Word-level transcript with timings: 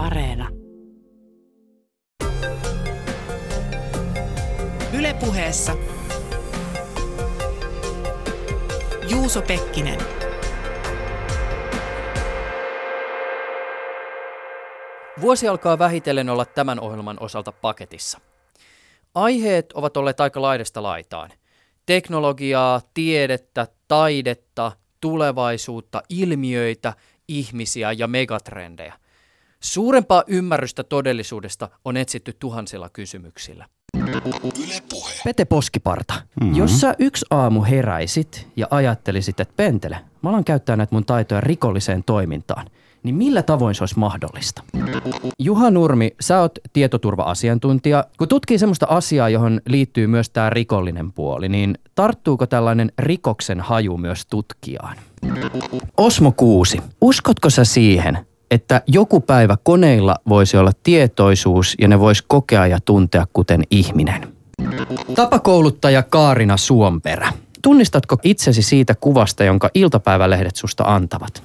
Areena. 0.00 0.48
Ylepuheessa 4.92 5.76
Juuso 9.08 9.42
Pekkinen. 9.42 9.98
Vuosi 15.20 15.48
alkaa 15.48 15.78
vähitellen 15.78 16.28
olla 16.28 16.44
tämän 16.44 16.80
ohjelman 16.80 17.16
osalta 17.20 17.52
paketissa. 17.52 18.20
Aiheet 19.14 19.72
ovat 19.72 19.96
olleet 19.96 20.20
aika 20.20 20.42
laidasta 20.42 20.82
laitaan. 20.82 21.30
Teknologiaa, 21.86 22.80
tiedettä, 22.94 23.66
taidetta, 23.88 24.72
tulevaisuutta, 25.00 26.02
ilmiöitä, 26.08 26.92
ihmisiä 27.28 27.92
ja 27.92 28.06
megatrendejä. 28.06 28.94
Suurempaa 29.62 30.24
ymmärrystä 30.26 30.84
todellisuudesta 30.84 31.68
on 31.84 31.96
etsitty 31.96 32.32
tuhansilla 32.38 32.88
kysymyksillä. 32.88 33.66
Pete 35.24 35.44
Poskiparta, 35.44 36.14
mm-hmm. 36.14 36.56
jos 36.56 36.80
sä 36.80 36.94
yksi 36.98 37.26
aamu 37.30 37.62
heräisit 37.62 38.48
ja 38.56 38.66
ajattelisit, 38.70 39.40
että 39.40 39.54
pentele, 39.56 39.98
mä 40.22 40.30
alan 40.30 40.44
käyttää 40.44 40.76
näitä 40.76 40.94
mun 40.94 41.04
taitoja 41.04 41.40
rikolliseen 41.40 42.04
toimintaan, 42.04 42.66
niin 43.02 43.14
millä 43.14 43.42
tavoin 43.42 43.74
se 43.74 43.82
olisi 43.82 43.98
mahdollista? 43.98 44.62
Juha 45.38 45.70
Nurmi, 45.70 46.10
sä 46.20 46.40
oot 46.40 46.58
tietoturva-asiantuntija. 46.72 48.04
Kun 48.18 48.28
tutkii 48.28 48.58
semmoista 48.58 48.86
asiaa, 48.90 49.28
johon 49.28 49.60
liittyy 49.66 50.06
myös 50.06 50.30
tämä 50.30 50.50
rikollinen 50.50 51.12
puoli, 51.12 51.48
niin 51.48 51.78
tarttuuko 51.94 52.46
tällainen 52.46 52.92
rikoksen 52.98 53.60
haju 53.60 53.96
myös 53.96 54.26
tutkijaan? 54.26 54.96
Osmo 55.96 56.32
Kuusi, 56.32 56.80
uskotko 57.00 57.50
sä 57.50 57.64
siihen, 57.64 58.18
että 58.50 58.82
joku 58.86 59.20
päivä 59.20 59.56
koneilla 59.62 60.16
voisi 60.28 60.56
olla 60.56 60.72
tietoisuus 60.82 61.74
ja 61.80 61.88
ne 61.88 62.00
vois 62.00 62.22
kokea 62.22 62.66
ja 62.66 62.78
tuntea 62.84 63.26
kuten 63.32 63.62
ihminen? 63.70 64.32
Tapakouluttaja 65.14 66.02
Kaarina 66.02 66.56
Suomperä. 66.56 67.32
Tunnistatko 67.62 68.16
itsesi 68.22 68.62
siitä 68.62 68.94
kuvasta, 68.94 69.44
jonka 69.44 69.70
iltapäivälehdet 69.74 70.56
susta 70.56 70.84
antavat? 70.86 71.42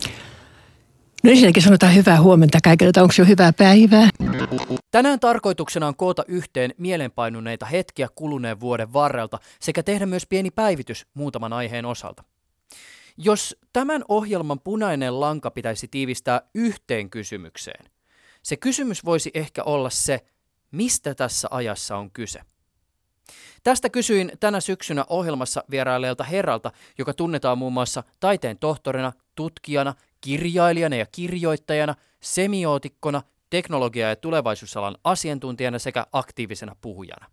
No 1.23 1.31
ensinnäkin 1.31 1.63
sanotaan 1.63 1.95
hyvää 1.95 2.21
huomenta 2.21 2.57
kaikille, 2.63 2.89
että 2.89 3.01
onko 3.01 3.13
jo 3.17 3.25
hyvää 3.25 3.53
päivää. 3.53 4.09
Tänään 4.91 5.19
tarkoituksena 5.19 5.87
on 5.87 5.95
koota 5.95 6.23
yhteen 6.27 6.73
mielenpainuneita 6.77 7.65
hetkiä 7.65 8.07
kuluneen 8.15 8.59
vuoden 8.59 8.93
varrelta 8.93 9.39
sekä 9.59 9.83
tehdä 9.83 10.05
myös 10.05 10.25
pieni 10.29 10.51
päivitys 10.51 11.05
muutaman 11.13 11.53
aiheen 11.53 11.85
osalta. 11.85 12.23
Jos 13.17 13.55
tämän 13.73 14.03
ohjelman 14.07 14.59
punainen 14.59 15.19
lanka 15.19 15.51
pitäisi 15.51 15.87
tiivistää 15.87 16.41
yhteen 16.55 17.09
kysymykseen, 17.09 17.85
se 18.43 18.57
kysymys 18.57 19.05
voisi 19.05 19.31
ehkä 19.33 19.63
olla 19.63 19.89
se, 19.89 20.25
mistä 20.71 21.15
tässä 21.15 21.47
ajassa 21.51 21.97
on 21.97 22.11
kyse. 22.11 22.41
Tästä 23.63 23.89
kysyin 23.89 24.31
tänä 24.39 24.59
syksynä 24.59 25.05
ohjelmassa 25.09 25.63
vierailleelta 25.71 26.23
herralta, 26.23 26.71
joka 26.97 27.13
tunnetaan 27.13 27.57
muun 27.57 27.73
muassa 27.73 28.03
taiteen 28.19 28.57
tohtorina, 28.57 29.13
tutkijana, 29.35 29.93
kirjailijana 30.21 30.95
ja 30.95 31.05
kirjoittajana, 31.11 31.95
semiootikkona, 32.21 33.21
teknologia- 33.49 34.09
ja 34.09 34.15
tulevaisuusalan 34.15 34.97
asiantuntijana 35.03 35.79
sekä 35.79 36.05
aktiivisena 36.11 36.75
puhujana. 36.81 37.25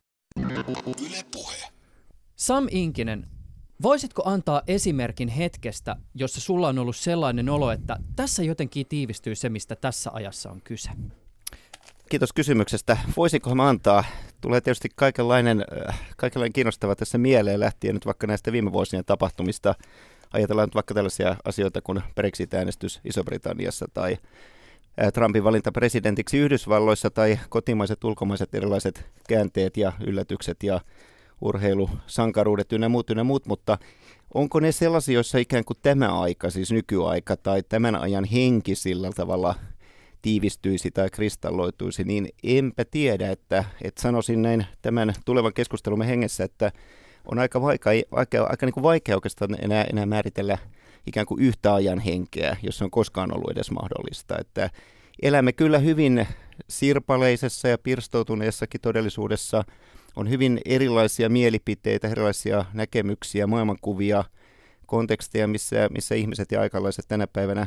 Sam 2.36 2.66
Inkinen, 2.70 3.26
voisitko 3.82 4.22
antaa 4.24 4.62
esimerkin 4.66 5.28
hetkestä, 5.28 5.96
jossa 6.14 6.40
sulla 6.40 6.68
on 6.68 6.78
ollut 6.78 6.96
sellainen 6.96 7.48
olo, 7.48 7.70
että 7.70 7.96
tässä 8.16 8.42
jotenkin 8.42 8.86
tiivistyy 8.86 9.34
se, 9.34 9.48
mistä 9.48 9.76
tässä 9.76 10.10
ajassa 10.14 10.50
on 10.50 10.60
kyse? 10.64 10.90
Kiitos 12.12 12.32
kysymyksestä. 12.32 12.96
Voisinko 13.16 13.54
mä 13.54 13.68
antaa? 13.68 14.04
Tulee 14.40 14.60
tietysti 14.60 14.88
kaikenlainen, 14.96 15.64
äh, 15.88 16.00
kaikenlainen 16.16 16.52
kiinnostava 16.52 16.96
tässä 16.96 17.18
mieleen 17.18 17.60
lähtien 17.60 17.94
nyt 17.94 18.06
vaikka 18.06 18.26
näistä 18.26 18.52
viime 18.52 18.72
vuosien 18.72 19.04
tapahtumista. 19.04 19.74
Ajatellaan 20.32 20.66
nyt 20.66 20.74
vaikka 20.74 20.94
tällaisia 20.94 21.36
asioita 21.44 21.80
kuin 21.82 22.00
Brexit-äänestys 22.14 23.00
Iso-Britanniassa 23.04 23.86
tai 23.94 24.18
äh, 25.02 25.12
Trumpin 25.12 25.44
valinta 25.44 25.72
presidentiksi 25.72 26.38
Yhdysvalloissa 26.38 27.10
tai 27.10 27.38
kotimaiset 27.48 28.04
ulkomaiset 28.04 28.54
erilaiset 28.54 29.06
käänteet 29.28 29.76
ja 29.76 29.92
yllätykset 30.06 30.62
ja 30.62 30.80
urheilusankaruudet 31.42 32.72
ynnä 32.72 32.88
muut, 32.88 33.10
ynnä 33.10 33.24
muut, 33.24 33.46
mutta 33.46 33.78
onko 34.34 34.60
ne 34.60 34.72
sellaisia, 34.72 35.14
joissa 35.14 35.38
ikään 35.38 35.64
kuin 35.64 35.76
tämä 35.82 36.20
aika, 36.20 36.50
siis 36.50 36.72
nykyaika 36.72 37.36
tai 37.36 37.62
tämän 37.62 37.96
ajan 37.96 38.24
henki 38.24 38.74
sillä 38.74 39.10
tavalla– 39.16 39.54
tiivistyisi 40.22 40.90
tai 40.90 41.10
kristalloituisi, 41.10 42.04
niin 42.04 42.28
enpä 42.42 42.84
tiedä, 42.84 43.30
että, 43.30 43.64
että 43.82 44.02
sanoisin 44.02 44.42
näin 44.42 44.66
tämän 44.82 45.14
tulevan 45.24 45.52
keskustelumme 45.52 46.06
hengessä, 46.06 46.44
että 46.44 46.72
on 47.24 47.38
aika 47.38 47.62
vaikea, 47.62 48.02
vaikea, 48.12 48.44
aika 48.44 48.66
niin 48.66 48.74
kuin 48.74 48.84
vaikea 48.84 49.16
oikeastaan 49.16 49.64
enää, 49.64 49.84
enää 49.84 50.06
määritellä 50.06 50.58
ikään 51.06 51.26
kuin 51.26 51.42
yhtä 51.42 51.74
ajan 51.74 51.98
henkeä, 51.98 52.56
jos 52.62 52.82
on 52.82 52.90
koskaan 52.90 53.36
ollut 53.36 53.50
edes 53.50 53.70
mahdollista. 53.70 54.38
Että 54.38 54.70
elämme 55.22 55.52
kyllä 55.52 55.78
hyvin 55.78 56.26
sirpaleisessa 56.68 57.68
ja 57.68 57.78
pirstoutuneessakin 57.78 58.80
todellisuudessa. 58.80 59.64
On 60.16 60.30
hyvin 60.30 60.60
erilaisia 60.64 61.28
mielipiteitä, 61.28 62.08
erilaisia 62.08 62.64
näkemyksiä, 62.72 63.46
maailmankuvia, 63.46 64.24
konteksteja, 64.86 65.48
missä, 65.48 65.88
missä 65.90 66.14
ihmiset 66.14 66.52
ja 66.52 66.60
aikalaiset 66.60 67.04
tänä 67.08 67.26
päivänä 67.26 67.66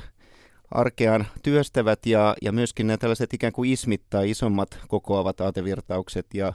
arkeaan 0.72 1.28
työstävät 1.44 2.06
ja, 2.06 2.36
ja 2.42 2.52
myöskin 2.52 2.88
nämä 2.88 2.98
tällaiset 2.98 3.34
ikään 3.34 3.54
kuin 3.54 3.72
ismit 3.72 4.02
tai 4.10 4.30
isommat 4.30 4.80
kokoavat 4.88 5.42
aatevirtaukset 5.42 6.26
ja, 6.34 6.54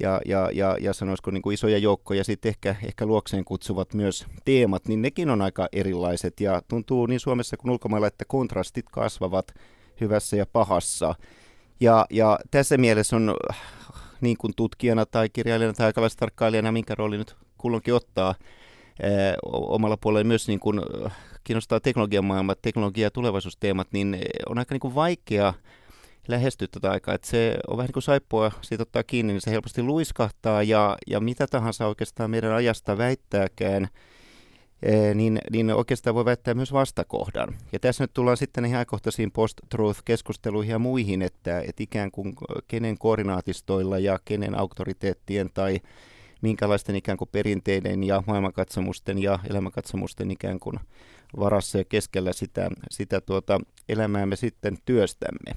ja, 0.00 0.20
ja, 0.26 0.50
ja, 0.52 0.76
ja 0.80 0.92
sanoisiko 0.92 1.30
niin 1.30 1.42
kuin 1.42 1.54
isoja 1.54 1.78
joukkoja 1.78 2.24
sitten 2.24 2.48
ehkä, 2.48 2.76
ehkä 2.84 3.06
luokseen 3.06 3.44
kutsuvat 3.44 3.94
myös 3.94 4.26
teemat, 4.44 4.88
niin 4.88 5.02
nekin 5.02 5.30
on 5.30 5.42
aika 5.42 5.68
erilaiset 5.72 6.40
ja 6.40 6.62
tuntuu 6.68 7.06
niin 7.06 7.20
Suomessa 7.20 7.56
kuin 7.56 7.70
ulkomailla, 7.70 8.06
että 8.06 8.24
kontrastit 8.24 8.86
kasvavat 8.92 9.54
hyvässä 10.00 10.36
ja 10.36 10.46
pahassa. 10.52 11.14
Ja, 11.80 12.06
ja 12.10 12.38
tässä 12.50 12.78
mielessä 12.78 13.16
on 13.16 13.36
niin 14.20 14.36
kuin 14.36 14.52
tutkijana 14.56 15.06
tai 15.06 15.28
kirjailijana 15.28 15.74
tai 15.74 15.86
aikalaistarkkailijana, 15.86 16.72
minkä 16.72 16.94
rooli 16.94 17.18
nyt 17.18 17.36
kulloinkin 17.58 17.94
ottaa, 17.94 18.34
omalla 19.52 19.96
puolella 19.96 20.24
myös 20.24 20.48
niin 20.48 20.60
kuin 20.60 20.80
kiinnostaa 21.44 21.80
teknologian 21.80 22.24
maailma, 22.24 22.54
teknologia- 22.54 23.06
ja 23.06 23.10
tulevaisuusteemat, 23.10 23.88
niin 23.92 24.18
on 24.48 24.58
aika 24.58 24.74
niin 24.74 24.80
kuin 24.80 24.94
vaikea 24.94 25.54
lähestyä 26.28 26.68
tätä 26.70 26.90
aikaa. 26.90 27.14
Että 27.14 27.28
se 27.28 27.56
on 27.68 27.76
vähän 27.76 27.86
niin 27.86 27.92
kuin 27.92 28.02
saippua, 28.02 28.52
siitä 28.60 28.82
ottaa 28.82 29.02
kiinni, 29.02 29.32
niin 29.32 29.40
se 29.40 29.50
helposti 29.50 29.82
luiskahtaa 29.82 30.62
ja, 30.62 30.96
ja 31.06 31.20
mitä 31.20 31.46
tahansa 31.46 31.86
oikeastaan 31.86 32.30
meidän 32.30 32.52
ajasta 32.52 32.98
väittääkään, 32.98 33.88
niin, 35.14 35.38
niin 35.50 35.70
oikeastaan 35.70 36.14
voi 36.14 36.24
väittää 36.24 36.54
myös 36.54 36.72
vastakohdan. 36.72 37.54
Ja 37.72 37.78
tässä 37.78 38.04
nyt 38.04 38.14
tullaan 38.14 38.36
sitten 38.36 38.64
ihan 38.64 38.76
ajankohtaisiin 38.76 39.32
post-truth-keskusteluihin 39.32 40.70
ja 40.70 40.78
muihin, 40.78 41.22
että, 41.22 41.60
että 41.60 41.82
ikään 41.82 42.10
kuin 42.10 42.34
kenen 42.68 42.98
koordinaatistoilla 42.98 43.98
ja 43.98 44.18
kenen 44.24 44.58
auktoriteettien 44.58 45.50
tai 45.54 45.80
minkälaisten 46.42 46.96
ikään 46.96 47.18
kuin 47.18 47.28
perinteiden 47.32 48.04
ja 48.04 48.22
maailmankatsomusten 48.26 49.18
ja 49.18 49.38
elämänkatsomusten 49.50 50.30
ikään 50.30 50.60
kuin 50.60 50.80
varassa 51.38 51.78
ja 51.78 51.84
keskellä 51.84 52.32
sitä, 52.32 52.70
sitä 52.90 53.20
tuota 53.20 53.60
elämää 53.88 54.26
me 54.26 54.36
sitten 54.36 54.78
työstämme. 54.84 55.52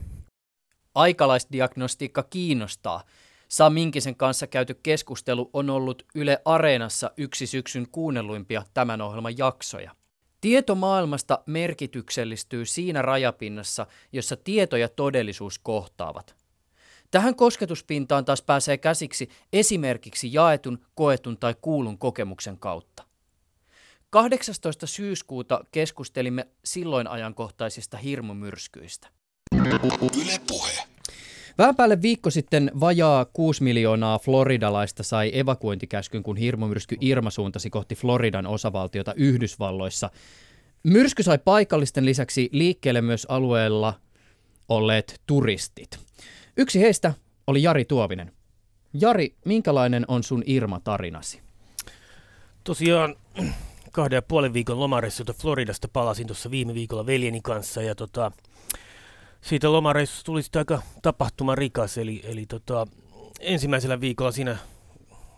Aikalaisdiagnostiikka 0.95 2.23
kiinnostaa. 2.23 3.03
Sam 3.51 3.73
Minkisen 3.73 4.15
kanssa 4.15 4.47
käyty 4.47 4.73
keskustelu 4.83 5.49
on 5.53 5.69
ollut 5.69 6.05
Yle 6.15 6.41
Areenassa 6.45 7.11
yksi 7.17 7.47
syksyn 7.47 7.87
kuunnelluimpia 7.91 8.63
tämän 8.73 9.01
ohjelman 9.01 9.37
jaksoja. 9.37 9.95
Tieto 10.41 10.75
maailmasta 10.75 11.39
merkityksellistyy 11.45 12.65
siinä 12.65 13.01
rajapinnassa, 13.01 13.87
jossa 14.11 14.37
tieto 14.37 14.77
ja 14.77 14.89
todellisuus 14.89 15.59
kohtaavat. 15.59 16.35
Tähän 17.11 17.35
kosketuspintaan 17.35 18.25
taas 18.25 18.41
pääsee 18.41 18.77
käsiksi 18.77 19.29
esimerkiksi 19.53 20.33
jaetun, 20.33 20.85
koetun 20.95 21.37
tai 21.37 21.55
kuulun 21.61 21.97
kokemuksen 21.97 22.57
kautta. 22.57 23.03
18. 24.09 24.87
syyskuuta 24.87 25.63
keskustelimme 25.71 26.47
silloin 26.65 27.07
ajankohtaisista 27.07 27.97
hirmumyrskyistä. 27.97 29.07
Yle 29.55 30.39
puhe. 30.47 30.90
Vähän 31.57 31.75
päälle 31.75 32.01
viikko 32.01 32.29
sitten 32.29 32.71
vajaa 32.79 33.25
6 33.25 33.63
miljoonaa 33.63 34.19
floridalaista 34.19 35.03
sai 35.03 35.31
evakuointikäskyn, 35.33 36.23
kun 36.23 36.37
hirmumyrsky 36.37 36.97
Irma 37.01 37.29
suuntasi 37.29 37.69
kohti 37.69 37.95
Floridan 37.95 38.47
osavaltiota 38.47 39.13
Yhdysvalloissa. 39.17 40.09
Myrsky 40.83 41.23
sai 41.23 41.37
paikallisten 41.37 42.05
lisäksi 42.05 42.49
liikkeelle 42.51 43.01
myös 43.01 43.25
alueella 43.29 43.93
olleet 44.69 45.21
turistit. 45.27 45.99
Yksi 46.57 46.79
heistä 46.79 47.13
oli 47.47 47.63
Jari 47.63 47.85
Tuovinen. 47.85 48.31
Jari, 48.93 49.35
minkälainen 49.45 50.05
on 50.07 50.23
sun 50.23 50.43
Irma-tarinasi? 50.45 51.41
Tosiaan 52.63 53.15
kahden 53.91 54.17
ja 54.17 54.21
puolen 54.21 54.53
viikon 54.53 54.79
lomareissulta 54.79 55.33
Floridasta 55.33 55.87
palasin 55.87 56.27
tuossa 56.27 56.51
viime 56.51 56.73
viikolla 56.73 57.05
veljeni 57.05 57.41
kanssa 57.41 57.81
ja 57.81 57.95
tota, 57.95 58.31
siitä 59.41 59.71
lomareissusta 59.71 60.25
tuli 60.25 60.43
sitten 60.43 60.59
aika 60.59 60.81
tapahtumarikas, 61.01 61.97
eli, 61.97 62.21
eli 62.23 62.45
tota, 62.45 62.87
ensimmäisellä 63.39 64.01
viikolla 64.01 64.31
siinä 64.31 64.57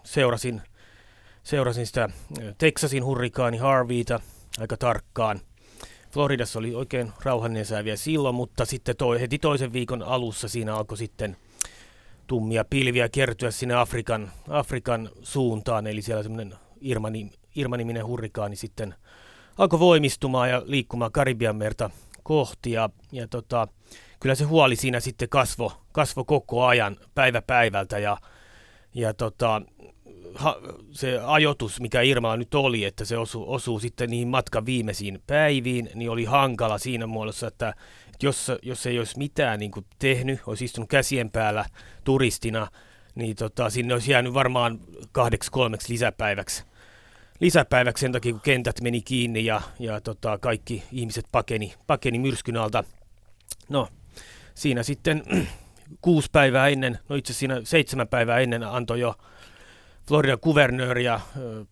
seurasin, 0.03 0.61
seurasin 1.43 1.87
sitä 1.87 2.09
Texasin 2.57 3.05
hurrikaani 3.05 3.57
Harveyta 3.57 4.19
aika 4.59 4.77
tarkkaan. 4.77 5.39
Floridassa 6.11 6.59
oli 6.59 6.75
oikein 6.75 7.11
rauhallinen 7.23 7.65
sää 7.65 7.83
vielä 7.83 7.97
silloin, 7.97 8.35
mutta 8.35 8.65
sitten 8.65 8.97
toi, 8.97 9.21
heti 9.21 9.39
toisen 9.39 9.73
viikon 9.73 10.03
alussa 10.03 10.47
siinä 10.47 10.75
alkoi 10.75 10.97
sitten 10.97 11.37
tummia 12.27 12.65
pilviä 12.65 13.09
kertyä 13.09 13.51
sinne 13.51 13.75
Afrikan, 13.75 14.31
Afrikan 14.49 15.09
suuntaan, 15.21 15.87
eli 15.87 16.01
siellä 16.01 16.23
semmoinen 16.23 16.55
Irma-niminen 17.55 18.05
hurrikaani 18.05 18.55
sitten 18.55 18.95
alkoi 19.57 19.79
voimistumaan 19.79 20.49
ja 20.49 20.61
liikkumaan 20.65 21.11
Karibian 21.11 21.55
merta 21.55 21.89
kohti 22.23 22.71
ja, 22.71 22.89
ja 23.11 23.27
tota, 23.27 23.67
kyllä 24.19 24.35
se 24.35 24.43
huoli 24.43 24.75
siinä 24.75 24.99
sitten 24.99 25.29
kasvo, 25.29 25.81
kasvo 25.91 26.23
koko 26.25 26.65
ajan 26.65 26.97
päivä 27.15 27.41
päivältä 27.41 27.99
ja, 27.99 28.17
ja 28.93 29.13
tota, 29.13 29.61
ha, 30.35 30.57
se 30.91 31.19
ajoitus, 31.25 31.81
mikä 31.81 32.01
Irmalla 32.01 32.37
nyt 32.37 32.55
oli, 32.55 32.85
että 32.85 33.05
se 33.05 33.17
osuu, 33.17 33.53
osuu 33.53 33.79
sitten 33.79 34.09
niihin 34.09 34.27
matkan 34.27 34.65
viimeisiin 34.65 35.23
päiviin, 35.27 35.89
niin 35.95 36.09
oli 36.09 36.25
hankala 36.25 36.77
siinä 36.77 37.07
muodossa, 37.07 37.47
että, 37.47 37.69
että 38.05 38.25
jos, 38.25 38.51
jos 38.61 38.85
ei 38.85 38.99
olisi 38.99 39.17
mitään 39.17 39.59
niin 39.59 39.71
kuin 39.71 39.85
tehnyt, 39.99 40.39
olisi 40.45 40.65
istunut 40.65 40.89
käsien 40.89 41.31
päällä 41.31 41.65
turistina, 42.03 42.67
niin 43.15 43.35
tota, 43.35 43.69
sinne 43.69 43.93
olisi 43.93 44.11
jäänyt 44.11 44.33
varmaan 44.33 44.79
kahdeksi 45.11 45.51
kolmeksi 45.51 45.93
lisäpäiväksi 45.93 46.63
lisäpäiväksi 47.39 48.01
sen 48.01 48.11
takia, 48.11 48.31
kun 48.31 48.41
kentät 48.41 48.81
meni 48.81 49.01
kiinni 49.01 49.45
ja, 49.45 49.61
ja 49.79 50.01
tota, 50.01 50.37
kaikki 50.37 50.83
ihmiset 50.91 51.25
pakeni, 51.31 51.73
pakeni 51.87 52.19
myrskyn 52.19 52.57
alta. 52.57 52.83
No, 53.69 53.87
siinä 54.55 54.83
sitten 54.83 55.23
kuusi 56.01 56.29
päivää 56.31 56.67
ennen, 56.67 56.99
no 57.09 57.15
itse 57.15 57.33
siinä 57.33 57.61
seitsemän 57.63 58.07
päivää 58.07 58.39
ennen 58.39 58.63
antoi 58.63 58.99
jo 58.99 59.15
Floridan 60.07 60.39
kuvernööri 60.39 61.03
ja 61.03 61.19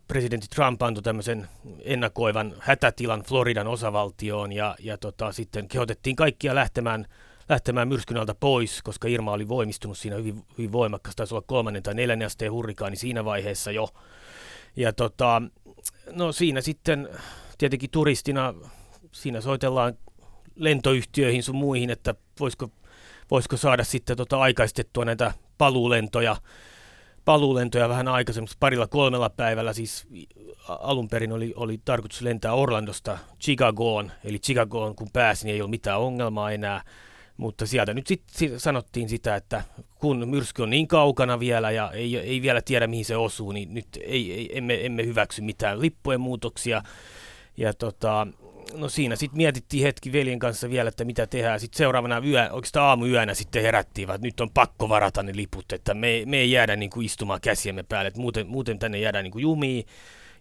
presidentti 0.08 0.48
Trump 0.56 0.82
antoi 0.82 1.04
tämmöisen 1.04 1.48
ennakoivan 1.84 2.54
hätätilan 2.60 3.24
Floridan 3.24 3.68
osavaltioon 3.68 4.52
ja, 4.52 4.76
ja 4.80 4.98
tota, 4.98 5.32
sitten 5.32 5.68
kehotettiin 5.68 6.16
kaikkia 6.16 6.56
lähtemään, 6.56 7.06
lähtemään 7.50 7.88
myrskyn 7.88 8.18
alta 8.18 8.36
pois, 8.36 8.82
koska 8.84 9.08
Irma 9.08 9.32
oli 9.32 9.48
voimistunut 9.48 9.98
siinä 9.98 10.16
hyvin, 10.16 10.46
hyvin 10.58 10.72
voimakkaasti, 10.72 11.18
taisi 11.18 11.34
olla 11.34 11.44
kolmannen 11.48 11.84
tai 11.84 11.94
neljännen 11.94 12.26
asteen 12.26 12.52
hurrikaani 12.52 12.96
siinä 12.96 13.26
vaiheessa 13.26 13.72
jo. 13.72 13.90
Ja 14.76 14.94
tota, 14.94 15.42
no 16.12 16.32
siinä 16.32 16.62
sitten 16.62 17.10
tietenkin 17.58 17.90
turistina, 17.90 18.54
siinä 19.12 19.42
soitellaan 19.42 19.94
lentoyhtiöihin 20.56 21.44
sun 21.44 21.56
muihin, 21.56 21.90
että 21.90 22.16
voisiko, 22.40 22.70
voisiko 23.32 23.58
saada 23.58 23.84
sitten 23.84 24.18
tota 24.18 24.40
aikaistettua 24.40 25.06
näitä 25.06 25.34
paluulentoja, 25.58 26.36
paluulentoja 27.26 27.90
vähän 27.90 28.08
aikaisemmin, 28.08 28.50
parilla 28.60 28.88
kolmella 28.88 29.30
päivällä, 29.30 29.74
siis 29.74 30.08
alun 30.68 31.08
perin 31.08 31.32
oli, 31.32 31.54
oli 31.56 31.80
tarkoitus 31.86 32.22
lentää 32.22 32.54
Orlandosta 32.54 33.18
Chicagoon, 33.42 34.12
eli 34.24 34.40
Chicagoon 34.40 34.96
kun 34.96 35.10
pääsin, 35.14 35.46
niin 35.48 35.56
ei 35.56 35.62
ole 35.62 35.70
mitään 35.70 36.00
ongelmaa 36.00 36.52
enää, 36.52 36.84
mutta 37.42 37.66
sieltä 37.66 37.94
nyt 37.94 38.08
sitten 38.08 38.60
sanottiin 38.60 39.10
sitä, 39.10 39.36
että 39.36 39.64
kun 39.96 40.30
myrsky 40.30 40.62
on 40.62 40.70
niin 40.70 40.88
kaukana 40.88 41.40
vielä 41.40 41.72
ja 41.72 41.92
ei, 41.92 42.18
ei 42.18 42.42
vielä 42.42 42.62
tiedä 42.62 42.88
mihin 42.88 43.06
se 43.06 43.18
osuu, 43.18 43.52
niin 43.52 43.74
nyt 43.74 43.88
ei, 44.04 44.34
ei, 44.34 44.58
emme, 44.58 44.86
emme 44.86 45.06
hyväksy 45.06 45.42
mitään 45.42 45.82
lippujen 45.82 46.22
muutoksia. 46.22 46.84
Ja 47.58 47.74
tota, 47.74 48.28
no 48.74 48.90
siinä 48.90 49.16
sitten 49.16 49.38
mietittiin 49.38 49.84
hetki 49.84 50.12
veljen 50.12 50.40
kanssa 50.40 50.70
vielä, 50.70 50.88
että 50.88 51.06
mitä 51.06 51.28
tehdään. 51.28 51.60
Sitten 51.60 51.78
seuraavana 51.78 52.22
yö, 52.26 52.50
oikeastaan 52.52 52.86
aamuyönä 52.86 53.34
sitten 53.34 53.62
herättiin, 53.62 54.10
että 54.10 54.28
nyt 54.28 54.40
on 54.40 54.50
pakko 54.50 54.90
varata 54.90 55.24
ne 55.24 55.36
liput, 55.36 55.74
että 55.74 55.94
me, 55.94 56.24
me 56.26 56.38
ei 56.38 56.52
jäädä 56.52 56.76
niin 56.76 56.90
kuin 56.90 57.06
istumaan 57.06 57.42
käsiemme 57.42 57.84
päälle, 57.84 58.08
että 58.08 58.20
muuten, 58.20 58.48
muuten 58.48 58.80
tänne 58.80 59.00
jäädään 59.00 59.24
niin 59.24 59.32
kuin 59.32 59.44
jumiin. 59.44 59.86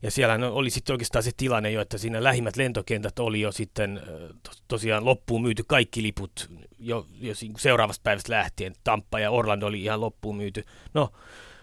Ja 0.03 0.11
siellä 0.11 0.39
no, 0.39 0.53
oli 0.55 0.71
sitten 0.71 0.95
oikeastaan 0.95 1.23
se 1.23 1.31
tilanne 1.37 1.71
jo, 1.71 1.81
että 1.81 1.99
siinä 1.99 2.25
lähimmät 2.25 2.57
lentokentät 2.57 3.19
oli 3.19 3.41
jo 3.41 3.53
sitten 3.53 4.01
to, 4.43 4.51
tosiaan 4.69 5.05
loppuun 5.05 5.43
myyty 5.43 5.65
kaikki 5.67 6.03
liput 6.03 6.51
jo, 6.79 7.07
jo 7.21 7.35
seuraavasta 7.59 8.03
päivästä 8.03 8.33
lähtien. 8.33 8.75
Tampa 8.85 9.21
ja 9.21 9.31
Orlando 9.31 9.67
oli 9.67 9.83
ihan 9.83 10.01
loppuun 10.01 10.37
myyty. 10.37 10.65
No, 10.95 11.11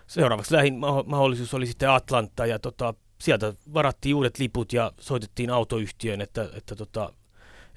seuraavaksi 0.08 0.54
lähin 0.54 0.78
mahdollisuus 1.06 1.54
oli 1.54 1.66
sitten 1.66 1.90
Atlanta 1.90 2.46
ja 2.46 2.60
tota, 2.60 2.94
sieltä 3.22 3.54
varattiin 3.74 4.16
uudet 4.16 4.40
liput 4.40 4.74
ja 4.74 4.92
soitettiin 5.00 5.50
autoyhtiöön, 5.50 6.22
että, 6.22 6.50
että, 6.54 6.76
tota, 6.76 7.14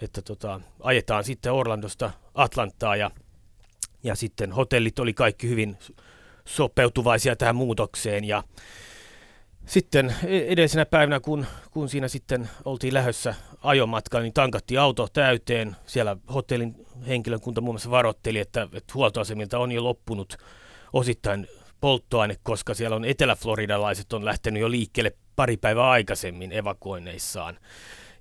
että 0.02 0.22
tota, 0.22 0.60
ajetaan 0.80 1.24
sitten 1.24 1.52
Orlandosta 1.52 2.10
Atlantaa 2.34 2.96
ja, 2.96 3.10
ja 4.02 4.14
sitten 4.14 4.52
hotellit 4.52 4.98
oli 4.98 5.14
kaikki 5.14 5.48
hyvin 5.48 5.78
sopeutuvaisia 6.44 7.36
tähän 7.36 7.56
muutokseen 7.56 8.24
ja 8.24 8.44
sitten 9.70 10.14
e- 10.26 10.52
edellisenä 10.52 10.86
päivänä, 10.86 11.20
kun, 11.20 11.46
kun 11.70 11.88
siinä 11.88 12.08
sitten 12.08 12.50
oltiin 12.64 12.94
lähdössä 12.94 13.34
ajomatkalla, 13.62 14.22
niin 14.22 14.32
tankattiin 14.32 14.80
auto 14.80 15.08
täyteen. 15.12 15.76
Siellä 15.86 16.16
hotellin 16.34 16.86
henkilökunta 17.08 17.60
muun 17.60 17.74
muassa 17.74 17.90
varoitteli, 17.90 18.38
että, 18.38 18.62
että 18.62 18.94
huoltoasemilta 18.94 19.58
on 19.58 19.72
jo 19.72 19.84
loppunut 19.84 20.36
osittain 20.92 21.46
polttoaine, 21.80 22.36
koska 22.42 22.74
siellä 22.74 22.96
on 22.96 23.04
eteläfloridalaiset 23.04 24.12
on 24.12 24.24
lähtenyt 24.24 24.60
jo 24.60 24.70
liikkeelle 24.70 25.12
pari 25.36 25.56
päivää 25.56 25.90
aikaisemmin 25.90 26.52
evakuoinneissaan. 26.52 27.58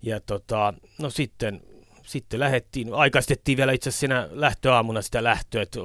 Ja 0.01 0.19
tota, 0.19 0.73
no 1.01 1.09
sitten, 1.09 1.61
sitten 2.03 2.39
lähdettiin, 2.39 2.93
aikaistettiin 2.93 3.57
vielä 3.57 3.71
itse 3.71 3.89
asiassa 3.89 3.99
siinä 3.99 4.29
lähtöaamuna 4.31 5.01
sitä 5.01 5.23
lähtöä, 5.23 5.61
että 5.61 5.79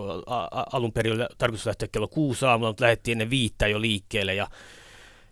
alun 0.72 0.92
perin 0.92 1.12
oli 1.12 1.26
tarkoitus 1.38 1.66
lähteä 1.66 1.88
kello 1.92 2.08
kuusi 2.08 2.44
aamulla, 2.44 2.70
mutta 2.70 2.84
lähdettiin 2.84 3.12
ennen 3.14 3.30
viittä 3.30 3.66
jo 3.66 3.80
liikkeelle 3.80 4.34
ja 4.34 4.48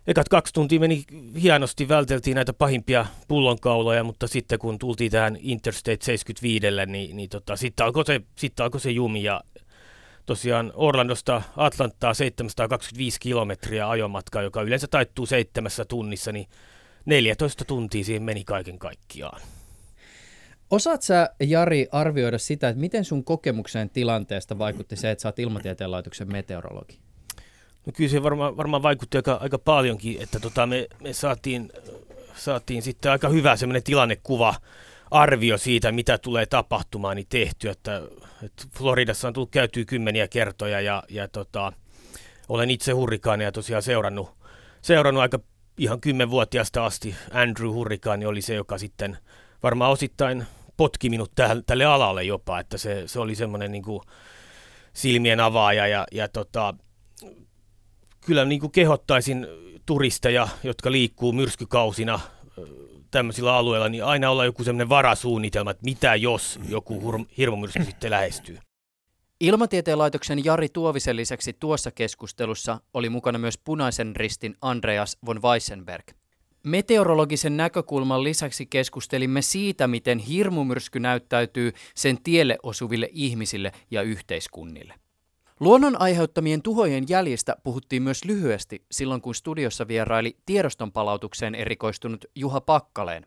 Ekat 0.07 0.29
kaksi 0.29 0.53
tuntia 0.53 0.79
meni 0.79 1.03
hienosti, 1.41 1.87
välteltiin 1.87 2.35
näitä 2.35 2.53
pahimpia 2.53 3.05
pullonkauloja, 3.27 4.03
mutta 4.03 4.27
sitten 4.27 4.59
kun 4.59 4.79
tultiin 4.79 5.11
tähän 5.11 5.37
Interstate 5.39 5.97
75, 6.01 6.67
niin, 6.85 7.15
niin 7.17 7.29
tota, 7.29 7.55
sitten, 7.55 7.85
alkoi 7.85 8.05
se, 8.05 8.21
sitten 8.35 8.63
alkoi 8.63 8.81
se 8.81 8.91
jumi 8.91 9.23
ja 9.23 9.41
tosiaan 10.25 10.71
Orlandosta 10.75 11.41
Atlanttaa 11.57 12.13
725 12.13 13.19
kilometriä 13.19 13.89
ajomatkaa, 13.89 14.41
joka 14.41 14.61
yleensä 14.61 14.87
taittuu 14.87 15.25
seitsemässä 15.25 15.85
tunnissa, 15.85 16.31
niin 16.31 16.47
14 17.05 17.65
tuntia 17.65 18.03
siihen 18.03 18.23
meni 18.23 18.43
kaiken 18.43 18.79
kaikkiaan. 18.79 19.41
Osaat 20.71 21.01
sä, 21.01 21.29
Jari, 21.39 21.87
arvioida 21.91 22.37
sitä, 22.37 22.69
että 22.69 22.81
miten 22.81 23.05
sun 23.05 23.23
kokemukseen 23.23 23.89
tilanteesta 23.89 24.57
vaikutti 24.57 24.95
se, 24.95 25.11
että 25.11 25.21
sä 25.21 25.27
oot 25.27 25.39
ilmatieteen 25.39 25.91
laitoksen 25.91 26.31
meteorologi? 26.31 26.99
No 27.85 27.93
kyllä 27.95 28.09
se 28.09 28.23
varmaan, 28.23 28.57
varmaan 28.57 28.83
vaikutti 28.83 29.17
aika, 29.17 29.33
aika 29.41 29.59
paljonkin, 29.59 30.21
että 30.21 30.39
tota 30.39 30.67
me, 30.67 30.87
me 31.01 31.13
saatiin, 31.13 31.71
saatiin 32.35 32.81
sitten 32.81 33.11
aika 33.11 33.29
hyvä 33.29 33.55
semmoinen 33.55 33.83
tilannekuva, 33.83 34.55
arvio 35.11 35.57
siitä, 35.57 35.91
mitä 35.91 36.17
tulee 36.17 36.45
tapahtumaan, 36.45 37.15
niin 37.15 37.27
tehty, 37.29 37.69
että, 37.69 38.01
että 38.43 38.63
Floridassa 38.77 39.27
on 39.27 39.33
tullut 39.33 39.51
käytyä 39.51 39.85
kymmeniä 39.85 40.27
kertoja 40.27 40.81
ja, 40.81 41.03
ja 41.09 41.27
tota, 41.27 41.73
olen 42.49 42.69
itse 42.69 42.91
hurrikaaneja 42.91 43.51
tosiaan 43.51 43.83
seurannut, 43.83 44.29
seurannut 44.81 45.21
aika 45.21 45.39
ihan 45.77 46.01
kymmenvuotiaasta 46.01 46.85
asti. 46.85 47.15
Andrew 47.31 47.69
Hurrikaani 47.69 48.25
oli 48.25 48.41
se, 48.41 48.53
joka 48.53 48.77
sitten 48.77 49.17
varmaan 49.63 49.91
osittain 49.91 50.45
potki 50.77 51.09
minut 51.09 51.31
tälle, 51.35 51.63
tälle 51.65 51.85
alalle 51.85 52.23
jopa, 52.23 52.59
että 52.59 52.77
se, 52.77 53.03
se 53.07 53.19
oli 53.19 53.35
semmoinen 53.35 53.71
niin 53.71 53.83
silmien 54.93 55.39
avaaja 55.39 55.87
ja, 55.87 56.07
ja 56.11 56.27
tota, 56.27 56.73
kyllä 58.25 58.45
niin 58.45 58.59
kuin 58.59 58.71
kehottaisin 58.71 59.47
turisteja, 59.85 60.47
jotka 60.63 60.91
liikkuu 60.91 61.31
myrskykausina 61.31 62.19
tämmöisillä 63.11 63.55
alueilla, 63.55 63.89
niin 63.89 64.03
aina 64.03 64.29
olla 64.29 64.45
joku 64.45 64.63
semmoinen 64.63 64.89
varasuunnitelma, 64.89 65.71
että 65.71 65.85
mitä 65.85 66.15
jos 66.15 66.59
joku 66.69 67.25
hirmumyrsky 67.37 67.85
sitten 67.85 68.11
lähestyy. 68.11 68.57
Ilmatieteen 69.39 69.97
laitoksen 69.97 70.45
Jari 70.45 70.69
Tuovisen 70.69 71.15
lisäksi 71.15 71.53
tuossa 71.53 71.91
keskustelussa 71.91 72.79
oli 72.93 73.09
mukana 73.09 73.39
myös 73.39 73.57
punaisen 73.57 74.15
ristin 74.15 74.55
Andreas 74.61 75.17
von 75.25 75.41
Weissenberg. 75.41 76.05
Meteorologisen 76.63 77.57
näkökulman 77.57 78.23
lisäksi 78.23 78.65
keskustelimme 78.65 79.41
siitä, 79.41 79.87
miten 79.87 80.19
hirmumyrsky 80.19 80.99
näyttäytyy 80.99 81.71
sen 81.95 82.23
tielle 82.23 82.57
osuville 82.63 83.09
ihmisille 83.11 83.71
ja 83.91 84.01
yhteiskunnille. 84.01 84.93
Luonnon 85.63 86.01
aiheuttamien 86.01 86.61
tuhojen 86.61 87.05
jäljistä 87.09 87.55
puhuttiin 87.63 88.03
myös 88.03 88.25
lyhyesti 88.25 88.85
silloin, 88.91 89.21
kun 89.21 89.35
studiossa 89.35 89.87
vieraili 89.87 90.37
tiedoston 90.45 90.91
palautukseen 90.91 91.55
erikoistunut 91.55 92.25
Juha 92.35 92.61
Pakkaleen. 92.61 93.25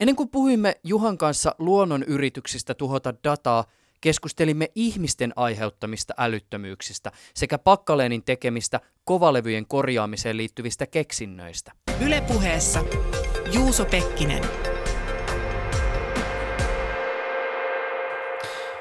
Ennen 0.00 0.16
kuin 0.16 0.28
puhuimme 0.28 0.80
Juhan 0.84 1.18
kanssa 1.18 1.54
luonnon 1.58 2.02
yrityksistä 2.02 2.74
tuhota 2.74 3.14
dataa, 3.24 3.64
keskustelimme 4.00 4.68
ihmisten 4.74 5.32
aiheuttamista 5.36 6.14
älyttömyyksistä 6.18 7.12
sekä 7.34 7.58
Pakkaleenin 7.58 8.24
tekemistä 8.24 8.80
kovalevyjen 9.04 9.66
korjaamiseen 9.66 10.36
liittyvistä 10.36 10.86
keksinnöistä. 10.86 11.72
Ylepuheessa 12.00 12.84
Juuso 13.52 13.84
Pekkinen. 13.84 14.75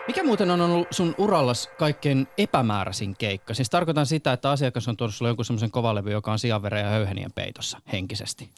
Mikä 0.07 0.23
muuten 0.23 0.51
on 0.51 0.61
ollut 0.61 0.87
sun 0.91 1.15
urallas 1.17 1.69
kaikkein 1.79 2.27
epämääräisin 2.37 3.15
keikka? 3.15 3.53
Siis 3.53 3.69
tarkoitan 3.69 4.05
sitä, 4.05 4.33
että 4.33 4.51
asiakas 4.51 4.87
on 4.87 4.97
tuonut 4.97 5.15
sulle 5.15 5.29
jonkun 5.29 5.45
semmoisen 5.45 5.71
kovalevy, 5.71 6.11
joka 6.11 6.31
on 6.31 6.39
sianveren 6.39 6.83
ja 6.83 6.89
höyhenien 6.89 7.31
peitossa 7.31 7.81
henkisesti. 7.91 8.49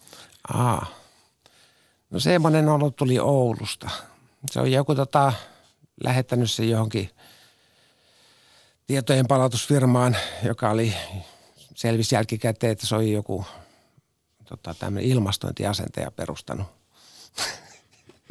Aa. 0.54 0.86
No 2.10 2.20
semmoinen 2.20 2.70
ollut 2.70 2.96
tuli 2.96 3.20
Oulusta. 3.20 3.90
Se 4.52 4.60
on 4.60 4.72
joku 4.72 4.96
tota, 4.96 5.34
lähettänyt 6.04 6.52
se 6.52 6.66
johonkin 6.66 7.10
tietojen 8.88 9.28
palautusfirmaan, 9.28 10.18
joka 10.44 10.70
oli 10.70 10.94
selvisi 11.76 12.16
jälkikäteen, 12.16 12.72
että 12.72 12.88
se 12.88 12.96
oli 12.96 13.12
joku 13.12 13.46
tota, 14.46 14.74
tämmöinen 14.74 15.10
ilmastointiasentaja 15.10 16.12
perustanut. 16.12 16.68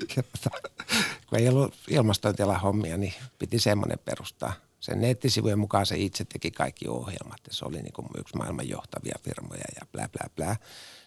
kun 1.29 1.39
ei 1.39 1.49
ollut 1.49 1.75
ilmastointialan 1.89 2.61
hommia, 2.61 2.97
niin 2.97 3.15
piti 3.39 3.59
semmoinen 3.59 3.99
perustaa. 4.05 4.53
Sen 4.81 5.01
nettisivujen 5.01 5.59
mukaan 5.59 5.87
se 5.87 5.97
itse 5.99 6.25
teki 6.25 6.51
kaikki 6.51 6.89
ohjelmat 6.89 7.41
ja 7.47 7.55
se 7.55 7.65
oli 7.65 7.83
niin 7.83 7.93
kuin 7.93 8.09
yksi 8.19 8.37
maailman 8.37 8.69
johtavia 8.69 9.19
firmoja 9.23 9.65
ja 9.81 9.87
blä 9.93 10.09
blä 10.09 10.31
blä. 10.37 10.57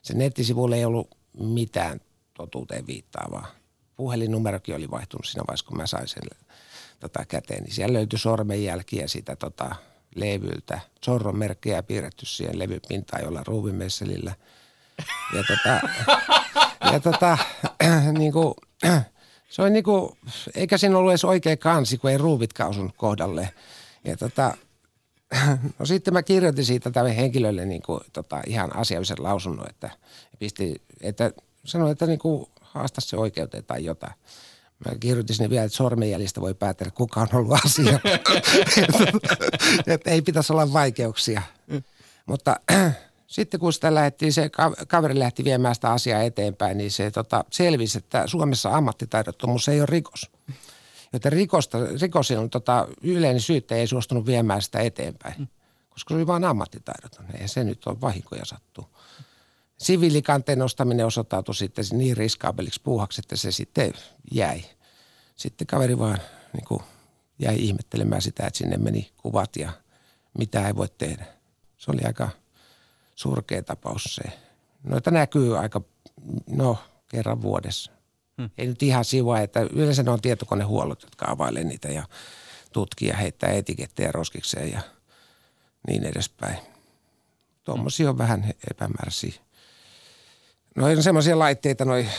Sen 0.01 0.17
nettisivuilla 0.17 0.75
ei 0.75 0.85
ollut 0.85 1.17
mitään 1.39 2.01
totuuteen 2.33 2.87
viittaavaa. 2.87 3.47
Puhelinnumerokin 3.95 4.75
oli 4.75 4.91
vaihtunut 4.91 5.25
siinä 5.25 5.43
vaiheessa, 5.47 5.65
kun 5.65 5.77
mä 5.77 5.87
sain 5.87 6.07
sen 6.07 6.23
tota, 6.99 7.25
käteen, 7.25 7.63
niin 7.63 7.73
siellä 7.73 7.93
löytyi 7.93 8.19
sormenjälkiä 8.19 9.07
sitä 9.07 9.35
tota, 9.35 9.75
levyltä. 10.15 10.79
Zorron 11.05 11.37
merkkejä 11.37 11.83
piirretty 11.83 12.25
siihen 12.25 12.59
levypintaan 12.59 13.23
jolla 13.23 13.43
ruuvimesselillä. 13.47 14.35
Ja 15.33 15.43
tota, 15.47 15.87
ja 16.93 16.99
tota, 16.99 17.37
niin 18.19 18.33
kuin, 18.33 18.53
se 19.49 19.61
oli 19.61 19.69
niin 19.69 19.83
kuin, 19.83 20.17
eikä 20.55 20.77
siinä 20.77 20.97
ollut 20.97 21.11
edes 21.11 21.25
oikea 21.25 21.57
kansi, 21.57 21.97
kun 21.97 22.09
ei 22.09 22.17
ruuvitkaan 22.17 22.69
osunut 22.69 22.95
kohdalle. 22.97 23.49
Ja 24.03 24.17
tota, 24.17 24.57
no 25.79 25.85
sitten 25.85 26.13
mä 26.13 26.23
kirjoitin 26.23 26.65
siitä 26.65 26.91
tälle 26.91 27.17
henkilölle 27.17 27.65
niin 27.65 27.81
kuin, 27.81 27.99
tota, 28.13 28.41
ihan 28.47 28.75
asiallisen 28.75 29.23
lausunnon, 29.23 29.69
että, 29.69 29.89
pisti, 30.39 30.81
että 31.01 31.31
sanoin, 31.65 31.91
että 31.91 32.05
niin 32.05 32.19
kuin, 32.19 32.45
haasta 32.61 33.01
se 33.01 33.17
oikeuteen 33.17 33.65
tai 33.65 33.85
jotain. 33.85 34.13
Mä 34.85 34.95
kirjoitin 34.99 35.35
sinne 35.35 35.49
vielä, 35.49 35.63
että 35.63 35.77
sormenjäljistä 35.77 36.41
voi 36.41 36.53
päätellä, 36.53 36.91
kuka 36.91 37.21
on 37.21 37.27
ollut 37.33 37.59
asia. 37.65 37.99
että 39.93 40.09
ei 40.11 40.21
pitäisi 40.21 40.53
olla 40.53 40.73
vaikeuksia. 40.73 41.41
Mm. 41.67 41.83
Mutta 42.25 42.59
sitten 43.29 43.59
kun 43.59 43.73
sitä 43.73 43.95
lähdettiin, 43.95 44.33
se 44.33 44.49
kaveri 44.87 45.19
lähti 45.19 45.43
viemään 45.43 45.75
sitä 45.75 45.91
asiaa 45.91 46.21
eteenpäin, 46.21 46.77
niin 46.77 46.91
se 46.91 47.11
tota, 47.11 47.45
selvisi, 47.51 47.97
että 47.97 48.27
Suomessa 48.27 48.75
ammattitaidottomuus 48.75 49.69
ei 49.69 49.79
ole 49.79 49.85
rikos. 49.85 50.31
Joten 51.13 51.31
rikosta, 51.31 51.77
rikosin 52.01 52.49
tota, 52.49 52.87
yleinen 53.01 53.41
syyttäjä 53.41 53.79
ei 53.81 53.87
suostunut 53.87 54.25
viemään 54.25 54.61
sitä 54.61 54.79
eteenpäin, 54.79 55.35
mm. 55.39 55.47
koska 55.89 56.13
se 56.13 56.15
oli 56.15 56.27
vain 56.27 56.43
ammattitaidoton. 56.43 57.25
Ei 57.39 57.47
se 57.47 57.63
nyt 57.63 57.87
ole 57.87 58.01
vahinkoja 58.01 58.45
sattuu. 58.45 58.85
Siviilikanteen 59.77 60.59
nostaminen 60.59 61.05
osoittautui 61.05 61.55
sitten 61.55 61.85
niin 61.91 62.17
riskaabeliksi 62.17 62.81
puuhaksi, 62.83 63.21
että 63.21 63.35
se 63.35 63.51
sitten 63.51 63.93
jäi. 64.31 64.61
Sitten 65.35 65.67
kaveri 65.67 65.99
vaan 65.99 66.19
niin 66.53 66.65
kuin 66.65 66.83
jäi 67.39 67.55
ihmettelemään 67.59 68.21
sitä, 68.21 68.47
että 68.47 68.57
sinne 68.57 68.77
meni 68.77 69.11
kuvat 69.17 69.55
ja 69.55 69.71
mitä 70.37 70.67
ei 70.67 70.75
voi 70.75 70.87
tehdä. 70.97 71.25
Se 71.77 71.91
oli 71.91 72.01
aika 72.05 72.29
surkea 73.19 73.63
tapaus 73.63 74.03
se. 74.03 74.23
Noita 74.83 75.11
näkyy 75.11 75.57
aika, 75.57 75.81
no 76.47 76.77
kerran 77.07 77.41
vuodessa. 77.41 77.91
Hmm. 78.37 78.49
Ei 78.57 78.67
nyt 78.67 78.83
ihan 78.83 79.05
sivua, 79.05 79.39
että 79.39 79.59
yleensä 79.59 80.03
ne 80.03 80.11
on 80.11 80.21
tietokonehuollot, 80.21 81.03
jotka 81.03 81.25
availee 81.31 81.63
niitä 81.63 81.87
ja 81.87 82.03
tutkii 82.73 83.07
ja 83.07 83.17
heittää 83.17 83.49
etikettejä 83.49 84.11
roskikseen 84.11 84.71
ja 84.71 84.81
niin 85.87 86.05
edespäin. 86.05 86.57
Tuommoisia 87.63 88.09
on 88.09 88.17
vähän 88.17 88.53
epämääräisiä. 88.71 89.33
No 90.75 90.85
on 90.85 91.03
semmoisia 91.03 91.39
laitteita, 91.39 91.85
noin 91.85 92.09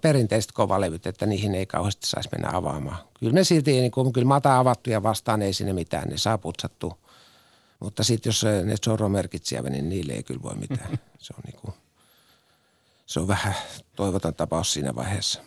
perinteiset 0.00 0.52
kovalevyt, 0.52 1.06
että 1.06 1.26
niihin 1.26 1.54
ei 1.54 1.66
kauheasti 1.66 2.06
saisi 2.06 2.28
mennä 2.32 2.56
avaamaan. 2.56 2.98
Kyllä 3.20 3.32
ne 3.32 3.44
silti, 3.44 3.72
niin 3.72 3.90
kun, 3.90 4.12
kyllä 4.12 4.26
mata 4.26 4.58
avattu 4.58 4.90
ja 4.90 5.02
vastaan 5.02 5.42
ei 5.42 5.52
sinne 5.52 5.72
mitään, 5.72 6.08
ne 6.08 6.18
saa 6.18 6.38
putsattua. 6.38 6.98
Mutta 7.80 8.04
sitten 8.04 8.30
jos 8.30 8.44
ne 8.64 8.74
Zorro-merkit 8.84 9.44
siellä, 9.44 9.70
niin 9.70 9.88
niille 9.88 10.12
ei 10.12 10.22
kyllä 10.22 10.42
voi 10.42 10.54
mitään. 10.54 10.98
Se 11.18 11.34
on, 11.36 11.42
niin 11.46 11.60
kuin, 11.60 11.74
se 13.06 13.20
on 13.20 13.28
vähän 13.28 13.54
toivoton 13.96 14.34
tapaus 14.34 14.72
siinä 14.72 14.94
vaiheessa. 14.94 15.40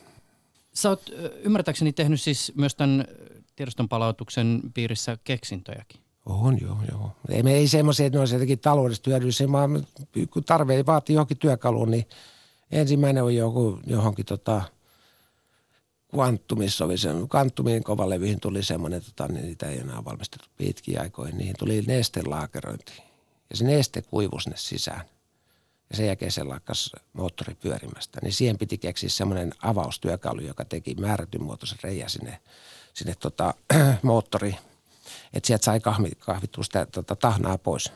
Sä 0.73 0.89
oot 0.89 1.09
ymmärtääkseni 1.43 1.93
tehnyt 1.93 2.21
siis 2.21 2.51
myös 2.55 2.75
tämän 2.75 3.05
tiedoston 3.55 3.89
palautuksen 3.89 4.61
piirissä 4.73 5.17
keksintöjäkin. 5.23 6.01
On, 6.25 6.61
joo, 6.61 6.77
joo. 6.91 7.11
Ei, 7.29 7.43
me 7.43 7.53
ei 7.53 7.67
semmoisia, 7.67 8.05
että 8.05 8.17
ne 8.17 8.19
olisi 8.19 8.35
jotenkin 8.35 8.59
taloudellisesti 8.59 9.09
hyödyllisiä, 9.09 9.51
vaan 9.51 9.87
kun 10.29 10.43
tarve 10.43 10.85
vaatii 10.85 11.13
johonkin 11.13 11.37
työkaluun, 11.37 11.91
niin 11.91 12.05
ensimmäinen 12.71 13.23
on 13.23 13.35
joku, 13.35 13.79
johonkin 13.87 14.25
tota, 14.25 14.61
kvanttumissa 16.13 16.85
oli 16.85 16.97
se, 16.97 17.09
kvanttumien 17.29 17.83
kovalevyihin 17.83 18.39
tuli 18.39 18.63
semmoinen, 18.63 19.01
tota, 19.03 19.27
niin 19.27 19.45
niitä 19.45 19.69
ei 19.69 19.79
enää 19.79 20.05
valmistettu 20.05 20.47
pitkiä 20.57 21.01
aikoihin, 21.01 21.37
niihin 21.37 21.55
tuli 21.59 21.81
nestelaakerointi. 21.81 23.03
Ja 23.49 23.57
se 23.57 23.63
neste 23.63 24.01
kuivui 24.01 24.41
sinne 24.41 24.57
sisään. 24.57 25.01
Ja 25.89 25.97
sen 25.97 26.05
jälkeen 26.05 26.31
se 26.31 26.43
lakkas 26.43 26.91
moottori 27.13 27.55
pyörimästä. 27.55 28.19
Niin 28.21 28.33
siihen 28.33 28.57
piti 28.57 28.77
keksiä 28.77 29.09
semmoinen 29.09 29.53
avaustyökalu, 29.61 30.41
joka 30.41 30.65
teki 30.65 30.95
määrätyn 30.95 31.43
muotoisen 31.43 31.77
reijä 31.83 32.09
sinne, 32.09 32.39
sinne 32.93 33.15
tota, 33.19 33.53
moottori, 34.03 34.55
että 35.33 35.47
sieltä 35.47 35.65
sai 35.65 35.79
kahvi, 35.79 36.11
kahvittua 36.19 36.63
sitä 36.63 36.85
tota, 36.85 37.15
tahnaa 37.15 37.57
pois. 37.57 37.91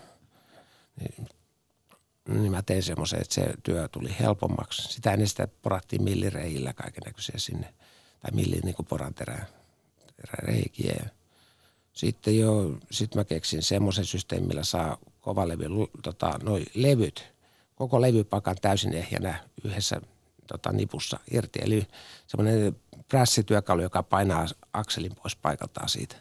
Niin, 1.00 1.30
niin 2.28 2.52
mä 2.52 2.62
tein 2.62 2.84
semmoisen, 2.84 3.22
että 3.22 3.34
se 3.34 3.54
työ 3.64 3.88
tuli 3.88 4.16
helpommaksi. 4.20 4.94
Sitä 4.94 5.12
ennen 5.12 5.28
sitä 5.28 5.48
porattiin 5.62 6.04
millireillä 6.04 6.74
kaiken 6.74 7.04
näköisiä 7.06 7.36
sinne– 7.38 7.74
tai 8.28 8.36
millin 8.36 8.62
niin 8.64 8.76
kuin 8.76 8.86
poran 8.86 9.14
terä, 9.14 9.46
reikiä. 10.34 11.06
Sitten 11.94 12.40
jo, 12.40 12.78
sit 12.92 13.16
mä 13.16 13.24
keksin 13.24 13.64
semmoisen 13.64 14.06
systeemin, 14.06 14.48
millä 14.48 14.64
saa 14.64 14.98
kovalevy, 15.22 15.66
tota, 16.04 16.40
noi 16.44 16.66
levyt, 16.74 17.34
koko 17.76 18.02
levypakan 18.02 18.56
täysin 18.62 18.94
ehjänä 18.94 19.44
yhdessä 19.64 20.02
tota, 20.48 20.72
nipussa 20.72 21.20
irti. 21.32 21.60
Eli 21.64 21.88
semmoinen 22.28 22.76
prässityökalu, 23.08 23.82
joka 23.82 24.04
painaa 24.04 24.46
akselin 24.74 25.16
pois 25.16 25.36
paikaltaan 25.36 25.90
siitä. 25.90 26.16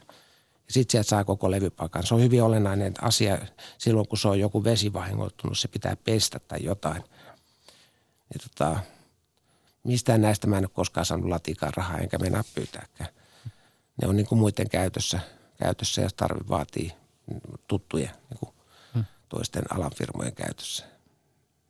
Ja 0.66 0.72
sitten 0.72 0.92
sieltä 0.92 1.08
saa 1.08 1.24
koko 1.24 1.50
levypakan. 1.50 2.06
Se 2.06 2.14
on 2.14 2.22
hyvin 2.22 2.42
olennainen 2.42 2.94
asia 3.02 3.38
silloin, 3.78 4.08
kun 4.08 4.18
se 4.18 4.28
on 4.28 4.40
joku 4.40 4.64
vesi 4.64 4.92
vahingoittunut, 4.92 5.58
se 5.58 5.68
pitää 5.68 5.96
pestä 6.04 6.38
tai 6.38 6.64
jotain. 6.64 7.02
Ja 8.34 8.40
tota, 8.42 8.80
mistään 9.86 10.20
näistä 10.20 10.46
mä 10.46 10.58
en 10.58 10.64
ole 10.64 10.70
koskaan 10.74 11.06
saanut 11.06 11.28
latikaan 11.28 11.72
rahaa, 11.76 11.98
enkä 11.98 12.18
mennä 12.18 12.44
pyytääkään. 12.54 13.10
Ne 14.02 14.08
on 14.08 14.16
niin 14.16 14.26
kuin 14.26 14.38
muiden 14.38 14.68
käytössä, 14.68 15.20
käytössä 15.56 16.02
ja 16.02 16.08
tarvi 16.16 16.48
vaatii 16.48 16.92
tuttuja 17.68 18.10
niin 18.30 18.38
kuin 18.38 18.50
hmm. 18.94 19.04
toisten 19.28 19.62
alan 19.70 19.90
firmojen 19.96 20.34
käytössä. 20.34 20.84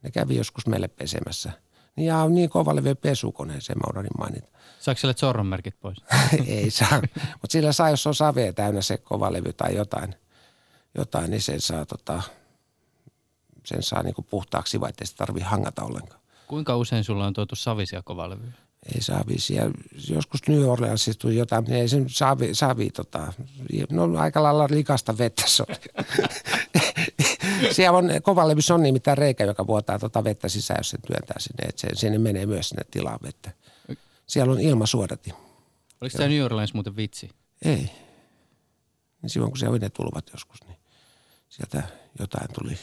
Ne 0.03 0.11
kävi 0.11 0.37
joskus 0.37 0.67
meille 0.67 0.89
pesemässä. 0.89 1.53
Ja 1.97 2.19
on 2.19 2.35
niin 2.35 2.51
kovalevy 2.51 2.95
pesukone, 2.95 3.61
se 3.61 3.75
mä 3.75 3.81
unohdin 3.91 4.11
mainita. 4.19 4.49
Saako 4.81 5.01
sille 5.01 5.45
merkit 5.45 5.81
pois? 5.81 5.99
Ei 6.47 6.71
saa, 6.71 7.01
mutta 7.33 7.53
sillä 7.53 7.73
saa, 7.73 7.91
jos 7.91 8.07
on 8.07 8.15
savea 8.15 8.53
täynnä 8.53 8.83
se 8.83 8.97
kovalevy 8.97 9.53
tai 9.53 9.75
jotain, 9.75 10.15
jotain 10.95 11.31
niin 11.31 11.43
sen 11.43 11.61
saa, 11.61 11.87
tota, 11.87 12.23
sen 13.65 13.83
saa 13.83 14.03
niin 14.03 14.15
kuin 14.15 14.27
puhtaaksi, 14.31 14.81
vaikka 14.81 15.03
ei 15.03 15.07
sitä 15.07 15.19
tarvitse 15.19 15.49
hangata 15.49 15.83
ollenkaan. 15.85 16.21
Kuinka 16.47 16.77
usein 16.77 17.05
sulla 17.05 17.27
on 17.27 17.33
tuotu 17.33 17.57
savisia 17.57 18.03
kovalevyjä? 18.03 18.53
Ei 18.95 19.03
savisia. 19.03 19.71
Joskus 20.09 20.41
New 20.49 20.65
Orleansissa 20.65 21.21
tuli 21.21 21.37
jotain, 21.37 21.65
mutta 21.65 21.77
ei 21.77 21.89
sen 21.89 22.05
savi, 22.09 22.55
savi 22.55 22.91
tota, 22.91 23.33
no 23.91 24.19
aika 24.19 24.43
lailla 24.43 24.67
likasta 24.71 25.19
vettä 25.19 25.43
se 25.47 25.65
oli. 25.69 26.07
Siellä 27.73 27.99
on, 27.99 28.11
kovalevyssä 28.23 28.75
on 28.75 28.83
nimittäin 28.83 29.19
reikä, 29.19 29.45
joka 29.45 29.67
vuotaa 29.67 29.99
tota 29.99 30.25
vettä 30.25 30.49
sisään, 30.49 30.79
jos 30.79 30.91
se 30.91 30.99
työntää 31.07 31.37
sinne, 31.41 31.65
että 31.69 31.81
se, 31.81 31.89
sinne 31.95 32.19
menee 32.19 32.47
myös 32.47 32.69
sinne 32.69 32.85
tilaan 32.91 33.19
vettä. 33.23 33.51
Siellä 34.27 34.53
on 34.53 34.61
ilmasuodati. 34.61 35.33
Oliko 36.01 36.17
tämä 36.17 36.29
New 36.29 36.45
Orleans 36.45 36.75
muuten 36.75 36.97
vitsi? 36.97 37.31
Ei. 37.65 37.91
Niin 39.23 39.31
silloin 39.31 39.53
kun 39.53 39.59
se 39.59 39.69
oli 39.69 39.79
ne 39.79 39.91
tulvat 39.91 40.31
joskus, 40.33 40.65
niin 40.67 40.79
sieltä 41.49 41.83
jotain 42.19 42.49
tuli. 42.55 42.79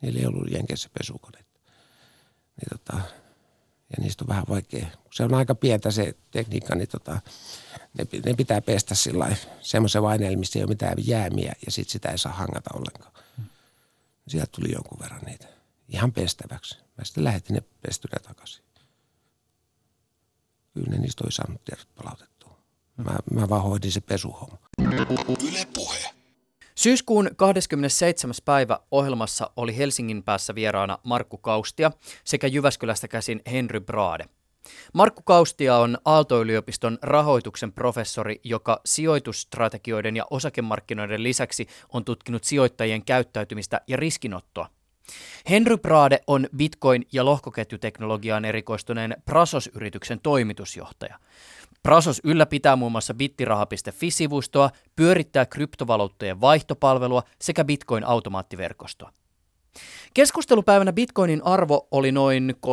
Niillä 0.00 0.20
ei 0.20 0.26
ollut 0.26 0.50
Jenkeissä 0.50 0.90
pesukoneita. 0.98 1.51
Niin 2.56 2.78
tota, 2.78 2.96
ja 3.90 3.96
niistä 3.98 4.24
on 4.24 4.28
vähän 4.28 4.44
vaikea. 4.48 4.86
Se 5.12 5.22
on 5.24 5.34
aika 5.34 5.54
pientä 5.54 5.90
se 5.90 6.14
tekniikka, 6.30 6.74
niin 6.74 6.88
tota, 6.88 7.20
ne, 7.98 8.06
ne 8.26 8.34
pitää 8.34 8.60
pestä 8.60 8.94
sillä 8.94 9.36
semmoisen 9.60 10.02
vaineen, 10.02 10.38
missä 10.38 10.58
ei 10.58 10.62
ole 10.62 10.68
mitään 10.68 10.96
jäämiä 10.98 11.52
ja 11.66 11.72
sitten 11.72 11.92
sitä 11.92 12.08
ei 12.08 12.18
saa 12.18 12.32
hangata 12.32 12.70
ollenkaan. 12.74 13.12
Hmm. 13.36 13.44
Sieltä 14.28 14.52
tuli 14.52 14.72
jonkun 14.72 14.98
verran 15.00 15.22
niitä 15.26 15.46
ihan 15.88 16.12
pestäväksi. 16.12 16.78
Mä 16.98 17.04
sitten 17.04 17.24
lähetin 17.24 17.54
ne 17.54 17.62
pestynä 17.80 18.18
takaisin. 18.22 18.64
Kyllä 20.74 20.90
ne 20.90 20.98
niistä 20.98 21.24
oli 21.24 21.32
saanut 21.32 21.64
tiedot 21.64 21.88
palautettua. 21.94 22.58
Mä, 22.96 23.16
mä 23.30 23.48
vaan 23.48 23.62
hoidin 23.62 23.92
se 23.92 24.00
pesuhomma. 24.00 24.58
Yle 25.48 25.66
puhe. 25.74 26.14
Syyskuun 26.82 27.30
27. 27.36 28.34
päivä 28.44 28.78
ohjelmassa 28.90 29.50
oli 29.56 29.76
Helsingin 29.76 30.22
päässä 30.22 30.54
vieraana 30.54 30.98
Markku 31.02 31.38
Kaustia 31.38 31.90
sekä 32.24 32.46
Jyväskylästä 32.46 33.08
käsin 33.08 33.42
Henry 33.52 33.80
Brade. 33.80 34.24
Markku 34.94 35.22
Kaustia 35.22 35.76
on 35.76 35.98
Aalto-yliopiston 36.04 36.98
rahoituksen 37.02 37.72
professori, 37.72 38.40
joka 38.44 38.80
sijoitusstrategioiden 38.84 40.16
ja 40.16 40.26
osakemarkkinoiden 40.30 41.22
lisäksi 41.22 41.66
on 41.92 42.04
tutkinut 42.04 42.44
sijoittajien 42.44 43.04
käyttäytymistä 43.04 43.80
ja 43.86 43.96
riskinottoa. 43.96 44.68
Henry 45.50 45.76
Brade 45.76 46.18
on 46.26 46.48
Bitcoin- 46.56 47.06
ja 47.12 47.24
lohkoketjuteknologiaan 47.24 48.44
erikoistuneen 48.44 49.16
Prasos-yrityksen 49.24 50.20
toimitusjohtaja. 50.22 51.18
Prasos 51.82 52.20
ylläpitää 52.24 52.76
muun 52.76 52.92
muassa 52.92 53.14
bittiraha.fi-sivustoa, 53.14 54.70
pyörittää 54.96 55.46
kryptovaluuttojen 55.46 56.40
vaihtopalvelua 56.40 57.22
sekä 57.40 57.64
Bitcoin-automaattiverkostoa. 57.64 59.12
Keskustelupäivänä 60.14 60.92
bitcoinin 60.92 61.44
arvo 61.44 61.88
oli 61.90 62.12
noin 62.12 62.54
3300-3500 62.66 62.70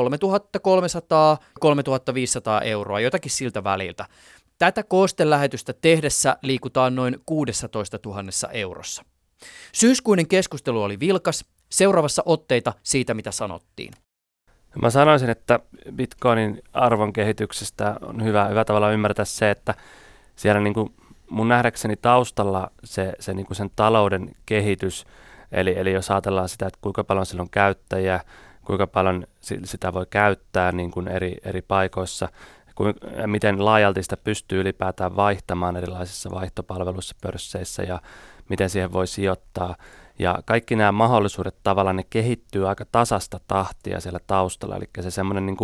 euroa, 2.63 2.99
jotakin 2.99 3.31
siltä 3.31 3.63
väliltä. 3.63 4.05
Tätä 4.57 4.83
koostelähetystä 4.83 5.73
tehdessä 5.73 6.37
liikutaan 6.41 6.95
noin 6.95 7.17
16 7.25 7.99
000 8.05 8.23
eurossa. 8.51 9.03
Syyskuinen 9.73 10.27
keskustelu 10.27 10.83
oli 10.83 10.99
vilkas, 10.99 11.45
seuraavassa 11.69 12.23
otteita 12.25 12.73
siitä, 12.83 13.13
mitä 13.13 13.31
sanottiin. 13.31 13.93
Mä 14.81 14.89
sanoisin, 14.89 15.29
että 15.29 15.59
bitcoinin 15.95 16.63
arvon 16.73 17.13
kehityksestä 17.13 17.95
on 18.01 18.23
hyvä, 18.23 18.45
hyvä 18.45 18.65
tavalla 18.65 18.91
ymmärtää 18.91 19.25
se, 19.25 19.51
että 19.51 19.73
siellä 20.35 20.61
niin 20.61 20.73
kuin 20.73 20.93
mun 21.29 21.47
nähdäkseni 21.47 21.95
taustalla 21.95 22.71
se, 22.83 23.13
se 23.19 23.33
niin 23.33 23.45
kuin 23.45 23.57
sen 23.57 23.71
talouden 23.75 24.31
kehitys, 24.45 25.05
eli, 25.51 25.79
eli 25.79 25.93
jos 25.93 26.11
ajatellaan 26.11 26.49
sitä, 26.49 26.67
että 26.67 26.79
kuinka 26.81 27.03
paljon 27.03 27.25
sillä 27.25 27.41
on 27.41 27.49
käyttäjiä, 27.49 28.19
kuinka 28.65 28.87
paljon 28.87 29.27
sitä 29.63 29.93
voi 29.93 30.05
käyttää 30.09 30.71
niin 30.71 30.91
kuin 30.91 31.07
eri, 31.07 31.37
eri 31.43 31.61
paikoissa, 31.61 32.29
kuinka, 32.75 33.07
miten 33.27 33.65
laajalti 33.65 34.03
sitä 34.03 34.17
pystyy 34.17 34.61
ylipäätään 34.61 35.15
vaihtamaan 35.15 35.77
erilaisissa 35.77 36.31
vaihtopalveluissa, 36.31 37.15
pörsseissä 37.21 37.83
ja 37.83 38.01
miten 38.49 38.69
siihen 38.69 38.93
voi 38.93 39.07
sijoittaa, 39.07 39.75
ja 40.19 40.39
kaikki 40.45 40.75
nämä 40.75 40.91
mahdollisuudet 40.91 41.55
tavallaan 41.63 41.95
ne 41.95 42.03
kehittyy 42.09 42.69
aika 42.69 42.85
tasasta 42.91 43.39
tahtia 43.47 43.99
siellä 43.99 44.19
taustalla, 44.27 44.75
eli 44.75 44.89
se 44.99 45.11
semmoinen 45.11 45.45
niin 45.45 45.57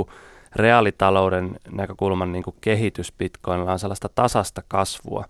reaalitalouden 0.55 1.59
näkökulman 1.71 2.31
niin 2.31 2.43
kuin 2.43 2.55
kehitys 2.62 3.13
Bitcoinilla 3.17 3.71
on 3.71 3.79
sellaista 3.79 4.09
tasasta 4.09 4.63
kasvua. 4.67 5.25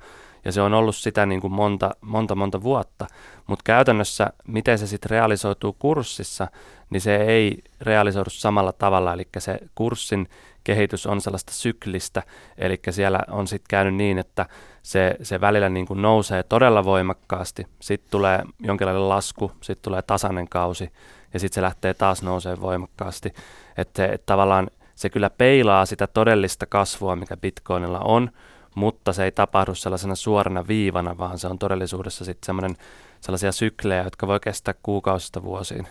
Ja 0.46 0.52
se 0.52 0.62
on 0.62 0.74
ollut 0.74 0.96
sitä 0.96 1.26
niin 1.26 1.42
kuin 1.42 1.54
monta, 1.54 1.92
monta, 2.02 2.36
monta 2.36 2.64
vuotta. 2.64 3.08
Mutta 3.48 3.64
käytännössä, 3.64 4.28
miten 4.48 4.80
se 4.80 4.88
sitten 4.88 5.10
realisoituu 5.10 5.76
kurssissa, 5.80 6.48
niin 6.90 7.02
se 7.02 7.16
ei 7.16 7.64
realisoidu 7.82 8.30
samalla 8.30 8.74
tavalla. 8.74 9.14
Eli 9.14 9.28
se 9.38 9.60
kurssin 9.76 10.30
kehitys 10.64 11.08
on 11.08 11.22
sellaista 11.22 11.54
syklistä, 11.54 12.24
eli 12.58 12.80
siellä 12.90 13.20
on 13.32 13.48
sitten 13.48 13.70
käynyt 13.70 13.96
niin, 13.96 14.18
että 14.18 14.46
se, 14.84 15.16
se 15.22 15.42
välillä 15.42 15.70
niin 15.70 15.86
kuin 15.86 16.02
nousee 16.02 16.44
todella 16.44 16.86
voimakkaasti, 16.86 17.68
sitten 17.80 18.12
tulee 18.12 18.44
jonkinlainen 18.60 19.10
lasku, 19.10 19.52
sitten 19.62 19.84
tulee 19.84 20.02
tasainen 20.02 20.50
kausi 20.50 20.92
ja 21.34 21.40
sitten 21.40 21.56
se 21.56 21.62
lähtee 21.62 21.94
taas 21.94 22.24
nousee 22.24 22.62
voimakkaasti. 22.62 23.34
Että 23.78 24.06
et 24.06 24.26
tavallaan 24.26 24.70
se 24.96 25.10
kyllä 25.10 25.30
peilaa 25.30 25.86
sitä 25.86 26.08
todellista 26.08 26.66
kasvua, 26.66 27.16
mikä 27.16 27.38
Bitcoinilla 27.38 28.00
on, 28.00 28.30
mutta 28.76 29.14
se 29.14 29.24
ei 29.24 29.32
tapahdu 29.32 29.76
sellaisena 29.76 30.16
suorana 30.16 30.68
viivana, 30.68 31.18
vaan 31.18 31.40
se 31.40 31.48
on 31.48 31.60
todellisuudessa 31.60 32.26
sitten 32.26 32.46
semmoinen 32.46 32.76
sellaisia 33.22 33.52
syklejä, 33.52 34.04
jotka 34.04 34.28
voi 34.28 34.40
kestää 34.40 34.74
kuukausista 34.84 35.44
vuosiin. 35.44 35.88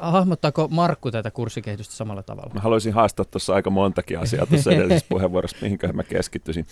Hahmottaako 0.00 0.68
Markku 0.68 1.10
tätä 1.10 1.30
kurssikehitystä 1.30 1.94
samalla 1.94 2.22
tavalla? 2.22 2.54
Mä 2.54 2.60
haluaisin 2.60 2.92
haastaa 2.92 3.24
tuossa 3.24 3.54
aika 3.54 3.70
montakin 3.70 4.18
asiaa 4.18 4.46
tuossa 4.46 4.72
edellisessä 4.72 5.06
puheenvuorossa, 5.14 5.56
mihinkä 5.62 5.92
mä 5.92 6.02
keskittyisin. 6.02 6.66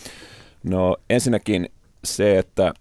No 0.65 0.97
ensinnäkin 1.11 1.69
se, 2.05 2.39
että 2.39 2.75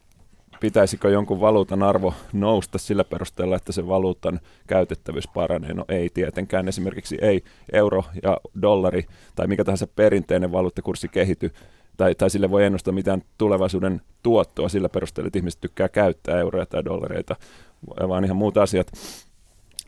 pitäisikö 0.59 1.09
jonkun 1.09 1.41
valuutan 1.41 1.83
arvo 1.83 2.13
nousta 2.33 2.77
sillä 2.77 3.03
perusteella, 3.03 3.55
että 3.55 3.71
se 3.71 3.88
valuutan 3.88 4.39
käytettävyys 4.67 5.27
paranee? 5.27 5.73
No 5.73 5.86
ei 5.89 6.09
tietenkään. 6.13 6.67
Esimerkiksi 6.67 7.17
ei 7.21 7.43
euro 7.73 8.03
ja 8.23 8.38
dollari 8.62 9.05
tai 9.36 9.47
mikä 9.47 9.63
tahansa 9.63 9.88
perinteinen 9.88 10.51
valuuttakurssi 10.51 11.07
kehity 11.07 11.51
tai, 11.97 12.15
tai 12.15 12.29
sille 12.29 12.51
voi 12.51 12.65
ennustaa 12.65 12.93
mitään 12.93 13.23
tulevaisuuden 13.38 14.01
tuottoa 14.23 14.69
sillä 14.69 14.89
perusteella, 14.89 15.27
että 15.27 15.39
ihmiset 15.39 15.62
tykkää 15.62 15.89
käyttää 15.89 16.39
euroja 16.39 16.65
tai 16.65 16.86
dollareita, 16.86 17.36
vaan 18.08 18.25
ihan 18.25 18.38
muut 18.38 18.58
asiat 18.58 18.91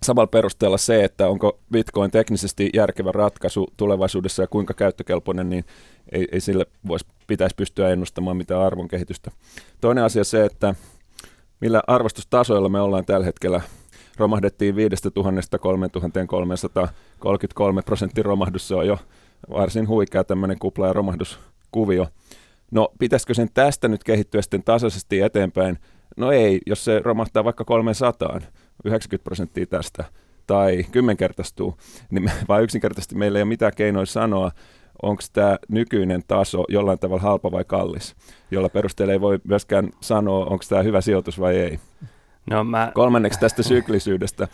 samalla 0.04 0.28
perusteella 0.28 0.78
se, 0.78 1.04
että 1.04 1.28
onko 1.28 1.60
Bitcoin 1.72 2.12
teknisesti 2.12 2.70
järkevä 2.74 3.12
ratkaisu 3.12 3.68
tulevaisuudessa 3.78 4.44
ja 4.44 4.48
kuinka 4.48 4.74
käyttökelpoinen, 4.74 5.50
niin 5.50 5.66
ei, 6.12 6.28
ei 6.32 6.42
sille 6.42 6.66
voisi, 6.88 7.06
pitäisi 7.28 7.56
pystyä 7.56 7.90
ennustamaan 7.90 8.38
mitään 8.38 8.62
arvon 8.62 8.88
kehitystä. 8.88 9.32
Toinen 9.82 10.04
asia 10.04 10.24
se, 10.24 10.46
että 10.46 10.76
millä 11.62 11.82
arvostustasoilla 11.88 12.70
me 12.70 12.80
ollaan 12.80 13.06
tällä 13.06 13.26
hetkellä. 13.26 13.62
Romahdettiin 14.18 14.76
5000 14.76 15.60
3333 15.60 17.82
prosentin 17.82 18.26
romahdus, 18.26 18.68
se 18.68 18.76
on 18.76 18.88
jo 18.88 18.98
varsin 19.50 19.88
huikea 19.88 20.24
tämmöinen 20.24 20.60
kupla- 20.60 20.88
ja 20.88 20.94
romahduskuvio. 21.76 22.08
No 22.72 22.90
pitäisikö 23.00 23.34
sen 23.34 23.50
tästä 23.54 23.88
nyt 23.88 24.04
kehittyä 24.04 24.42
sitten 24.42 24.64
tasaisesti 24.64 25.22
eteenpäin? 25.22 25.78
No 26.18 26.32
ei, 26.32 26.60
jos 26.66 26.86
se 26.86 27.02
romahtaa 27.04 27.44
vaikka 27.44 27.66
300, 27.66 28.40
90 28.86 29.24
prosenttia 29.24 29.66
tästä 29.66 30.04
tai 30.48 30.86
kymmenkertaistuu, 30.92 31.78
niin 32.10 32.32
vaan 32.48 32.64
yksinkertaisesti 32.64 33.16
meillä 33.16 33.40
ei 33.40 33.44
ole 33.44 33.50
mitään 33.50 33.72
keinoja 33.76 34.06
sanoa, 34.06 34.52
onko 35.02 35.22
tämä 35.34 35.58
nykyinen 35.70 36.24
taso 36.28 36.66
jollain 36.70 37.00
tavalla 37.00 37.22
halpa 37.22 37.52
vai 37.52 37.64
kallis, 37.64 38.16
jolla 38.52 38.70
perusteella 38.70 39.14
ei 39.14 39.22
voi 39.22 39.40
myöskään 39.44 39.90
sanoa, 40.02 40.46
onko 40.46 40.64
tämä 40.70 40.84
hyvä 40.84 41.02
sijoitus 41.02 41.40
vai 41.40 41.56
ei. 41.56 41.80
No, 42.52 42.64
mä... 42.64 42.92
Kolmanneksi 42.94 43.40
tästä 43.40 43.64
syklisyydestä. 43.64 44.48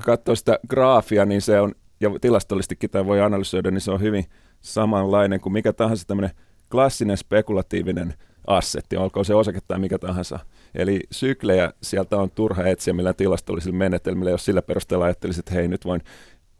Katsoo 0.00 0.34
sitä 0.34 0.58
graafia, 0.68 1.24
niin 1.24 1.42
se 1.42 1.60
on, 1.60 1.72
ja 2.00 2.10
tilastollistikin 2.20 2.90
tämä 2.90 3.06
voi 3.06 3.20
analysoida, 3.20 3.70
niin 3.70 3.80
se 3.80 3.90
on 3.90 4.00
hyvin 4.00 4.24
samanlainen 4.60 5.40
kuin 5.40 5.52
mikä 5.52 5.72
tahansa 5.72 6.06
tämmöinen 6.06 6.36
klassinen 6.72 7.16
spekulatiivinen 7.16 8.14
assetti, 8.46 8.96
olkoon 8.96 9.24
se 9.24 9.34
osake 9.34 9.58
tai 9.68 9.78
mikä 9.78 9.98
tahansa. 9.98 10.38
Eli 10.74 11.00
syklejä 11.10 11.72
sieltä 11.82 12.16
on 12.16 12.30
turha 12.30 12.66
etsiä 12.66 12.94
millään 12.94 13.14
tilastollisilla 13.14 13.76
menetelmillä, 13.76 14.30
jos 14.30 14.44
sillä 14.44 14.62
perusteella 14.62 15.04
ajattelisit, 15.04 15.38
että 15.38 15.54
hei 15.54 15.68
nyt 15.68 15.84
voin 15.84 16.00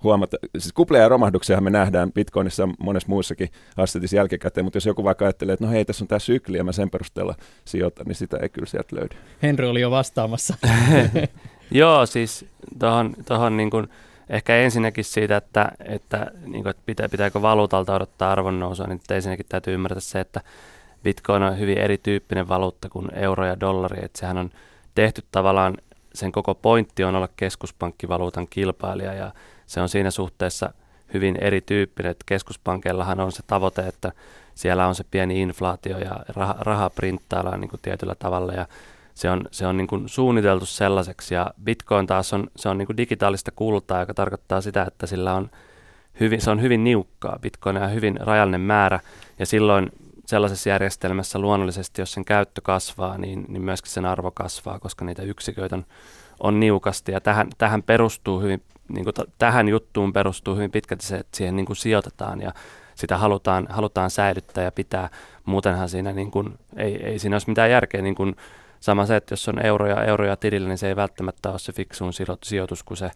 huomata, 0.02 0.36
siis 0.58 0.72
kupleja 0.72 1.02
ja 1.02 1.08
romahduksia 1.08 1.60
me 1.60 1.70
nähdään 1.70 2.12
Bitcoinissa 2.12 2.68
monessa 2.78 3.08
muussakin 3.08 3.48
assetissa 3.76 4.16
jälkikäteen, 4.16 4.64
mutta 4.64 4.76
jos 4.76 4.86
joku 4.86 5.04
vaikka 5.04 5.24
ajattelee, 5.24 5.52
että 5.52 5.64
no 5.64 5.70
hei, 5.70 5.84
tässä 5.84 6.04
on 6.04 6.08
tämä 6.08 6.18
sykli 6.18 6.58
ja 6.58 6.64
mä 6.64 6.72
sen 6.72 6.90
perusteella 6.90 7.34
sijoitan, 7.64 8.06
niin 8.06 8.16
sitä 8.16 8.36
ei 8.42 8.48
kyllä 8.48 8.66
sieltä 8.66 8.96
löydy. 8.96 9.16
Henry 9.42 9.68
oli 9.68 9.80
jo 9.80 9.90
vastaamassa. 9.90 10.54
Joo, 11.70 12.06
siis 12.06 12.44
tohon 13.24 13.56
niin 13.56 13.70
kuin, 13.70 13.88
ehkä 14.32 14.56
ensinnäkin 14.56 15.04
siitä, 15.04 15.36
että, 15.36 15.72
että, 15.84 16.30
niin 16.46 16.62
kuin, 16.62 16.70
että 16.70 16.82
pitää, 16.86 17.08
pitääkö 17.08 17.42
valuutalta 17.42 17.94
odottaa 17.94 18.32
arvonnousua, 18.32 18.86
niin 18.86 19.00
ensinnäkin 19.10 19.46
täytyy 19.48 19.74
ymmärtää 19.74 20.00
se, 20.00 20.20
että 20.20 20.40
Bitcoin 21.02 21.42
on 21.42 21.58
hyvin 21.58 21.78
erityyppinen 21.78 22.48
valuutta 22.48 22.88
kuin 22.88 23.14
euro 23.14 23.46
ja 23.46 23.60
dollari, 23.60 24.04
että 24.04 24.18
sehän 24.18 24.38
on 24.38 24.50
tehty 24.94 25.24
tavallaan, 25.32 25.76
sen 26.14 26.32
koko 26.32 26.54
pointti 26.54 27.04
on 27.04 27.16
olla 27.16 27.28
keskuspankkivaluutan 27.36 28.46
kilpailija 28.50 29.14
ja 29.14 29.32
se 29.66 29.80
on 29.80 29.88
siinä 29.88 30.10
suhteessa 30.10 30.72
hyvin 31.14 31.36
erityyppinen, 31.40 32.10
että 32.10 32.24
keskuspankeillahan 32.26 33.20
on 33.20 33.32
se 33.32 33.42
tavoite, 33.46 33.82
että 33.82 34.12
siellä 34.54 34.86
on 34.86 34.94
se 34.94 35.04
pieni 35.10 35.42
inflaatio 35.42 35.98
ja 35.98 36.16
raha, 36.28 36.56
raha 36.60 36.90
printtaillaan 36.90 37.60
niin 37.60 37.70
tietyllä 37.82 38.14
tavalla 38.14 38.52
ja 38.52 38.66
se 39.14 39.30
on, 39.30 39.48
se 39.50 39.66
on 39.66 39.76
niin 39.76 39.86
kuin 39.86 40.08
suunniteltu 40.08 40.66
sellaiseksi 40.66 41.34
ja 41.34 41.50
Bitcoin 41.64 42.06
taas 42.06 42.32
on, 42.32 42.46
se 42.56 42.68
on 42.68 42.78
niin 42.78 42.86
kuin 42.86 42.96
digitaalista 42.96 43.50
kultaa, 43.56 44.00
joka 44.00 44.14
tarkoittaa 44.14 44.60
sitä, 44.60 44.82
että 44.82 45.06
sillä 45.06 45.34
on 45.34 45.50
hyvin, 46.20 46.40
se 46.40 46.50
on 46.50 46.62
hyvin 46.62 46.84
niukkaa. 46.84 47.38
Bitcoin 47.42 47.76
on 47.76 47.94
hyvin 47.94 48.16
rajallinen 48.20 48.60
määrä 48.60 49.00
ja 49.38 49.46
silloin 49.46 49.92
sellaisessa 50.26 50.68
järjestelmässä 50.68 51.38
luonnollisesti, 51.38 52.02
jos 52.02 52.12
sen 52.12 52.24
käyttö 52.24 52.60
kasvaa, 52.64 53.18
niin, 53.18 53.44
niin 53.48 53.62
myöskin 53.62 53.92
sen 53.92 54.06
arvo 54.06 54.30
kasvaa, 54.30 54.78
koska 54.78 55.04
niitä 55.04 55.22
yksiköitä 55.22 55.76
on, 55.76 55.84
on 56.40 56.60
niukasti. 56.60 57.12
Ja 57.12 57.20
tähän, 57.20 57.48
tähän 57.58 57.82
perustuu 57.82 58.40
hyvin, 58.40 58.62
niin 58.88 59.04
kuin 59.04 59.14
t- 59.14 59.32
tähän 59.38 59.68
juttuun 59.68 60.12
perustuu 60.12 60.54
hyvin 60.54 60.70
pitkälti 60.70 61.06
se, 61.06 61.16
että 61.16 61.36
siihen 61.36 61.56
niin 61.56 61.66
kuin 61.66 61.76
sijoitetaan 61.76 62.40
ja 62.40 62.52
sitä 62.94 63.18
halutaan, 63.18 63.66
halutaan 63.70 64.10
säilyttää 64.10 64.64
ja 64.64 64.72
pitää. 64.72 65.08
Muutenhan 65.44 65.88
siinä 65.88 66.12
niin 66.12 66.30
kuin, 66.30 66.58
ei, 66.76 67.04
ei 67.04 67.18
siinä 67.18 67.34
olisi 67.34 67.48
mitään 67.48 67.70
järkeä. 67.70 68.02
Niin 68.02 68.14
kuin 68.14 68.36
sama 68.82 69.06
se, 69.06 69.16
että 69.16 69.32
jos 69.32 69.48
on 69.48 69.66
euroja, 69.66 70.04
euroja 70.04 70.36
tilillä, 70.36 70.68
niin 70.68 70.78
se 70.78 70.88
ei 70.88 70.96
välttämättä 70.96 71.50
ole 71.50 71.58
se 71.58 71.72
fiksuun 71.72 72.12
sijoitus 72.42 72.82
kuin 72.82 72.98
se 72.98 73.10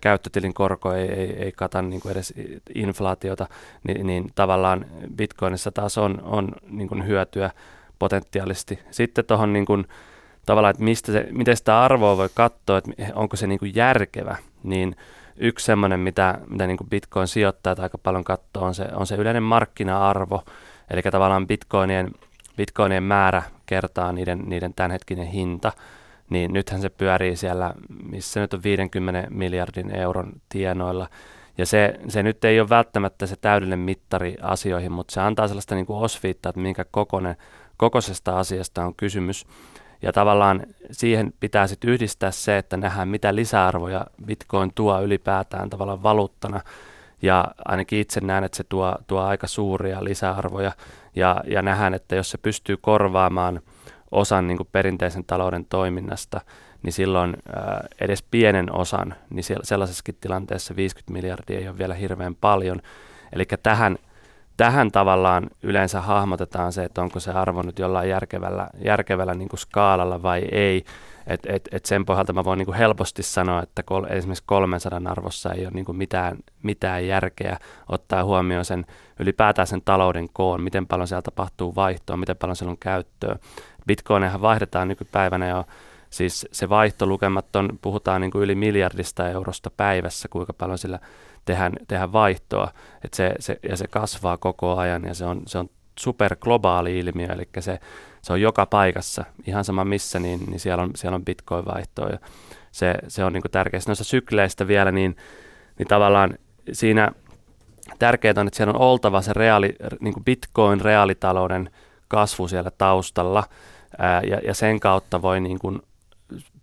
käyttötilin 0.00 0.54
korko 0.54 0.92
ei, 0.92 1.08
ei, 1.08 1.42
ei 1.42 1.52
kata 1.52 1.82
niin 1.82 2.00
kuin 2.00 2.12
edes 2.12 2.34
inflaatiota, 2.74 3.46
niin, 3.88 4.06
niin 4.06 4.30
tavallaan 4.34 4.86
bitcoinissa 5.16 5.72
taas 5.72 5.98
on, 5.98 6.22
on 6.22 6.48
niin 6.68 6.88
kuin 6.88 7.06
hyötyä 7.06 7.50
potentiaalisesti. 7.98 8.78
Sitten 8.90 9.24
tuohon 9.24 9.52
niin 9.52 9.66
kuin, 9.66 9.86
tavallaan, 10.46 10.70
että 10.70 10.82
mistä 10.82 11.12
se, 11.12 11.26
miten 11.30 11.56
sitä 11.56 11.82
arvoa 11.82 12.16
voi 12.16 12.28
katsoa, 12.34 12.78
että 12.78 12.90
onko 13.14 13.36
se 13.36 13.46
niin 13.46 13.58
kuin 13.58 13.74
järkevä, 13.74 14.36
niin 14.62 14.96
yksi 15.36 15.66
semmoinen, 15.66 16.00
mitä, 16.00 16.38
mitä 16.50 16.66
niin 16.66 16.76
kuin 16.76 16.90
bitcoin 16.90 17.28
sijoittajat 17.28 17.78
aika 17.78 17.98
paljon 17.98 18.24
katsoo, 18.24 18.64
on 18.64 18.74
se, 18.74 18.88
on 18.94 19.06
se 19.06 19.14
yleinen 19.14 19.42
markkina-arvo, 19.42 20.44
eli 20.90 21.02
tavallaan 21.02 21.46
bitcoinien, 21.46 22.10
bitcoinien 22.56 23.02
määrä 23.02 23.42
kertaa 23.66 24.12
niiden, 24.12 24.42
niiden 24.46 24.74
tämänhetkinen 24.74 25.26
hinta, 25.26 25.72
niin 26.30 26.52
nythän 26.52 26.80
se 26.80 26.88
pyörii 26.88 27.36
siellä, 27.36 27.74
missä 28.10 28.40
nyt 28.40 28.54
on 28.54 28.62
50 28.62 29.26
miljardin 29.30 29.96
euron 29.96 30.32
tienoilla. 30.48 31.08
Ja 31.58 31.66
se, 31.66 31.94
se 32.08 32.22
nyt 32.22 32.44
ei 32.44 32.60
ole 32.60 32.68
välttämättä 32.68 33.26
se 33.26 33.36
täydellinen 33.36 33.78
mittari 33.78 34.36
asioihin, 34.42 34.92
mutta 34.92 35.14
se 35.14 35.20
antaa 35.20 35.48
sellaista 35.48 35.74
niin 35.74 35.86
kuin 35.86 35.98
osviittaa, 35.98 36.50
että 36.50 36.60
minkä 36.60 36.84
kokoinen, 36.90 37.36
kokoisesta 37.76 38.38
asiasta 38.38 38.84
on 38.84 38.94
kysymys. 38.94 39.46
Ja 40.02 40.12
tavallaan 40.12 40.62
siihen 40.90 41.32
pitää 41.40 41.66
sitten 41.66 41.90
yhdistää 41.90 42.30
se, 42.30 42.58
että 42.58 42.76
nähdään 42.76 43.08
mitä 43.08 43.34
lisäarvoja 43.34 44.06
Bitcoin 44.26 44.72
tuo 44.74 45.02
ylipäätään 45.02 45.70
tavallaan 45.70 46.02
valuuttana. 46.02 46.60
Ja 47.22 47.44
ainakin 47.64 47.98
itse 47.98 48.20
näen, 48.20 48.44
että 48.44 48.56
se 48.56 48.64
tuo, 48.64 48.96
tuo 49.06 49.20
aika 49.20 49.46
suuria 49.46 50.04
lisäarvoja. 50.04 50.72
Ja, 51.16 51.40
ja 51.46 51.62
nähdään, 51.62 51.94
että 51.94 52.16
jos 52.16 52.30
se 52.30 52.38
pystyy 52.38 52.76
korvaamaan 52.76 53.60
osan 54.10 54.46
niin 54.46 54.56
kuin 54.56 54.68
perinteisen 54.72 55.24
talouden 55.24 55.64
toiminnasta, 55.64 56.40
niin 56.82 56.92
silloin 56.92 57.36
ää, 57.54 57.86
edes 58.00 58.22
pienen 58.22 58.72
osan, 58.72 59.14
niin 59.30 59.44
sellaisessakin 59.62 60.18
tilanteessa 60.20 60.76
50 60.76 61.12
miljardia 61.12 61.58
ei 61.58 61.68
ole 61.68 61.78
vielä 61.78 61.94
hirveän 61.94 62.34
paljon. 62.34 62.80
Eli 63.32 63.44
tähän 63.62 63.98
tähän 64.56 64.92
tavallaan 64.92 65.50
yleensä 65.62 66.00
hahmotetaan 66.00 66.72
se, 66.72 66.84
että 66.84 67.02
onko 67.02 67.20
se 67.20 67.30
arvo 67.30 67.62
nyt 67.62 67.78
jollain 67.78 68.10
järkevällä, 68.10 68.68
järkevällä 68.84 69.34
niin 69.34 69.48
kuin 69.48 69.60
skaalalla 69.60 70.22
vai 70.22 70.42
ei. 70.52 70.84
Et, 71.26 71.40
et, 71.46 71.68
et 71.72 71.84
sen 71.84 72.04
pohjalta 72.04 72.32
mä 72.32 72.44
voin 72.44 72.58
niin 72.58 72.66
kuin 72.66 72.76
helposti 72.78 73.22
sanoa, 73.22 73.62
että 73.62 73.82
kol, 73.82 74.04
esimerkiksi 74.04 74.44
300 74.46 75.00
arvossa 75.04 75.52
ei 75.52 75.64
ole 75.64 75.74
niin 75.74 75.84
kuin 75.84 75.98
mitään, 75.98 76.36
mitään 76.62 77.06
järkeä 77.06 77.58
ottaa 77.88 78.24
huomioon 78.24 78.64
sen 78.64 78.86
ylipäätään 79.20 79.66
sen 79.66 79.82
talouden 79.84 80.28
koon, 80.32 80.62
miten 80.62 80.86
paljon 80.86 81.08
siellä 81.08 81.22
tapahtuu 81.22 81.74
vaihtoa, 81.74 82.16
miten 82.16 82.36
paljon 82.36 82.56
siellä 82.56 82.70
on 82.70 82.78
käyttöä. 82.78 83.36
Bitcoinehan 83.86 84.40
vaihdetaan 84.40 84.88
nykypäivänä 84.88 85.48
jo 85.48 85.64
Siis 86.10 86.48
se 86.52 86.68
vaihtolukemat 86.68 87.56
on, 87.56 87.78
puhutaan 87.82 88.20
niin 88.20 88.30
kuin 88.30 88.42
yli 88.42 88.54
miljardista 88.54 89.28
eurosta 89.28 89.70
päivässä, 89.70 90.28
kuinka 90.28 90.52
paljon 90.52 90.78
sillä 90.78 90.98
tehdään, 91.44 91.72
tehdään 91.88 92.12
vaihtoa. 92.12 92.68
Et 93.04 93.14
se, 93.14 93.34
se, 93.38 93.58
ja 93.68 93.76
se 93.76 93.86
kasvaa 93.86 94.36
koko 94.36 94.76
ajan 94.76 95.04
ja 95.04 95.14
se 95.14 95.24
on, 95.24 95.42
se 95.46 95.58
on 95.58 95.70
superglobaali 95.98 96.98
ilmiö, 96.98 97.32
eli 97.32 97.48
se, 97.60 97.80
se 98.26 98.32
on 98.32 98.40
joka 98.40 98.66
paikassa, 98.66 99.24
ihan 99.46 99.64
sama 99.64 99.84
missä, 99.84 100.18
niin, 100.18 100.40
niin 100.46 100.60
siellä 100.60 100.82
on, 100.82 100.90
siellä 100.94 101.14
on 101.14 101.24
bitcoin-vaihtoa. 101.24 102.08
Ja 102.08 102.18
se, 102.72 102.94
se 103.08 103.24
on 103.24 103.32
niin 103.32 103.42
tärkeää. 103.50 103.80
Noissa 103.86 104.04
sykleistä 104.04 104.66
vielä, 104.66 104.92
niin, 104.92 105.16
niin 105.78 105.88
tavallaan 105.88 106.38
siinä 106.72 107.10
tärkeää 107.98 108.34
on, 108.36 108.46
että 108.46 108.56
siellä 108.56 108.72
on 108.72 108.80
oltava 108.80 109.22
se 109.22 109.32
reaali, 109.32 109.76
niin 110.00 110.14
bitcoin-reaalitalouden 110.24 111.70
kasvu 112.08 112.48
siellä 112.48 112.70
taustalla, 112.70 113.44
ää, 113.98 114.22
ja, 114.22 114.40
ja 114.44 114.54
sen 114.54 114.80
kautta 114.80 115.22
voi 115.22 115.40
niin 115.40 115.58
kuin 115.58 115.82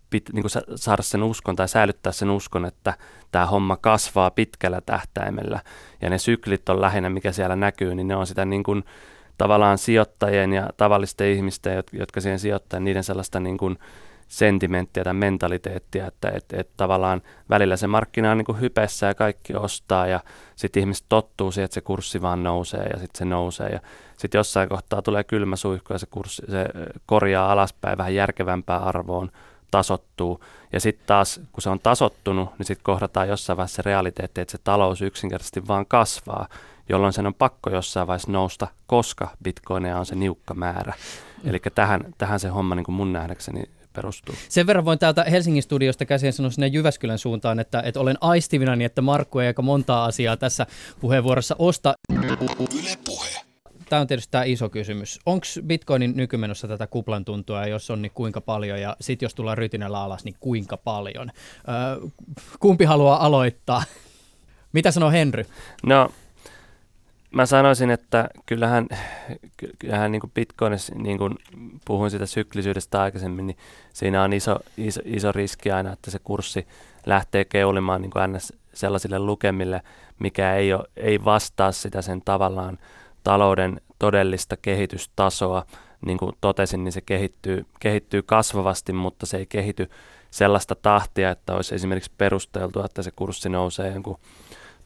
pit, 0.10 0.30
niin 0.34 0.44
kuin 0.44 0.52
saada 0.76 1.04
sen 1.04 1.24
uskon 1.24 1.56
tai 1.56 1.68
säilyttää 1.68 2.12
sen 2.12 2.30
uskon, 2.30 2.66
että 2.66 2.94
tämä 3.32 3.46
homma 3.46 3.78
kasvaa 3.78 4.32
pitkällä 4.32 4.82
tähtäimellä. 4.82 5.60
Ja 6.02 6.10
ne 6.10 6.18
syklit 6.18 6.70
on 6.70 6.82
lähinnä, 6.82 7.10
mikä 7.10 7.32
siellä 7.32 7.56
näkyy, 7.56 7.96
niin 7.96 8.08
ne 8.08 8.16
on 8.16 8.28
sitä 8.28 8.46
niin 8.46 8.64
kuin, 8.64 8.84
tavallaan 9.38 9.78
sijoittajien 9.78 10.54
ja 10.54 10.70
tavallisten 10.78 11.28
ihmisten, 11.28 11.84
jotka 11.94 12.22
siihen 12.22 12.40
sijoittaa, 12.40 12.80
niiden 12.80 13.04
sellaista 13.04 13.40
niin 13.40 13.58
kuin 13.58 13.78
sentimenttiä 14.28 15.04
tai 15.04 15.14
mentaliteettia, 15.14 16.08
että 16.08 16.32
et, 16.36 16.46
et 16.54 16.70
tavallaan 16.78 17.22
välillä 17.50 17.78
se 17.78 17.88
markkina 17.88 18.32
on 18.32 18.38
niin 18.38 18.46
kuin 18.46 18.62
hypessä 18.62 19.06
ja 19.06 19.14
kaikki 19.14 19.56
ostaa 19.56 20.08
ja 20.08 20.20
sitten 20.56 20.80
ihmiset 20.80 21.06
tottuu 21.10 21.52
siihen, 21.52 21.66
että 21.66 21.74
se 21.76 21.82
kurssi 21.82 22.22
vaan 22.22 22.44
nousee 22.44 22.84
ja 22.84 23.00
sitten 23.00 23.18
se 23.18 23.26
nousee 23.26 23.70
ja 23.70 23.80
sitten 24.18 24.40
jossain 24.40 24.70
kohtaa 24.70 25.02
tulee 25.02 25.24
kylmä 25.24 25.56
suihku 25.56 25.94
ja 25.94 26.00
se, 26.00 26.06
kurssi, 26.06 26.42
se 26.52 26.66
korjaa 27.06 27.52
alaspäin 27.52 27.98
vähän 27.98 28.16
järkevämpään 28.16 28.84
arvoon 28.84 29.32
tasottuu. 29.72 30.44
Ja 30.74 30.80
sitten 30.80 31.08
taas, 31.08 31.42
kun 31.52 31.62
se 31.62 31.70
on 31.70 31.80
tasottunut, 31.80 32.50
niin 32.58 32.66
sitten 32.66 32.84
kohdataan 32.84 33.28
jossain 33.30 33.58
vaiheessa 33.58 33.76
se 33.76 33.82
realiteetti, 33.86 34.42
että 34.42 34.52
se 34.52 34.58
talous 34.64 35.02
yksinkertaisesti 35.02 35.68
vaan 35.68 35.86
kasvaa, 35.86 36.48
jolloin 36.90 37.14
sen 37.14 37.28
on 37.28 37.34
pakko 37.34 37.70
jossain 37.70 38.08
vaiheessa 38.08 38.32
nousta, 38.32 38.68
koska 38.88 39.30
bitcoineja 39.44 40.00
on 40.00 40.06
se 40.06 40.16
niukka 40.16 40.54
määrä. 40.54 40.94
Mm. 41.44 41.50
Eli 41.50 41.60
tähän, 41.76 42.14
tähän 42.18 42.40
se 42.40 42.48
homma 42.48 42.76
niin 42.76 42.84
kuin 42.84 42.96
mun 42.96 43.14
nähdäkseni 43.14 43.64
perustuu. 43.94 44.36
Sen 44.50 44.68
verran 44.68 44.86
voin 44.86 45.00
täältä 45.00 45.24
Helsingin 45.24 45.64
studiosta 45.64 46.06
käsin 46.06 46.34
sanoa 46.34 46.52
sinne 46.52 46.68
Jyväskylän 46.68 47.18
suuntaan, 47.18 47.60
että, 47.60 47.82
että 47.82 48.00
olen 48.00 48.18
aistivina 48.22 48.76
niin, 48.76 48.86
että 48.86 49.02
Markku 49.02 49.40
ei 49.40 49.48
aika 49.48 49.62
montaa 49.62 50.06
asiaa 50.06 50.38
tässä 50.38 50.66
puheenvuorossa 51.00 51.56
osta. 51.60 51.94
Yle 52.10 52.98
puhe 53.06 53.44
tämä 53.94 54.02
on 54.02 54.08
tietysti 54.08 54.32
tämä 54.32 54.44
iso 54.44 54.70
kysymys. 54.70 55.20
Onko 55.26 55.46
Bitcoinin 55.66 56.14
nykymenossa 56.16 56.68
tätä 56.68 56.88
kuplan 56.88 57.26
tuntua, 57.26 57.62
ja 57.62 57.68
jos 57.68 57.92
on, 57.92 58.02
niin 58.02 58.12
kuinka 58.12 58.42
paljon, 58.42 58.82
ja 58.82 58.96
sitten 59.02 59.26
jos 59.26 59.36
tullaan 59.36 59.58
rytinällä 59.58 60.02
alas, 60.02 60.24
niin 60.24 60.36
kuinka 60.40 60.78
paljon? 60.78 61.32
Öö, 61.68 62.10
kumpi 62.60 62.86
haluaa 62.86 63.26
aloittaa? 63.26 63.84
Mitä 64.74 64.92
sanoo 64.92 65.12
Henry? 65.12 65.46
No, 65.84 66.10
mä 67.34 67.46
sanoisin, 67.46 67.90
että 67.92 68.30
kyllähän, 68.46 68.88
kyllähän 69.80 70.12
niin 70.12 70.20
kuin 70.20 70.32
Bitcoinissa, 70.36 70.96
niin 70.96 71.18
kuin 71.18 71.36
puhuin 71.86 72.12
sitä 72.12 72.26
syklisyydestä 72.26 73.02
aikaisemmin, 73.02 73.48
niin 73.48 73.58
siinä 73.94 74.24
on 74.24 74.34
iso, 74.34 74.60
iso, 74.78 75.02
iso 75.06 75.32
riski 75.32 75.72
aina, 75.72 75.94
että 75.94 76.12
se 76.12 76.20
kurssi 76.20 76.68
lähtee 77.06 77.46
keulimaan 77.46 78.02
niin 78.02 78.12
kuin 78.12 78.34
ns. 78.34 78.54
sellaisille 78.74 79.20
lukemille, 79.20 79.82
mikä 80.20 80.56
ei, 80.56 80.74
ole, 80.74 80.84
ei 80.98 81.26
vastaa 81.26 81.72
sitä 81.72 82.02
sen 82.02 82.22
tavallaan 82.26 82.78
talouden 83.24 83.82
todellista 84.00 84.58
kehitystasoa. 84.58 85.66
Niin 86.06 86.18
kuin 86.18 86.32
totesin, 86.42 86.84
niin 86.84 86.92
se 86.92 87.02
kehittyy, 87.02 87.66
kehittyy 87.80 88.22
kasvavasti, 88.22 88.94
mutta 88.94 89.26
se 89.26 89.38
ei 89.38 89.46
kehity 89.46 89.90
sellaista 90.32 90.76
tahtia, 90.76 91.32
että 91.32 91.56
olisi 91.56 91.76
esimerkiksi 91.76 92.12
perusteltua, 92.18 92.86
että 92.86 93.02
se 93.02 93.12
kurssi 93.12 93.50
nousee 93.50 93.94
jonkun 93.94 94.20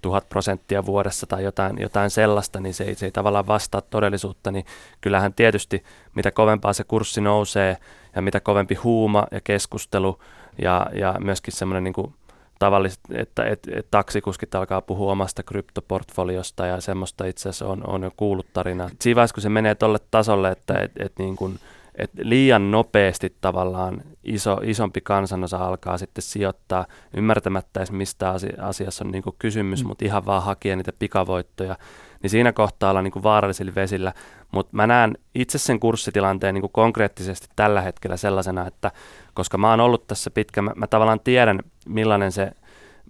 tuhat 0.07 0.29
prosenttia 0.29 0.85
vuodessa 0.85 1.27
tai 1.27 1.43
jotain, 1.43 1.77
jotain 1.79 2.09
sellaista, 2.09 2.59
niin 2.59 2.73
se 2.73 2.83
ei, 2.83 2.95
se 2.95 3.05
ei 3.05 3.11
tavallaan 3.11 3.47
vastaa 3.47 3.81
todellisuutta, 3.81 4.51
niin 4.51 4.65
kyllähän 5.01 5.33
tietysti 5.33 5.83
mitä 6.15 6.31
kovempaa 6.31 6.73
se 6.73 6.83
kurssi 6.83 7.21
nousee 7.21 7.77
ja 8.15 8.21
mitä 8.21 8.39
kovempi 8.39 8.75
huuma 8.75 9.27
ja 9.31 9.41
keskustelu 9.41 10.19
ja, 10.61 10.87
ja 10.93 11.15
myöskin 11.19 11.53
semmoinen 11.53 11.83
niin 11.83 11.93
kuin 11.93 12.13
tavallista, 12.59 13.09
että 13.13 13.45
et, 13.45 13.67
et, 13.71 13.87
taksikuskit 13.91 14.55
alkaa 14.55 14.81
puhua 14.81 15.11
omasta 15.11 15.43
kryptoportfoliosta 15.43 16.65
ja 16.65 16.81
semmoista 16.81 17.25
itse 17.25 17.49
asiassa 17.49 17.67
on, 17.67 17.87
on 17.87 18.03
jo 18.03 18.11
kuullut 18.17 18.47
tarina. 18.53 18.89
Siinä 19.01 19.15
vaiheessa, 19.15 19.33
kun 19.33 19.43
se 19.43 19.49
menee 19.49 19.75
tuolle 19.75 19.99
tasolle, 20.11 20.51
että 20.51 20.79
et, 20.79 20.91
et 20.99 21.13
niin 21.19 21.35
kuin, 21.35 21.59
et 21.97 22.11
liian 22.21 22.71
nopeasti 22.71 23.35
tavallaan 23.41 24.01
iso, 24.23 24.59
isompi 24.63 25.01
kansanosa 25.01 25.57
alkaa 25.57 25.97
sitten 25.97 26.21
sijoittaa 26.21 26.85
ymmärtämättä 27.13 27.79
edes 27.79 27.91
mistä 27.91 28.33
asiassa 28.61 29.05
on 29.05 29.11
niin 29.11 29.23
kuin 29.23 29.35
kysymys, 29.39 29.83
mm. 29.83 29.87
mutta 29.87 30.05
ihan 30.05 30.25
vaan 30.25 30.43
hakea 30.43 30.75
niitä 30.75 30.91
pikavoittoja, 30.99 31.77
niin 32.23 32.29
siinä 32.29 32.53
kohtaa 32.53 32.89
ollaan 32.89 33.03
niin 33.03 33.11
kuin 33.11 33.23
vaarallisilla 33.23 33.75
vesillä. 33.75 34.13
Mutta 34.51 34.75
mä 34.75 34.87
näen 34.87 35.17
itse 35.35 35.57
sen 35.57 35.79
kurssitilanteen 35.79 36.53
niin 36.53 36.61
kuin 36.61 36.71
konkreettisesti 36.71 37.47
tällä 37.55 37.81
hetkellä 37.81 38.17
sellaisena, 38.17 38.67
että 38.67 38.91
koska 39.33 39.57
mä 39.57 39.69
oon 39.69 39.79
ollut 39.79 40.07
tässä 40.07 40.31
pitkä, 40.31 40.61
mä, 40.61 40.71
mä 40.75 40.87
tavallaan 40.87 41.19
tiedän 41.19 41.59
millainen 41.87 42.31
se, 42.31 42.51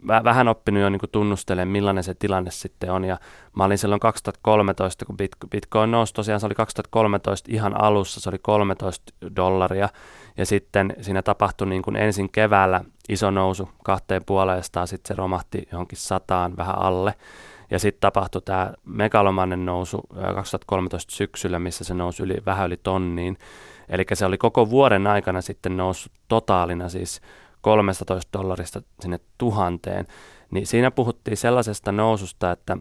vähän 0.07 0.47
oppinut 0.47 0.81
jo 0.81 0.89
niin 0.89 0.99
tunnustelemaan, 1.11 1.67
millainen 1.67 2.03
se 2.03 2.13
tilanne 2.13 2.51
sitten 2.51 2.91
on. 2.91 3.05
Ja 3.05 3.17
mä 3.55 3.63
olin 3.63 3.77
silloin 3.77 3.99
2013, 3.99 5.05
kun 5.05 5.17
Bitcoin 5.51 5.91
nousi, 5.91 6.13
tosiaan 6.13 6.39
se 6.39 6.45
oli 6.45 6.55
2013 6.55 7.49
ihan 7.51 7.81
alussa, 7.81 8.19
se 8.19 8.29
oli 8.29 8.39
13 8.41 9.13
dollaria. 9.35 9.89
Ja 10.37 10.45
sitten 10.45 10.95
siinä 11.01 11.21
tapahtui 11.21 11.67
niin 11.67 11.81
kuin 11.81 11.95
ensin 11.95 12.29
keväällä 12.31 12.81
iso 13.09 13.31
nousu 13.31 13.69
kahteen 13.83 14.21
puolestaan, 14.25 14.87
sitten 14.87 15.07
se 15.07 15.17
romahti 15.17 15.67
johonkin 15.71 15.97
sataan 15.97 16.57
vähän 16.57 16.79
alle. 16.79 17.13
Ja 17.71 17.79
sitten 17.79 18.01
tapahtui 18.01 18.41
tämä 18.41 18.73
megalomannen 18.85 19.65
nousu 19.65 20.01
2013 20.35 21.15
syksyllä, 21.15 21.59
missä 21.59 21.83
se 21.83 21.93
nousi 21.93 22.23
yli, 22.23 22.37
vähän 22.45 22.67
yli 22.67 22.77
tonniin. 22.77 23.37
Eli 23.89 24.05
se 24.13 24.25
oli 24.25 24.37
koko 24.37 24.69
vuoden 24.69 25.07
aikana 25.07 25.41
sitten 25.41 25.77
noussut 25.77 26.11
totaalina 26.27 26.89
siis 26.89 27.21
13 27.61 28.15
dollarista 28.33 28.81
sinne 28.99 29.19
tuhanteen. 29.37 30.05
Niin 30.51 30.67
siinä 30.67 30.91
puhuttiin 30.91 31.37
sellaisesta 31.37 31.91
noususta, 31.91 32.51
että 32.51 32.77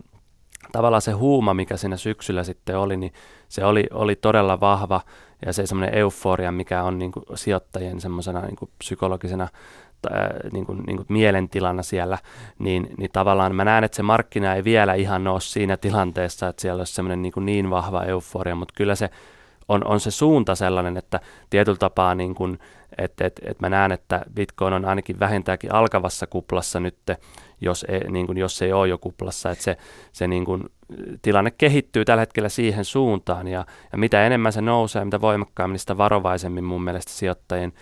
tavallaan 0.72 1.02
se 1.02 1.12
huuma, 1.12 1.54
mikä 1.54 1.76
siinä 1.76 1.96
syksyllä 1.96 2.44
sitten 2.44 2.78
oli, 2.78 2.96
niin 2.96 3.12
se 3.48 3.64
oli, 3.64 3.86
oli 3.92 4.16
todella 4.16 4.60
vahva 4.60 5.00
ja 5.46 5.52
se 5.52 5.66
semmoinen 5.66 5.98
euforia, 5.98 6.52
mikä 6.52 6.82
on 6.82 6.98
niin 6.98 7.12
kuin 7.12 7.24
sijoittajien 7.34 8.00
semmoisena 8.00 8.40
niin 8.40 8.56
kuin 8.56 8.70
psykologisena 8.78 9.48
niin 10.52 10.66
kuin, 10.66 10.82
niin 10.86 10.96
kuin 10.96 11.06
mielentilana 11.08 11.82
siellä, 11.82 12.18
niin, 12.58 12.88
niin 12.98 13.10
tavallaan 13.12 13.54
mä 13.54 13.64
näen, 13.64 13.84
että 13.84 13.96
se 13.96 14.02
markkina 14.02 14.54
ei 14.54 14.64
vielä 14.64 14.94
ihan 14.94 15.26
ole 15.26 15.40
siinä 15.40 15.76
tilanteessa, 15.76 16.48
että 16.48 16.62
siellä 16.62 16.80
olisi 16.80 16.94
semmoinen 16.94 17.22
niin, 17.22 17.32
niin 17.40 17.70
vahva 17.70 18.02
euforia, 18.02 18.54
mutta 18.54 18.74
kyllä 18.76 18.94
se 18.94 19.10
on, 19.68 19.86
on 19.86 20.00
se 20.00 20.10
suunta 20.10 20.54
sellainen, 20.54 20.96
että 20.96 21.20
tietyllä 21.50 21.78
tapaa 21.78 22.14
niin 22.14 22.34
kuin, 22.34 22.58
että 22.98 23.26
et, 23.26 23.40
et 23.44 23.60
mä 23.60 23.68
näen, 23.68 23.92
että 23.92 24.22
Bitcoin 24.34 24.74
on 24.74 24.84
ainakin 24.84 25.20
vähintäänkin 25.20 25.74
alkavassa 25.74 26.26
kuplassa 26.26 26.80
nyt, 26.80 26.96
jos 27.60 27.86
ei, 27.88 28.10
niin 28.10 28.26
kuin, 28.26 28.38
jos 28.38 28.62
ei 28.62 28.72
ole 28.72 28.88
jo 28.88 28.98
kuplassa, 28.98 29.50
että 29.50 29.64
se, 29.64 29.76
se 30.12 30.28
niin 30.28 30.44
kuin, 30.44 30.64
tilanne 31.22 31.50
kehittyy 31.50 32.04
tällä 32.04 32.20
hetkellä 32.20 32.48
siihen 32.48 32.84
suuntaan 32.84 33.48
ja, 33.48 33.66
ja 33.92 33.98
mitä 33.98 34.26
enemmän 34.26 34.52
se 34.52 34.60
nousee, 34.60 35.04
mitä 35.04 35.20
voimakkaammin, 35.20 35.72
niin 35.72 35.80
sitä 35.80 35.98
varovaisemmin 35.98 36.64
mun 36.64 36.84
mielestä 36.84 37.12
sijoittajien 37.12 37.72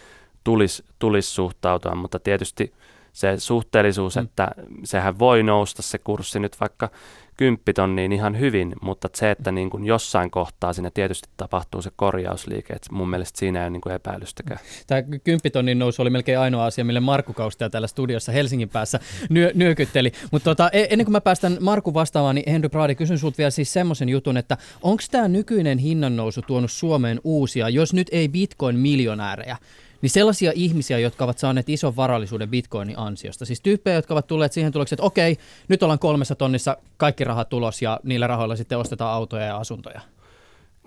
tulisi, 0.44 0.84
tulisi 0.98 1.30
suhtautua, 1.30 1.94
mutta 1.94 2.18
tietysti 2.18 2.72
se 3.12 3.38
suhteellisuus, 3.38 4.16
mm. 4.16 4.22
että 4.22 4.48
sehän 4.84 5.18
voi 5.18 5.42
nousta 5.42 5.82
se 5.82 5.98
kurssi 5.98 6.40
nyt 6.40 6.60
vaikka 6.60 6.90
kymppitonniin 7.36 8.12
ihan 8.12 8.38
hyvin, 8.38 8.74
mutta 8.82 9.08
se, 9.14 9.30
että 9.30 9.52
niin 9.52 9.70
kuin 9.70 9.84
jossain 9.84 10.30
kohtaa 10.30 10.72
siinä 10.72 10.90
tietysti 10.90 11.28
tapahtuu 11.36 11.82
se 11.82 11.90
korjausliike, 11.96 12.72
että 12.72 12.92
mun 12.92 13.10
mielestä 13.10 13.38
siinä 13.38 13.58
ei 13.58 13.64
ole 13.64 13.70
niin 13.70 13.80
kuin 13.80 13.94
epäilystäkään. 13.94 14.60
Tämä 14.86 15.02
kymppitonnin 15.02 15.78
nousu 15.78 16.02
oli 16.02 16.10
melkein 16.10 16.38
ainoa 16.38 16.64
asia, 16.64 16.84
mille 16.84 17.00
Markku 17.00 17.32
Kaustia 17.32 17.70
täällä 17.70 17.86
studiossa 17.86 18.32
Helsingin 18.32 18.68
päässä 18.68 19.00
nyö, 19.28 19.50
nyökytteli. 19.54 20.12
Mutta 20.30 20.50
tota, 20.50 20.70
e, 20.72 20.86
ennen 20.90 21.04
kuin 21.04 21.12
mä 21.12 21.20
päästän 21.20 21.56
Markku 21.60 21.94
vastaamaan, 21.94 22.34
niin 22.34 22.52
Henry 22.52 22.68
Brady, 22.68 22.94
kysyn 22.94 23.18
sulta 23.18 23.38
vielä 23.38 23.50
siis 23.50 23.72
semmoisen 23.72 24.08
jutun, 24.08 24.36
että 24.36 24.56
onko 24.82 25.02
tämä 25.10 25.28
nykyinen 25.28 25.78
hinnannousu 25.78 26.42
tuonut 26.42 26.72
Suomeen 26.72 27.20
uusia, 27.24 27.68
jos 27.68 27.92
nyt 27.92 28.08
ei 28.12 28.28
bitcoin-miljonäärejä, 28.28 29.56
niin 30.04 30.10
sellaisia 30.10 30.52
ihmisiä, 30.54 30.98
jotka 30.98 31.24
ovat 31.24 31.38
saaneet 31.38 31.68
ison 31.68 31.96
varallisuuden 31.96 32.48
bitcoinin 32.48 32.98
ansiosta. 32.98 33.44
Siis 33.44 33.60
tyyppejä, 33.60 33.96
jotka 33.96 34.14
ovat 34.14 34.26
tulleet 34.26 34.52
siihen 34.52 34.72
tulokseen, 34.72 34.96
että 34.96 35.06
okei, 35.06 35.36
nyt 35.68 35.82
ollaan 35.82 35.98
kolmessa 35.98 36.34
tonnissa 36.34 36.76
kaikki 36.96 37.24
rahat 37.24 37.48
tulos 37.48 37.82
ja 37.82 38.00
niillä 38.02 38.26
rahoilla 38.26 38.56
sitten 38.56 38.78
ostetaan 38.78 39.14
autoja 39.14 39.44
ja 39.44 39.56
asuntoja. 39.56 40.00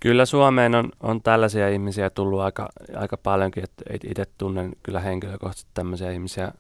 Kyllä 0.02 0.26
Suomeen 0.26 0.76
on, 0.76 0.90
on 1.04 1.22
tällaisia 1.22 1.70
ihmisiä 1.70 2.10
tullut 2.10 2.40
aika, 2.40 2.70
aika 2.96 3.18
paljonkin, 3.18 3.64
että 3.64 4.08
itse 4.10 4.26
tunnen 4.38 4.72
kyllä 4.84 5.00
henkilökohtaisesti 5.00 5.72
tämmöisiä 5.74 6.12
ihmisiä 6.12 6.52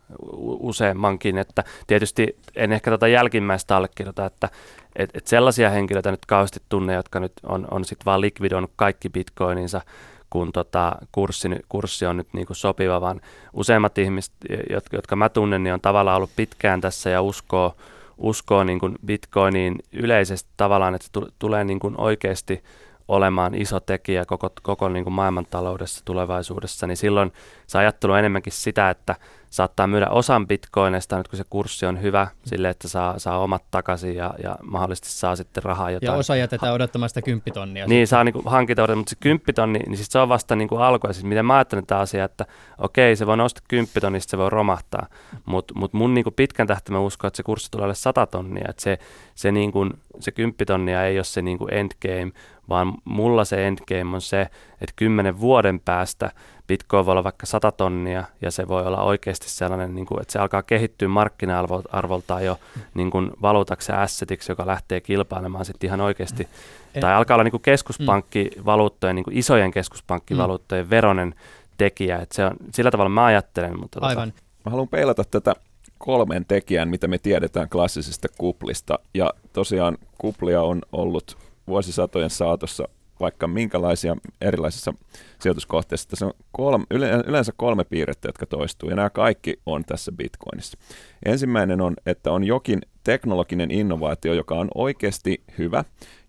useammankin, 0.60 1.38
että 1.38 1.63
tietysti 1.88 2.38
en 2.56 2.72
ehkä 2.72 2.91
tota 2.91 3.08
jälkimmäistä 3.08 3.78
allekirjoita, 3.78 4.26
että 4.26 4.50
et, 4.96 5.10
et 5.13 5.28
sellaisia 5.28 5.70
henkilöitä 5.70 6.12
nyt 6.12 6.26
kauheasti 6.26 6.60
tunne, 6.70 6.93
jotka 6.93 7.20
nyt 7.20 7.34
on, 7.43 7.67
on 7.72 7.86
sitten 7.86 8.06
vaan 8.06 8.22
likvidoinut 8.22 8.72
kaikki 8.76 9.10
bitcoininsa 9.10 9.82
kun 10.30 10.52
tota, 10.52 10.96
kurssi, 11.12 11.50
kurssi 11.70 12.06
on 12.06 12.18
nyt 12.18 12.28
niin 12.34 12.48
kuin 12.48 12.58
sopiva, 12.58 13.02
vaan 13.02 13.22
useimmat 13.54 13.98
ihmiset, 13.98 14.34
jotka, 14.70 14.96
jotka 14.96 15.16
mä 15.16 15.30
tunnen, 15.30 15.63
niin 15.63 15.74
on 15.74 15.82
tavallaan 15.82 16.18
ollut 16.18 16.32
pitkään 16.36 16.82
tässä 16.82 17.10
ja 17.10 17.22
uskoo, 17.22 17.76
uskoo 18.18 18.63
niin 18.63 18.80
kuin 18.80 18.96
Bitcoiniin 19.06 19.76
yleisesti 19.92 20.50
tavallaan, 20.58 20.96
että 20.96 21.08
se 21.13 21.28
tulee 21.40 21.63
niin 21.63 21.80
kuin 21.80 21.96
oikeasti 21.98 22.63
olemaan 23.08 23.56
iso 23.56 23.80
tekijä 23.80 24.26
koko, 24.26 24.50
koko 24.62 24.90
niin 24.90 25.04
kuin 25.04 25.13
maailmantaloudessa 25.13 26.06
tulevaisuudessa, 26.06 26.88
niin 26.88 26.98
silloin 26.98 27.34
se 27.68 27.78
ajattelu 27.78 28.12
on 28.12 28.20
enemmänkin 28.20 28.54
sitä, 28.54 28.90
että 28.90 29.16
saattaa 29.50 29.88
myydä 29.88 30.10
osan 30.10 30.48
bitcoineista 30.48 31.18
nyt 31.18 31.28
kun 31.28 31.38
se 31.38 31.44
kurssi 31.50 31.86
on 31.86 32.02
hyvä 32.02 32.28
sille, 32.46 32.70
että 32.70 32.88
saa, 32.88 33.20
saa 33.20 33.40
omat 33.40 33.64
takaisin 33.72 34.16
ja, 34.16 34.34
ja 34.44 34.56
mahdollisesti 34.64 35.10
saa 35.10 35.36
sitten 35.36 35.64
rahaa 35.64 35.92
jotain. 35.92 36.14
Ja 36.14 36.20
osa 36.20 36.36
jätetään 36.36 36.74
odottamaan 36.74 37.10
sitä 37.10 37.22
kymppitonnia. 37.22 37.88
Niin, 37.88 37.90
sitten. 37.90 38.08
saa 38.08 38.24
niin 38.24 38.36
hankita, 38.46 38.96
mutta 38.96 39.10
se 39.10 39.16
kymppitonni, 39.20 39.80
niin 39.80 39.98
siis 39.98 40.08
se 40.12 40.20
on 40.20 40.30
vasta 40.30 40.56
niin 40.56 40.68
kuin 40.68 40.82
alku. 40.82 41.08
Ja 41.08 41.14
siis 41.14 41.26
miten 41.26 41.46
mä 41.46 41.56
ajattelen 41.58 41.86
tämä 41.86 42.02
asia, 42.02 42.26
että 42.26 42.46
okei, 42.78 43.16
se 43.16 43.28
voi 43.28 43.38
nousta 43.38 43.62
kymppitonni, 43.68 44.20
se 44.20 44.38
voi 44.38 44.50
romahtaa. 44.50 45.08
Mutta 45.46 45.74
mut 45.78 45.94
mun 45.94 46.14
niin 46.14 46.24
kuin 46.24 46.34
pitkän 46.34 46.68
tähtäimen 46.68 47.02
usko, 47.02 47.28
että 47.28 47.38
se 47.38 47.44
kurssi 47.44 47.72
tulee 47.72 47.96
sata 47.96 48.26
tonnia. 48.26 48.68
Että 48.70 48.82
se, 48.82 48.98
se, 49.36 49.52
niin 49.52 49.72
kuin, 49.72 49.94
se 50.20 50.32
kymppitonnia 50.32 51.06
ei 51.06 51.18
ole 51.18 51.24
se 51.24 51.42
niin 51.42 51.58
kuin 51.58 51.74
endgame, 51.74 52.32
vaan 52.70 52.94
mulla 53.06 53.46
se 53.46 53.68
endgame 53.68 54.16
on 54.16 54.22
se, 54.22 54.42
että 54.82 54.94
kymmenen 54.96 55.40
vuoden 55.40 55.80
päästä 55.80 56.32
Bitcoin 56.67 57.06
voi 57.06 57.12
olla 57.12 57.23
vaikka 57.23 57.45
100 57.45 57.71
tonnia 57.71 58.23
ja 58.41 58.51
se 58.51 58.67
voi 58.67 58.86
olla 58.86 59.01
oikeasti 59.01 59.49
sellainen, 59.49 59.95
niin 59.95 60.06
kuin, 60.06 60.21
että 60.21 60.32
se 60.32 60.39
alkaa 60.39 60.63
kehittyä 60.63 61.08
markkina-arvoltaan 61.08 62.45
jo 62.45 62.60
niin 62.93 63.12
kuin 63.12 63.32
valuutaksi 63.41 63.91
ja 63.91 64.01
assetiksi, 64.01 64.51
joka 64.51 64.67
lähtee 64.67 65.01
kilpailemaan 65.01 65.65
sitten 65.65 65.88
ihan 65.88 66.01
oikeasti, 66.01 66.47
en, 66.95 67.01
tai 67.01 67.13
alkaa 67.13 67.36
olla 67.36 67.43
niin 67.43 67.51
kuin 67.51 67.62
keskuspankkivaluuttojen, 67.62 69.15
niin 69.15 69.23
kuin 69.23 69.38
isojen 69.38 69.71
keskuspankkivaluuttojen 69.71 70.86
mm. 70.86 70.89
veronen 70.89 71.36
tekijä, 71.77 72.17
että 72.17 72.36
se 72.36 72.45
on, 72.45 72.56
sillä 72.73 72.91
tavalla 72.91 73.10
mä 73.10 73.25
ajattelen. 73.25 73.80
Mutta 73.80 73.99
tota- 73.99 74.06
Aivan. 74.06 74.32
Tota... 74.32 74.43
Mä 74.65 74.69
haluan 74.69 74.88
peilata 74.88 75.23
tätä 75.23 75.53
kolmen 75.97 76.45
tekijän, 76.45 76.89
mitä 76.89 77.08
me 77.08 77.17
tiedetään 77.17 77.69
klassisesta 77.69 78.27
kuplista. 78.38 78.99
Ja 79.13 79.34
tosiaan 79.53 79.97
kuplia 80.17 80.62
on 80.62 80.82
ollut 80.91 81.38
vuosisatojen 81.67 82.30
saatossa 82.30 82.88
vaikka 83.19 83.47
minkälaisia 83.47 84.15
erilaisissa 84.41 84.93
sijoituskohteissa. 85.39 86.10
Tässä 86.10 86.25
on 86.25 86.34
kolme, 86.51 86.86
yleensä 87.27 87.53
kolme 87.58 87.84
piirrettä, 87.84 88.27
jotka 88.27 88.45
toistuu, 88.45 88.89
ja 88.89 88.95
nämä 88.95 89.10
kaikki 89.10 89.60
on 89.65 89.86
tässä 89.86 90.12
Bitcoinissa. 90.12 90.77
Ensimmäinen 91.25 91.82
on, 91.82 91.93
että 92.06 92.32
on 92.32 92.43
jokin 92.43 92.82
teknologinen 93.03 93.71
innovaatio, 93.71 94.34
joka 94.34 94.56
on 94.56 94.67
oikeasti 94.75 95.43
hyvä, 95.58 95.84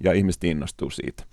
ja 0.05 0.13
ihmiset 0.13 0.45
innostuu 0.45 0.91
siitä. 0.91 1.25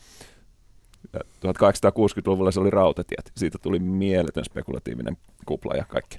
1860-luvulla 1.18 2.52
se 2.52 2.60
oli 2.60 2.70
rautatiet. 2.70 3.32
Siitä 3.38 3.58
tuli 3.62 3.80
mieletön 3.80 4.46
spekulatiivinen 4.46 5.18
kupla 5.46 5.76
ja 5.76 5.86
kaikki. 5.86 6.18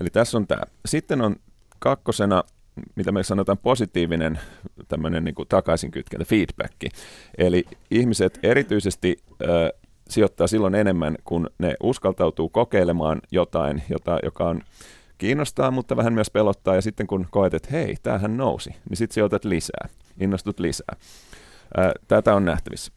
Eli 0.00 0.10
tässä 0.10 0.36
on 0.36 0.46
tämä. 0.46 0.62
Sitten 0.86 1.20
on 1.20 1.36
kakkosena 1.78 2.44
mitä 2.94 3.12
me 3.12 3.22
sanotaan 3.22 3.58
positiivinen 3.58 4.40
tämmöinen 4.88 5.24
niin 5.24 5.34
kuin 5.34 5.48
takaisinkytkentä, 5.48 6.24
feedback. 6.24 6.74
Eli 7.38 7.64
ihmiset 7.90 8.38
erityisesti 8.42 9.16
ö, 9.42 9.72
sijoittaa 10.08 10.46
silloin 10.46 10.74
enemmän, 10.74 11.16
kun 11.24 11.50
ne 11.58 11.74
uskaltautuu 11.82 12.48
kokeilemaan 12.48 13.20
jotain, 13.30 13.82
jota, 13.88 14.18
joka 14.22 14.48
on 14.48 14.60
kiinnostaa, 15.18 15.70
mutta 15.70 15.96
vähän 15.96 16.12
myös 16.12 16.30
pelottaa. 16.30 16.74
Ja 16.74 16.82
sitten 16.82 17.06
kun 17.06 17.26
koet, 17.30 17.54
että 17.54 17.68
hei, 17.72 17.96
tämähän 18.02 18.36
nousi, 18.36 18.70
niin 18.70 18.96
sitten 18.96 19.14
sijoitat 19.14 19.44
lisää, 19.44 19.88
innostut 20.20 20.60
lisää. 20.60 20.96
Ö, 21.78 21.92
tätä 22.08 22.34
on 22.34 22.44
nähtävissä. 22.44 22.92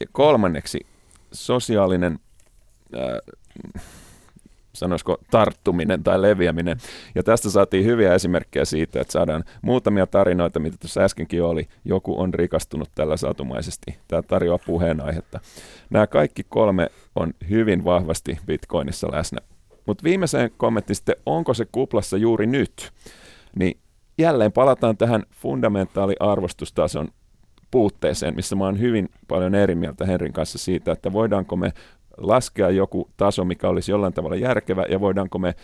Ja 0.00 0.06
kolmanneksi 0.12 0.80
sosiaalinen 1.32 2.18
sanoisiko 4.72 5.18
tarttuminen 5.30 6.02
tai 6.02 6.22
leviäminen. 6.22 6.78
Ja 7.14 7.22
tästä 7.22 7.50
saatiin 7.50 7.84
hyviä 7.84 8.14
esimerkkejä 8.14 8.64
siitä, 8.64 9.00
että 9.00 9.12
saadaan 9.12 9.44
muutamia 9.62 10.06
tarinoita, 10.06 10.60
mitä 10.60 10.76
tuossa 10.80 11.00
äskenkin 11.00 11.42
oli. 11.42 11.68
Joku 11.84 12.20
on 12.20 12.34
rikastunut 12.34 12.88
tällä 12.94 13.16
satumaisesti. 13.16 13.98
Tämä 14.08 14.22
tarjoaa 14.22 14.58
puheenaihetta. 14.66 15.40
Nämä 15.90 16.06
kaikki 16.06 16.42
kolme 16.48 16.90
on 17.14 17.34
hyvin 17.50 17.84
vahvasti 17.84 18.38
Bitcoinissa 18.46 19.08
läsnä. 19.12 19.38
Mutta 19.86 20.04
viimeiseen 20.04 20.50
kommentti 20.56 20.94
sitten, 20.94 21.16
onko 21.26 21.54
se 21.54 21.66
kuplassa 21.72 22.16
juuri 22.16 22.46
nyt? 22.46 22.92
Niin 23.58 23.78
jälleen 24.18 24.52
palataan 24.52 24.96
tähän 24.96 25.22
fundamentaaliarvostustason 25.32 27.08
puutteeseen, 27.70 28.34
missä 28.34 28.56
mä 28.56 28.64
oon 28.64 28.80
hyvin 28.80 29.08
paljon 29.28 29.54
eri 29.54 29.74
mieltä 29.74 30.06
Henrin 30.06 30.32
kanssa 30.32 30.58
siitä, 30.58 30.92
että 30.92 31.12
voidaanko 31.12 31.56
me 31.56 31.72
laskea 32.18 32.70
joku 32.70 33.10
taso, 33.16 33.44
mikä 33.44 33.68
olisi 33.68 33.90
jollain 33.90 34.12
tavalla 34.12 34.36
järkevä, 34.36 34.84
ja 34.88 35.00
voidaanko 35.00 35.38
me 35.38 35.54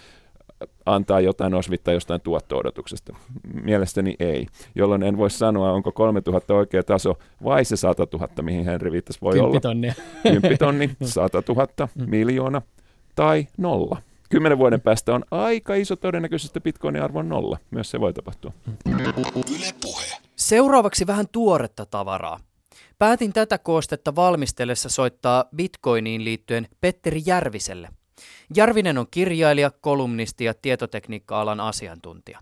antaa 0.86 1.20
jotain 1.20 1.54
osvittaa 1.54 1.94
jostain 1.94 2.20
tuotto-odotuksesta? 2.20 3.16
Mielestäni 3.62 4.16
ei, 4.20 4.46
jolloin 4.74 5.02
en 5.02 5.18
voi 5.18 5.30
sanoa, 5.30 5.72
onko 5.72 5.92
3000 5.92 6.54
oikea 6.54 6.82
taso 6.82 7.18
vai 7.44 7.64
se 7.64 7.76
100 7.76 8.06
000, 8.12 8.28
mihin 8.42 8.64
Henri 8.64 8.92
viittasi 8.92 9.18
voi 9.22 9.38
olla. 9.38 9.60
10 10.22 10.58
tonni, 10.58 10.90
100 11.02 11.42
000, 11.48 11.68
mm. 11.94 12.10
miljoona 12.10 12.62
tai 13.14 13.46
nolla. 13.56 14.02
Kymmenen 14.30 14.58
vuoden 14.58 14.80
päästä 14.80 15.14
on 15.14 15.24
aika 15.30 15.74
iso 15.74 15.96
todennäköisesti 15.96 16.58
että 16.58 16.64
bitcoinin 16.64 17.02
arvo 17.02 17.18
on 17.18 17.28
nolla. 17.28 17.58
Myös 17.70 17.90
se 17.90 18.00
voi 18.00 18.12
tapahtua. 18.12 18.52
Seuraavaksi 20.36 21.06
vähän 21.06 21.26
tuoretta 21.32 21.86
tavaraa. 21.86 22.38
Päätin 22.98 23.32
tätä 23.32 23.58
koostetta 23.58 24.16
valmistellessa 24.16 24.88
soittaa 24.88 25.44
Bitcoiniin 25.56 26.24
liittyen 26.24 26.68
Petteri 26.80 27.22
Järviselle. 27.26 27.88
Järvinen 28.56 28.98
on 28.98 29.06
kirjailija, 29.10 29.70
kolumnisti 29.70 30.44
ja 30.44 30.54
tietotekniikka-alan 30.54 31.60
asiantuntija. 31.60 32.38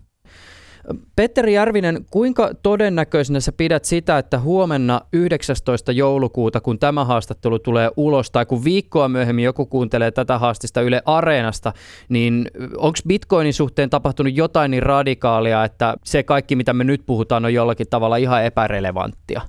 Petteri 1.15 1.53
Järvinen, 1.53 2.05
kuinka 2.11 2.51
todennäköisenä 2.63 3.39
sä 3.39 3.51
pidät 3.51 3.85
sitä, 3.85 4.17
että 4.17 4.39
huomenna 4.39 5.01
19. 5.13 5.91
joulukuuta, 5.91 6.61
kun 6.61 6.79
tämä 6.79 7.05
haastattelu 7.05 7.59
tulee 7.59 7.91
ulos, 7.97 8.31
tai 8.31 8.45
kun 8.45 8.63
viikkoa 8.63 9.09
myöhemmin 9.09 9.45
joku 9.45 9.65
kuuntelee 9.65 10.11
tätä 10.11 10.37
haastista 10.37 10.81
Yle 10.81 11.01
Areenasta, 11.05 11.73
niin 12.09 12.51
onko 12.77 12.99
Bitcoinin 13.07 13.53
suhteen 13.53 13.89
tapahtunut 13.89 14.35
jotain 14.35 14.71
niin 14.71 14.83
radikaalia, 14.83 15.63
että 15.63 15.95
se 16.05 16.23
kaikki, 16.23 16.55
mitä 16.55 16.73
me 16.73 16.83
nyt 16.83 17.01
puhutaan, 17.05 17.45
on 17.45 17.53
jollakin 17.53 17.87
tavalla 17.89 18.17
ihan 18.17 18.45
epärelevanttia? 18.45 19.41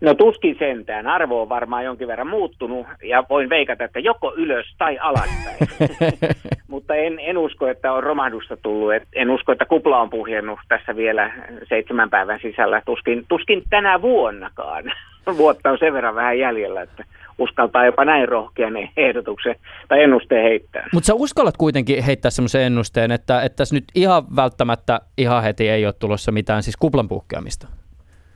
No 0.00 0.14
tuskin 0.14 0.56
sentään. 0.58 1.06
Arvo 1.06 1.42
on 1.42 1.48
varmaan 1.48 1.84
jonkin 1.84 2.08
verran 2.08 2.26
muuttunut 2.28 2.86
ja 3.02 3.24
voin 3.28 3.48
veikata, 3.48 3.84
että 3.84 3.98
joko 3.98 4.34
ylös 4.36 4.66
tai 4.78 4.98
alaspäin. 4.98 5.56
Mutta 6.68 6.94
en, 6.94 7.18
en 7.20 7.38
usko, 7.38 7.66
että 7.66 7.92
on 7.92 8.02
romahdusta 8.02 8.56
tullut. 8.56 8.94
Et 8.94 9.02
en 9.12 9.30
usko, 9.30 9.52
että 9.52 9.64
kupla 9.64 10.00
on 10.00 10.10
puhjennut 10.10 10.58
tässä 10.68 10.96
vielä 10.96 11.32
seitsemän 11.68 12.10
päivän 12.10 12.40
sisällä. 12.42 12.82
Tuskin, 12.86 13.24
tuskin 13.28 13.62
tänä 13.70 14.02
vuonnakaan. 14.02 14.84
Vuotta 15.36 15.70
on 15.70 15.78
sen 15.78 15.92
verran 15.92 16.14
vähän 16.14 16.38
jäljellä, 16.38 16.82
että 16.82 17.04
uskaltaa 17.38 17.86
jopa 17.86 18.04
näin 18.04 18.28
rohkean 18.28 18.74
ehdotuksen 18.96 19.56
tai 19.88 20.02
ennusteen 20.02 20.42
heittää. 20.42 20.86
Mutta 20.92 21.06
sä 21.06 21.14
uskallat 21.14 21.56
kuitenkin 21.56 22.04
heittää 22.04 22.30
semmoisen 22.30 22.62
ennusteen, 22.62 23.10
että, 23.10 23.42
että 23.42 23.56
tässä 23.56 23.74
nyt 23.74 23.84
ihan 23.94 24.22
välttämättä 24.36 25.00
ihan 25.18 25.42
heti 25.42 25.68
ei 25.68 25.86
ole 25.86 25.92
tulossa 25.92 26.32
mitään 26.32 26.62
siis 26.62 26.76
kuplan 26.76 27.08
puhkeamista. 27.08 27.68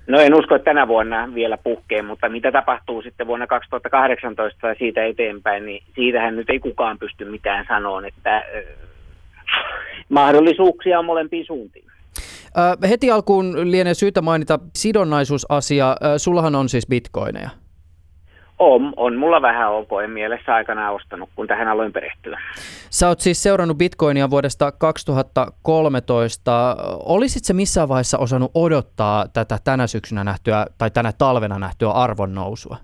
No 0.06 0.20
en 0.20 0.34
usko, 0.34 0.54
että 0.54 0.64
tänä 0.64 0.88
vuonna 0.88 1.34
vielä 1.34 1.56
puhkee, 1.56 2.02
mutta 2.02 2.28
mitä 2.28 2.52
tapahtuu 2.52 3.02
sitten 3.02 3.26
vuonna 3.26 3.46
2018 3.46 4.60
tai 4.60 4.76
siitä 4.78 5.04
eteenpäin, 5.04 5.66
niin 5.66 5.82
siitähän 5.94 6.36
nyt 6.36 6.50
ei 6.50 6.58
kukaan 6.58 6.98
pysty 6.98 7.24
mitään 7.24 7.64
sanomaan, 7.68 8.04
että 8.04 8.36
äh, 8.36 8.42
mahdollisuuksia 10.08 10.98
on 10.98 11.04
molempiin 11.04 11.46
suuntiin. 11.46 11.84
Äh, 12.58 12.90
heti 12.90 13.10
alkuun 13.10 13.70
lienee 13.70 13.94
syytä 13.94 14.22
mainita 14.22 14.58
sidonnaisuusasia. 14.76 15.90
Äh, 15.90 15.96
sullahan 16.16 16.54
on 16.54 16.68
siis 16.68 16.86
bitcoineja. 16.86 17.50
On, 18.64 18.92
on 18.96 19.16
mulla 19.16 19.42
vähän 19.42 19.72
ok, 19.72 19.88
en 20.04 20.10
mielessä 20.10 20.54
aikanaan 20.54 20.94
ostanut, 20.94 21.28
kun 21.36 21.46
tähän 21.46 21.68
aloin 21.68 21.92
perehtyä. 21.92 22.40
Sä 22.90 23.08
oot 23.08 23.20
siis 23.20 23.42
seurannut 23.42 23.78
Bitcoinia 23.78 24.30
vuodesta 24.30 24.72
2013. 24.72 26.76
Olisit 27.04 27.44
se 27.44 27.52
missään 27.52 27.88
vaiheessa 27.88 28.18
osannut 28.18 28.50
odottaa 28.54 29.28
tätä 29.28 29.58
tänä 29.64 29.86
syksynä 29.86 30.24
nähtyä 30.24 30.66
tai 30.78 30.90
tänä 30.90 31.12
talvena 31.18 31.58
nähtyä 31.58 31.90
arvon 31.90 32.34
nousua? 32.34 32.76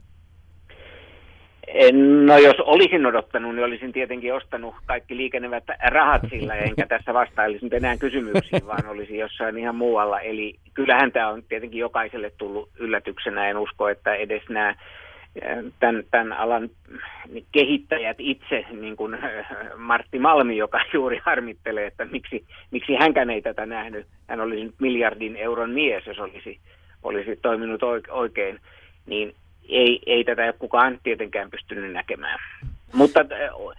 No 2.26 2.38
jos 2.38 2.56
olisin 2.60 3.06
odottanut, 3.06 3.54
niin 3.54 3.64
olisin 3.64 3.92
tietenkin 3.92 4.34
ostanut 4.34 4.74
kaikki 4.86 5.16
liikennevät 5.16 5.64
rahat 5.90 6.22
sillä, 6.30 6.54
enkä 6.54 6.86
tässä 6.96 7.14
vastailisi 7.14 7.64
nyt 7.64 7.74
enää 7.74 7.96
kysymyksiin, 7.96 8.66
vaan 8.66 8.86
olisi 8.86 9.18
jossain 9.18 9.58
ihan 9.58 9.74
muualla. 9.74 10.20
Eli 10.20 10.54
kyllähän 10.74 11.12
tämä 11.12 11.28
on 11.28 11.42
tietenkin 11.48 11.80
jokaiselle 11.80 12.32
tullut 12.38 12.68
yllätyksenä. 12.78 13.48
En 13.48 13.58
usko, 13.58 13.88
että 13.88 14.14
edes 14.14 14.42
nämä 14.48 14.74
tämän, 15.80 16.04
tämän 16.10 16.32
alan 16.32 16.70
kehittäjät 17.52 18.16
itse, 18.18 18.64
niin 18.70 18.96
kuin 18.96 19.14
äh, 19.14 19.46
Martti 19.76 20.18
Malmi, 20.18 20.56
joka 20.56 20.80
juuri 20.94 21.20
harmittelee, 21.24 21.86
että 21.86 22.04
miksi, 22.04 22.44
miksi 22.70 22.94
hänkään 22.94 23.30
ei 23.30 23.42
tätä 23.42 23.66
nähnyt. 23.66 24.06
Hän 24.28 24.40
olisi 24.40 24.64
nyt 24.64 24.74
miljardin 24.80 25.36
euron 25.36 25.70
mies, 25.70 26.06
jos 26.06 26.18
olisi, 26.18 26.60
olisi 27.02 27.36
toiminut 27.42 27.80
oikein, 28.10 28.60
niin 29.06 29.34
ei, 29.68 30.00
ei 30.06 30.24
tätä 30.24 30.52
kukaan 30.52 30.98
tietenkään 31.02 31.50
pystynyt 31.50 31.92
näkemään. 31.92 32.38
Mutta 32.94 33.20
äh, 33.20 33.78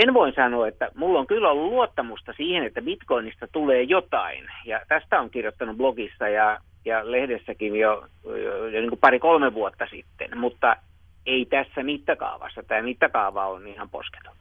sen 0.00 0.14
voin 0.14 0.32
sanoa, 0.34 0.68
että 0.68 0.90
mulla 0.94 1.18
on 1.18 1.26
kyllä 1.26 1.50
ollut 1.50 1.72
luottamusta 1.72 2.32
siihen, 2.36 2.64
että 2.64 2.82
bitcoinista 2.82 3.48
tulee 3.52 3.82
jotain. 3.82 4.44
Ja 4.64 4.80
tästä 4.88 5.20
on 5.20 5.30
kirjoittanut 5.30 5.76
blogissa 5.76 6.28
ja, 6.28 6.58
ja 6.84 7.10
lehdessäkin 7.10 7.76
jo, 7.76 8.06
jo, 8.24 8.66
jo 8.66 8.80
niin 8.80 8.88
kuin 8.88 9.00
pari-kolme 9.00 9.54
vuotta 9.54 9.86
sitten. 9.90 10.38
Mutta 10.38 10.76
ei 11.26 11.46
tässä 11.46 11.82
mittakaavassa. 11.82 12.62
Tämä 12.62 12.82
mittakaava 12.82 13.46
on 13.46 13.66
ihan 13.66 13.90
posketon. 13.90 14.34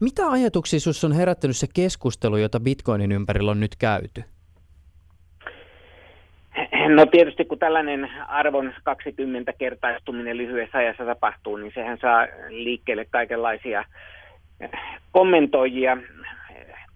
Mitä 0.00 0.30
ajatuksia 0.30 0.80
sinussa 0.80 1.06
on 1.06 1.12
herättänyt 1.12 1.56
se 1.56 1.66
keskustelu, 1.74 2.36
jota 2.36 2.60
bitcoinin 2.60 3.12
ympärillä 3.12 3.50
on 3.50 3.60
nyt 3.60 3.76
käyty? 3.76 4.24
No 6.96 7.06
tietysti 7.06 7.44
kun 7.44 7.58
tällainen 7.58 8.10
arvon 8.28 8.72
20 8.82 9.52
kertaistuminen 9.52 10.36
lyhyessä 10.36 10.78
ajassa 10.78 11.04
tapahtuu, 11.04 11.56
niin 11.56 11.72
sehän 11.74 11.98
saa 12.00 12.26
liikkeelle 12.48 13.04
kaikenlaisia 13.10 13.84
eh, 14.60 14.70
kommentoijia. 15.12 15.96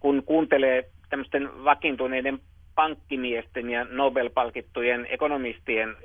Kun 0.00 0.22
kuuntelee 0.26 0.84
tämmöisten 1.10 1.64
vakiintuneiden 1.64 2.38
pankkimiesten 2.76 3.70
ja 3.70 3.86
Nobel-palkittujen 3.90 5.06
ekonomistien 5.10 5.96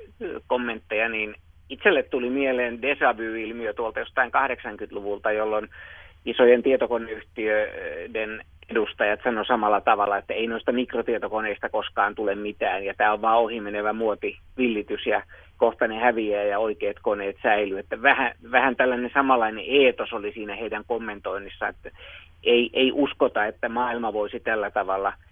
kommentteja, 0.46 1.08
niin 1.08 1.34
itselle 1.68 2.02
tuli 2.02 2.30
mieleen 2.30 2.82
deja 2.82 3.16
vu-ilmiö 3.16 3.72
tuolta 3.74 4.00
jostain 4.00 4.30
80-luvulta, 4.30 5.32
jolloin 5.32 5.68
isojen 6.24 6.62
tietokoneyhtiöiden 6.62 8.44
edustajat 8.70 9.20
sanoivat 9.24 9.46
samalla 9.46 9.80
tavalla, 9.80 10.16
että 10.16 10.34
ei 10.34 10.46
noista 10.46 10.72
mikrotietokoneista 10.72 11.68
koskaan 11.68 12.14
tule 12.14 12.34
mitään, 12.34 12.84
ja 12.84 12.94
tämä 12.94 13.12
on 13.12 13.22
vaan 13.22 13.38
ohimenevä 13.38 13.92
muotivillitys, 13.92 15.06
ja 15.06 15.22
kohta 15.56 15.88
ne 15.88 15.98
häviää 15.98 16.44
ja 16.44 16.58
oikeat 16.58 16.96
koneet 17.02 17.36
säilyy. 17.42 17.78
Että 17.78 18.02
vähän, 18.02 18.34
vähän 18.50 18.76
tällainen 18.76 19.10
samanlainen 19.14 19.64
eetos 19.68 20.12
oli 20.12 20.32
siinä 20.32 20.56
heidän 20.56 20.84
kommentoinnissa, 20.86 21.68
että 21.68 21.90
ei, 22.44 22.70
ei 22.72 22.92
uskota, 22.92 23.46
että 23.46 23.68
maailma 23.68 24.12
voisi 24.12 24.40
tällä 24.40 24.70
tavalla– 24.70 25.12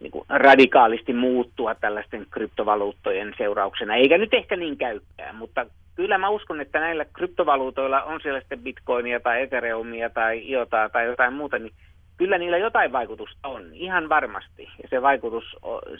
niin 0.00 0.10
kuin 0.10 0.24
radikaalisti 0.28 1.12
muuttua 1.12 1.74
tällaisten 1.74 2.26
kryptovaluuttojen 2.30 3.34
seurauksena, 3.38 3.94
eikä 3.94 4.18
nyt 4.18 4.34
ehkä 4.34 4.56
niin 4.56 4.76
käyttää, 4.76 5.32
mutta 5.32 5.66
kyllä 5.94 6.18
mä 6.18 6.28
uskon, 6.28 6.60
että 6.60 6.80
näillä 6.80 7.04
kryptovaluutoilla 7.04 8.02
on 8.02 8.20
siellä 8.20 8.40
sitten 8.40 8.62
bitcoinia 8.62 9.20
tai 9.20 9.42
ethereumia 9.42 10.10
tai 10.10 10.50
iotaa 10.50 10.88
tai 10.88 11.06
jotain 11.06 11.32
muuta, 11.32 11.58
niin 11.58 11.72
kyllä 12.20 12.38
niillä 12.38 12.58
jotain 12.58 12.92
vaikutusta 12.92 13.48
on, 13.48 13.62
ihan 13.72 14.08
varmasti. 14.08 14.62
Ja 14.82 14.88
se 14.90 15.02
vaikutus, 15.02 15.44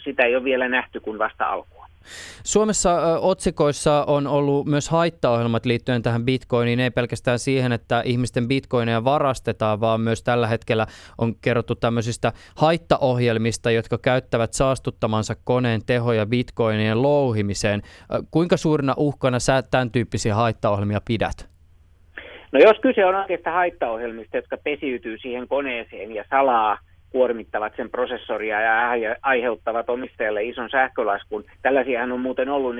sitä 0.03 0.23
ei 0.23 0.35
ole 0.35 0.43
vielä 0.43 0.67
nähty 0.69 0.99
kuin 0.99 1.19
vasta 1.19 1.45
alkua. 1.45 1.85
Suomessa 2.43 3.19
otsikoissa 3.19 4.03
on 4.07 4.27
ollut 4.27 4.65
myös 4.65 4.89
haittaohjelmat 4.89 5.65
liittyen 5.65 6.01
tähän 6.01 6.25
bitcoiniin, 6.25 6.79
ei 6.79 6.91
pelkästään 6.91 7.39
siihen, 7.39 7.71
että 7.71 8.01
ihmisten 8.05 8.47
bitcoineja 8.47 9.03
varastetaan, 9.03 9.81
vaan 9.81 10.01
myös 10.01 10.23
tällä 10.23 10.47
hetkellä 10.47 10.87
on 11.17 11.35
kerrottu 11.41 11.75
tämmöisistä 11.75 12.33
haittaohjelmista, 12.55 13.71
jotka 13.71 13.97
käyttävät 13.97 14.53
saastuttamansa 14.53 15.35
koneen 15.43 15.81
tehoja 15.85 16.25
bitcoinien 16.25 17.01
louhimiseen. 17.01 17.81
Kuinka 18.31 18.57
suurena 18.57 18.93
uhkana 18.97 19.39
sä 19.39 19.61
tämän 19.61 19.91
tyyppisiä 19.91 20.35
haittaohjelmia 20.35 21.01
pidät? 21.05 21.50
No 22.51 22.59
jos 22.59 22.79
kyse 22.81 23.05
on 23.05 23.15
oikeastaan 23.15 23.55
haittaohjelmista, 23.55 24.37
jotka 24.37 24.57
pesiytyy 24.57 25.17
siihen 25.17 25.47
koneeseen 25.47 26.15
ja 26.15 26.23
salaa 26.29 26.77
kuormittavat 27.09 27.73
sen 27.75 27.89
prosessoria 27.89 28.61
ja 28.61 29.15
aiheuttavat 29.21 29.89
omistajalle 29.89 30.43
ison 30.43 30.69
sähkölaskun. 30.69 31.45
Tällaisiahan 31.61 32.11
on 32.11 32.19
muuten 32.19 32.49
ollut 32.49 32.75
4-5 32.75 32.77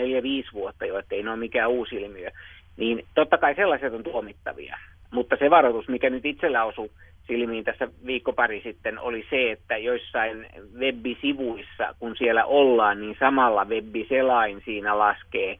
vuotta 0.53 0.85
jo, 0.85 0.99
ettei 0.99 1.23
ne 1.23 1.29
ole 1.29 1.39
mikään 1.39 1.69
uusi 1.69 1.95
ilmiö. 1.95 2.29
Niin 2.77 3.05
totta 3.15 3.37
kai 3.37 3.55
sellaiset 3.55 3.93
on 3.93 4.03
tuomittavia. 4.03 4.77
Mutta 5.11 5.35
se 5.39 5.49
varoitus, 5.49 5.87
mikä 5.87 6.09
nyt 6.09 6.25
itsellä 6.25 6.63
osui 6.63 6.89
silmiin 7.27 7.63
tässä 7.63 7.87
viikko 8.05 8.33
pari 8.33 8.61
sitten, 8.63 8.99
oli 8.99 9.25
se, 9.29 9.51
että 9.51 9.77
joissain 9.77 10.47
web-sivuissa, 10.79 11.95
kun 11.99 12.15
siellä 12.17 12.45
ollaan, 12.45 13.01
niin 13.01 13.15
samalla 13.19 13.65
web-selain 13.65 14.61
siinä 14.65 14.97
laskee 14.97 15.57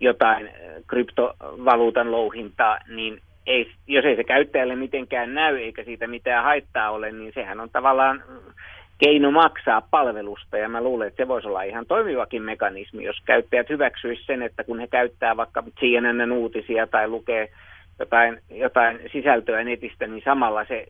jotain 0.00 0.50
kryptovaluutan 0.86 2.12
louhintaa, 2.12 2.78
niin 2.88 3.20
ei, 3.48 3.70
jos 3.86 4.04
ei 4.04 4.16
se 4.16 4.24
käyttäjälle 4.24 4.76
mitenkään 4.76 5.34
näy 5.34 5.56
eikä 5.56 5.84
siitä 5.84 6.06
mitään 6.06 6.44
haittaa 6.44 6.90
ole, 6.90 7.12
niin 7.12 7.32
sehän 7.34 7.60
on 7.60 7.70
tavallaan 7.70 8.22
keino 8.98 9.30
maksaa 9.30 9.82
palvelusta. 9.90 10.58
Ja 10.58 10.68
mä 10.68 10.82
luulen, 10.82 11.08
että 11.08 11.22
se 11.22 11.28
voisi 11.28 11.48
olla 11.48 11.62
ihan 11.62 11.86
toimivakin 11.86 12.42
mekanismi, 12.42 13.04
jos 13.04 13.16
käyttäjät 13.24 13.68
hyväksyisivät 13.68 14.26
sen, 14.26 14.42
että 14.42 14.64
kun 14.64 14.80
he 14.80 14.86
käyttää 14.86 15.36
vaikka 15.36 15.62
CNN 15.80 16.32
uutisia 16.32 16.86
tai 16.86 17.08
lukee 17.08 17.48
jotain, 17.98 18.38
jotain 18.50 19.00
sisältöä 19.12 19.64
netistä, 19.64 20.06
niin 20.06 20.22
samalla 20.24 20.64
se 20.64 20.86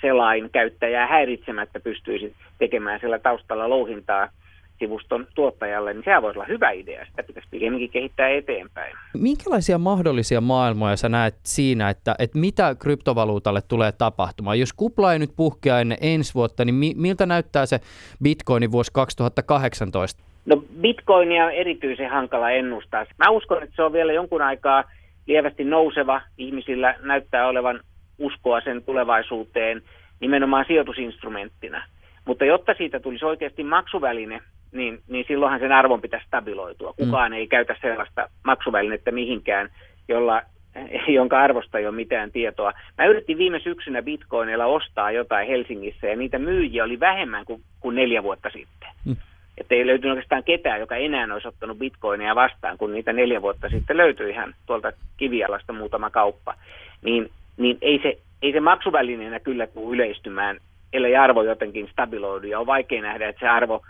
selain 0.00 0.50
käyttäjää 0.50 1.06
häiritsemättä 1.06 1.80
pystyisi 1.80 2.34
tekemään 2.58 3.00
siellä 3.00 3.18
taustalla 3.18 3.70
louhintaa– 3.70 4.28
sivuston 4.78 5.26
tuottajalle, 5.34 5.94
niin 5.94 6.04
sehän 6.04 6.22
voisi 6.22 6.38
olla 6.38 6.48
hyvä 6.48 6.70
idea. 6.70 7.06
Sitä 7.06 7.22
pitäisi 7.22 7.48
pikemminkin 7.50 7.90
kehittää 7.90 8.28
eteenpäin. 8.28 8.96
Minkälaisia 9.14 9.78
mahdollisia 9.78 10.40
maailmoja 10.40 10.96
sä 10.96 11.08
näet 11.08 11.34
siinä, 11.42 11.90
että, 11.90 12.14
että 12.18 12.38
mitä 12.38 12.74
kryptovaluutalle 12.78 13.60
tulee 13.68 13.92
tapahtumaan? 13.92 14.60
Jos 14.60 14.72
kupla 14.72 15.12
ei 15.12 15.18
nyt 15.18 15.30
puhkea 15.36 15.80
ennen 15.80 15.98
ensi 16.00 16.34
vuotta, 16.34 16.64
niin 16.64 16.74
mi- 16.74 16.94
miltä 16.96 17.26
näyttää 17.26 17.66
se 17.66 17.80
bitcoinin 18.22 18.72
vuosi 18.72 18.90
2018? 18.92 20.22
No 20.46 20.64
bitcoinia 20.80 21.44
on 21.44 21.52
erityisen 21.52 22.10
hankala 22.10 22.50
ennustaa. 22.50 23.06
Mä 23.18 23.30
uskon, 23.30 23.62
että 23.62 23.76
se 23.76 23.82
on 23.82 23.92
vielä 23.92 24.12
jonkun 24.12 24.42
aikaa 24.42 24.84
lievästi 25.26 25.64
nouseva. 25.64 26.20
Ihmisillä 26.38 26.94
näyttää 27.02 27.48
olevan 27.48 27.80
uskoa 28.18 28.60
sen 28.60 28.82
tulevaisuuteen 28.82 29.82
nimenomaan 30.20 30.64
sijoitusinstrumenttina. 30.68 31.82
Mutta 32.24 32.44
jotta 32.44 32.74
siitä 32.74 33.00
tulisi 33.00 33.24
oikeasti 33.24 33.62
maksuväline, 33.62 34.40
niin, 34.74 35.00
niin 35.08 35.24
silloinhan 35.28 35.60
sen 35.60 35.72
arvon 35.72 36.00
pitäisi 36.00 36.26
stabiloitua. 36.26 36.90
Mm. 36.98 37.04
Kukaan 37.04 37.32
mm. 37.32 37.36
ei 37.36 37.46
käytä 37.46 37.76
sellaista 37.80 38.28
maksuvälinettä 38.44 39.10
mihinkään, 39.10 39.68
jolla, 40.08 40.42
jonka 41.18 41.40
arvosta 41.40 41.78
ei 41.78 41.86
ole 41.86 41.94
mitään 41.94 42.32
tietoa. 42.32 42.72
Mä 42.98 43.06
yritin 43.06 43.38
viime 43.38 43.60
syksynä 43.60 44.02
bitcoinilla 44.02 44.66
ostaa 44.66 45.10
jotain 45.10 45.48
Helsingissä 45.48 46.06
ja 46.06 46.16
niitä 46.16 46.38
myyjiä 46.38 46.84
oli 46.84 47.00
vähemmän 47.00 47.44
kuin, 47.44 47.62
kuin 47.80 47.96
neljä 47.96 48.22
vuotta 48.22 48.50
sitten. 48.50 48.88
Mm. 49.04 49.16
Että 49.58 49.74
ei 49.74 49.86
löytynyt 49.86 50.10
oikeastaan 50.10 50.44
ketään, 50.44 50.80
joka 50.80 50.96
enää 50.96 51.28
olisi 51.32 51.48
ottanut 51.48 51.78
bitcoinia 51.78 52.34
vastaan, 52.34 52.78
kun 52.78 52.92
niitä 52.92 53.12
neljä 53.12 53.42
vuotta 53.42 53.68
sitten 53.68 53.96
löytyi 53.96 54.30
ihan 54.30 54.54
tuolta 54.66 54.92
kivialasta 55.16 55.72
muutama 55.72 56.10
kauppa. 56.10 56.54
Niin, 57.02 57.30
niin 57.56 57.78
ei, 57.82 58.00
se, 58.02 58.18
ei 58.42 58.52
se 58.52 58.60
maksuvälineenä 58.60 59.40
kyllä 59.40 59.66
tule 59.66 59.94
yleistymään, 59.94 60.58
ellei 60.92 61.16
arvo 61.16 61.42
jotenkin 61.42 61.88
stabiloidu. 61.92 62.46
Ja 62.46 62.60
on 62.60 62.66
vaikea 62.66 63.02
nähdä, 63.02 63.28
että 63.28 63.40
se 63.40 63.48
arvo 63.48 63.82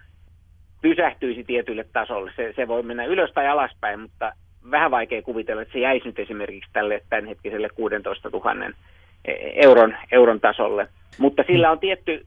pysähtyisi 0.84 1.44
tietylle 1.44 1.84
tasolle. 1.92 2.32
Se, 2.36 2.52
se 2.56 2.68
voi 2.68 2.82
mennä 2.82 3.04
ylös 3.04 3.32
tai 3.32 3.48
alaspäin, 3.48 4.00
mutta 4.00 4.32
vähän 4.70 4.90
vaikea 4.90 5.22
kuvitella, 5.22 5.62
että 5.62 5.72
se 5.72 5.78
jäisi 5.78 6.06
nyt 6.06 6.18
esimerkiksi 6.18 6.70
tälle 6.72 7.00
tämänhetkiselle 7.10 7.68
16 7.74 8.28
000 8.28 8.54
euron, 9.54 9.96
euron 10.12 10.40
tasolle. 10.40 10.88
Mutta 11.18 11.44
sillä 11.46 11.70
on 11.70 11.78
tietty 11.78 12.26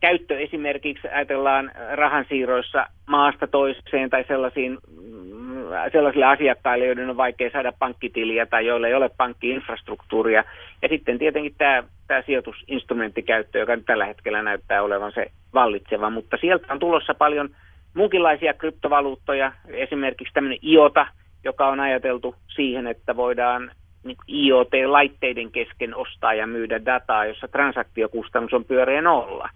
käyttö 0.00 0.38
esimerkiksi, 0.38 1.08
ajatellaan 1.08 1.72
rahansiirroissa 1.92 2.86
maasta 3.06 3.46
toiseen 3.46 4.10
tai 4.10 4.24
sellaisiin, 4.28 4.78
mm, 5.00 5.64
sellaisille 5.92 6.26
asiakkaille, 6.26 6.86
joiden 6.86 7.10
on 7.10 7.16
vaikea 7.16 7.50
saada 7.50 7.72
pankkitiliä 7.78 8.46
tai 8.46 8.66
joilla 8.66 8.88
ei 8.88 8.94
ole 8.94 9.10
pankkiinfrastruktuuria. 9.16 10.44
Ja 10.82 10.88
sitten 10.88 11.18
tietenkin 11.18 11.54
tämä, 11.58 11.82
tämä 12.06 12.22
sijoitusinstrumenttikäyttö, 12.22 13.58
joka 13.58 13.76
nyt 13.76 13.86
tällä 13.86 14.06
hetkellä 14.06 14.42
näyttää 14.42 14.82
olevan 14.82 15.12
se 15.12 15.26
vallitseva. 15.54 16.10
Mutta 16.10 16.36
sieltä 16.40 16.72
on 16.72 16.78
tulossa 16.78 17.14
paljon 17.14 17.50
muunkinlaisia 17.96 18.54
kryptovaluuttoja, 18.54 19.52
esimerkiksi 19.68 20.34
tämmöinen 20.34 20.58
IOTA, 20.64 21.06
joka 21.44 21.68
on 21.68 21.80
ajateltu 21.80 22.34
siihen, 22.54 22.86
että 22.86 23.16
voidaan 23.16 23.70
niin 24.04 24.16
IoT-laitteiden 24.28 25.50
kesken 25.50 25.94
ostaa 25.94 26.34
ja 26.34 26.46
myydä 26.46 26.84
dataa, 26.84 27.26
jossa 27.26 27.48
transaktiokustannus 27.48 28.52
on 28.52 28.64
pyöreä 28.64 29.02
nolla. 29.02 29.48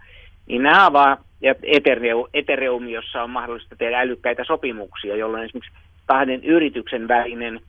Niin 0.47 0.63
nämä 0.63 0.87
avaa, 0.87 1.17
ja 1.41 1.55
Ethereum, 1.63 2.29
Ethereum, 2.35 2.89
jossa 2.89 3.23
on 3.23 3.31
mahdollista 3.31 3.77
tehdä 3.77 4.01
älykkäitä 4.01 4.45
sopimuksia, 4.45 5.17
jolloin 5.17 5.45
esimerkiksi 5.45 5.73
kahden 6.07 6.45
yrityksen 6.45 7.09
välinen 7.09 7.61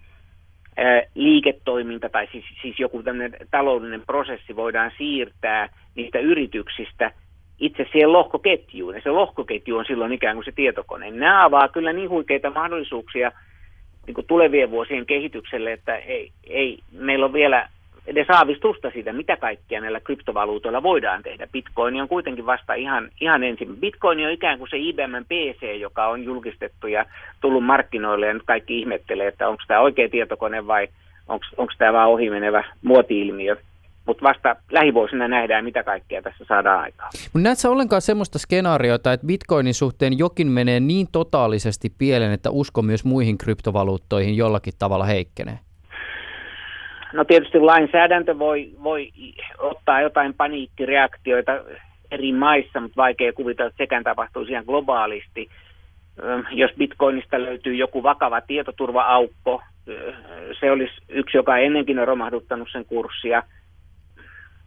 liiketoiminta 1.15 2.09
tai 2.09 2.27
siis, 2.31 2.45
siis 2.61 2.79
joku 2.79 3.03
tämmöinen 3.03 3.47
taloudellinen 3.51 4.05
prosessi 4.05 4.55
voidaan 4.55 4.91
siirtää 4.97 5.69
niistä 5.95 6.19
yrityksistä 6.19 7.11
itse 7.61 7.87
siihen 7.91 8.13
lohkoketjuun. 8.13 8.95
Ja 8.95 9.01
se 9.01 9.09
lohkoketju 9.11 9.77
on 9.77 9.85
silloin 9.85 10.11
ikään 10.11 10.35
kuin 10.35 10.45
se 10.45 10.51
tietokone. 10.51 11.11
Nämä 11.11 11.45
avaa 11.45 11.67
kyllä 11.67 11.93
niin 11.93 12.09
huikeita 12.09 12.49
mahdollisuuksia– 12.49 13.31
niin 14.07 14.15
kuin 14.15 14.27
tulevien 14.27 14.71
vuosien 14.71 15.05
kehitykselle, 15.05 15.71
että 15.71 15.95
ei, 15.95 16.31
ei, 16.47 16.79
meillä 16.91 17.25
on 17.25 17.33
vielä 17.33 17.69
edes 18.07 18.29
aavistusta 18.29 18.91
siitä, 18.91 19.13
mitä 19.13 19.37
kaikkia 19.37 19.81
näillä 19.81 19.99
kryptovaluutoilla 19.99 20.83
voidaan 20.83 21.23
tehdä. 21.23 21.47
Bitcoin 21.51 22.01
on 22.01 22.07
kuitenkin 22.07 22.45
vasta 22.45 22.73
ihan, 22.73 23.09
ihan 23.21 23.43
ensin. 23.43 23.77
Bitcoin 23.77 24.25
on 24.25 24.31
ikään 24.31 24.57
kuin 24.57 24.69
se 24.69 24.77
IBM 24.77 25.25
PC, 25.25 25.79
joka 25.79 26.07
on 26.07 26.23
julkistettu 26.23 26.87
ja 26.87 27.05
tullut 27.41 27.65
markkinoille 27.65 28.27
ja 28.27 28.33
nyt 28.33 28.43
kaikki 28.45 28.79
ihmettelee, 28.79 29.27
että 29.27 29.49
onko 29.49 29.63
tämä 29.67 29.79
oikea 29.79 30.09
tietokone 30.09 30.67
vai 30.67 30.87
onko 31.57 31.73
tämä 31.77 31.93
vain 31.93 32.09
ohimenevä 32.09 32.63
muoti-ilmiö 32.81 33.55
mutta 34.05 34.23
vasta 34.23 34.55
lähivuosina 34.71 35.27
nähdään, 35.27 35.63
mitä 35.63 35.83
kaikkea 35.83 36.21
tässä 36.21 36.45
saadaan 36.45 36.79
aikaa. 36.81 37.09
Mutta 37.33 37.43
näetkö 37.43 37.69
ollenkaan 37.69 38.01
semmoista 38.01 38.39
skenaariota, 38.39 39.13
että 39.13 39.27
bitcoinin 39.27 39.73
suhteen 39.73 40.17
jokin 40.17 40.47
menee 40.47 40.79
niin 40.79 41.07
totaalisesti 41.11 41.89
pieleen, 41.97 42.31
että 42.31 42.49
usko 42.49 42.81
myös 42.81 43.05
muihin 43.05 43.37
kryptovaluuttoihin 43.37 44.37
jollakin 44.37 44.73
tavalla 44.79 45.05
heikkenee? 45.05 45.59
No 47.13 47.25
tietysti 47.25 47.59
lainsäädäntö 47.59 48.39
voi, 48.39 48.71
voi 48.83 49.11
ottaa 49.57 50.01
jotain 50.01 50.33
paniikkireaktioita 50.33 51.51
eri 52.11 52.33
maissa, 52.33 52.79
mutta 52.79 53.01
vaikea 53.01 53.33
kuvitella, 53.33 53.69
että 53.69 53.83
sekään 53.83 54.03
tapahtuisi 54.03 54.51
ihan 54.51 54.65
globaalisti. 54.65 55.49
Jos 56.51 56.71
bitcoinista 56.77 57.41
löytyy 57.41 57.75
joku 57.75 58.03
vakava 58.03 58.41
tietoturva-aukko, 58.41 59.61
se 60.59 60.71
olisi 60.71 60.93
yksi, 61.09 61.37
joka 61.37 61.57
ennenkin 61.57 61.99
on 61.99 62.07
romahduttanut 62.07 62.67
sen 62.71 62.85
kurssia– 62.85 63.43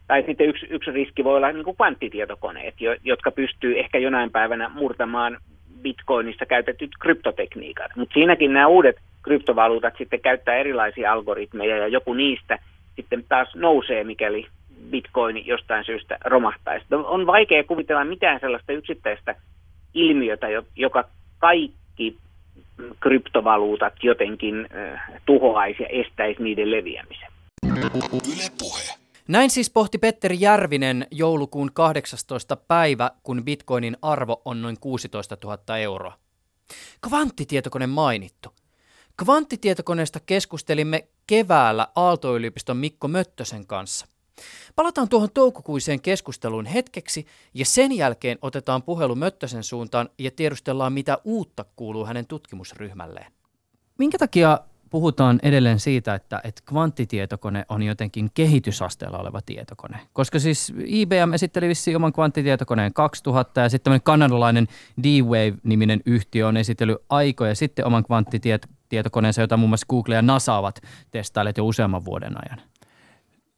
tai 0.07 0.23
sitten 0.27 0.49
yksi, 0.49 0.67
yksi 0.71 0.91
riski 0.91 1.25
voi 1.25 1.37
olla 1.37 1.53
niin 1.53 1.65
kuin 1.65 1.77
kvanttitietokoneet, 1.77 2.75
jotka 3.05 3.31
pystyy 3.31 3.79
ehkä 3.79 3.99
jonain 3.99 4.31
päivänä 4.31 4.71
murtamaan 4.75 5.39
bitcoinissa 5.83 6.47
käytetyt 6.47 6.91
kryptotekniikat. 7.01 7.91
Mutta 7.97 8.15
siinäkin 8.15 8.53
nämä 8.53 8.67
uudet 8.67 8.97
kryptovaluutat 9.23 9.95
sitten 9.99 10.21
käyttää 10.21 10.55
erilaisia 10.55 11.13
algoritmeja 11.13 11.77
ja 11.77 11.89
joku 11.89 12.15
niistä 12.15 12.59
sitten 12.97 13.25
taas 13.29 13.55
nousee, 13.55 14.05
mikäli 14.05 14.47
bitcoin 14.91 15.47
jostain 15.47 15.85
syystä 15.85 16.19
romahtaisi. 16.25 16.87
No, 16.91 17.05
on 17.07 17.27
vaikea 17.27 17.65
kuvitella 17.65 18.05
mitään 18.05 18.41
sellaista 18.41 18.73
yksittäistä 18.73 19.35
ilmiötä, 19.95 20.47
joka 20.77 21.05
kaikki 21.39 22.17
kryptovaluutat 23.01 23.93
jotenkin 24.03 24.69
äh, 24.77 25.03
tuhoaisi 25.27 25.83
ja 25.83 25.89
estäisi 25.89 26.43
niiden 26.43 26.71
leviämisen. 26.71 27.29
Yle 28.33 28.51
puhe. 28.59 29.04
Näin 29.29 29.51
siis 29.51 29.70
pohti 29.70 29.99
Petteri 29.99 30.41
Järvinen 30.41 31.07
joulukuun 31.11 31.72
18. 31.72 32.57
päivä, 32.57 33.11
kun 33.22 33.45
bitcoinin 33.45 33.97
arvo 34.03 34.43
on 34.45 34.62
noin 34.62 34.81
16 34.81 35.37
000 35.45 35.79
euroa. 35.79 36.18
Kvanttitietokone 37.09 37.87
mainittu. 37.87 38.49
Kvanttitietokoneesta 39.25 40.20
keskustelimme 40.20 41.09
keväällä 41.27 41.89
Aalto-yliopiston 41.97 42.77
Mikko 42.77 43.09
Möttösen 43.09 43.66
kanssa. 43.66 44.07
Palataan 44.77 45.09
tuohon 45.09 45.31
toukokuiseen 45.31 46.01
keskusteluun 46.01 46.66
hetkeksi 46.66 47.27
ja 47.55 47.64
sen 47.64 47.93
jälkeen 47.93 48.39
otetaan 48.43 48.83
puhelu 48.83 49.14
Möttösen 49.14 49.64
suuntaan 49.64 50.09
ja 50.18 50.31
tiedustellaan, 50.31 50.93
mitä 50.93 51.18
uutta 51.25 51.64
kuuluu 51.77 52.07
hänen 52.07 52.27
tutkimusryhmälleen. 52.27 53.33
Minkä 53.99 54.18
takia 54.18 54.59
puhutaan 54.95 55.40
edelleen 55.42 55.80
siitä, 55.80 56.14
että, 56.14 56.40
että 56.45 56.62
kvanttitietokone 56.68 57.64
on 57.68 57.82
jotenkin 57.82 58.30
kehitysasteella 58.34 59.18
oleva 59.18 59.40
tietokone. 59.47 60.01
Koska 60.12 60.38
siis 60.38 60.72
IBM 60.84 61.32
esitteli 61.34 61.68
vissiin 61.68 61.97
oman 61.97 62.12
kvanttitietokoneen 62.12 62.92
2000 62.92 63.61
ja 63.61 63.68
sitten 63.68 64.03
kanadalainen 64.03 64.68
D-Wave-niminen 65.03 66.01
yhtiö 66.07 66.49
on 66.49 66.57
esitellyt 66.57 66.99
aikoja 67.09 67.55
sitten 67.55 67.86
oman 67.86 68.05
kvanttitietokoneensa, 68.05 69.40
jota 69.40 69.57
muun 69.57 69.70
muassa 69.70 69.86
Google 69.90 70.14
ja 70.14 70.22
NASA 70.22 70.55
ovat 70.55 70.80
testailleet 71.11 71.57
jo 71.57 71.66
useamman 71.66 72.05
vuoden 72.05 72.34
ajan. 72.36 72.61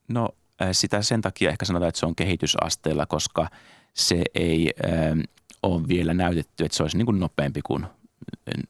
No 0.08 0.28
äh, 0.62 0.68
sitä 0.72 1.02
sen 1.02 1.20
takia 1.20 1.50
ehkä 1.50 1.64
sanotaan, 1.64 1.88
että 1.88 1.98
se 1.98 2.06
on 2.06 2.16
kehitysasteella, 2.16 3.06
koska 3.06 3.48
se 3.94 4.22
ei 4.34 4.70
äh, 4.84 5.18
ole 5.62 5.88
vielä 5.88 6.14
näytetty, 6.14 6.64
että 6.64 6.76
se 6.76 6.82
olisi 6.82 6.96
niin 6.96 7.06
kuin 7.06 7.20
nopeampi 7.20 7.60
kuin 7.62 7.86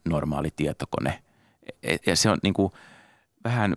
normaali 0.05 0.49
tietokone– 0.55 1.19
ja 2.05 2.15
se 2.15 2.29
on 2.29 2.37
niin 2.43 2.53
kuin 2.53 2.73
vähän, 3.43 3.73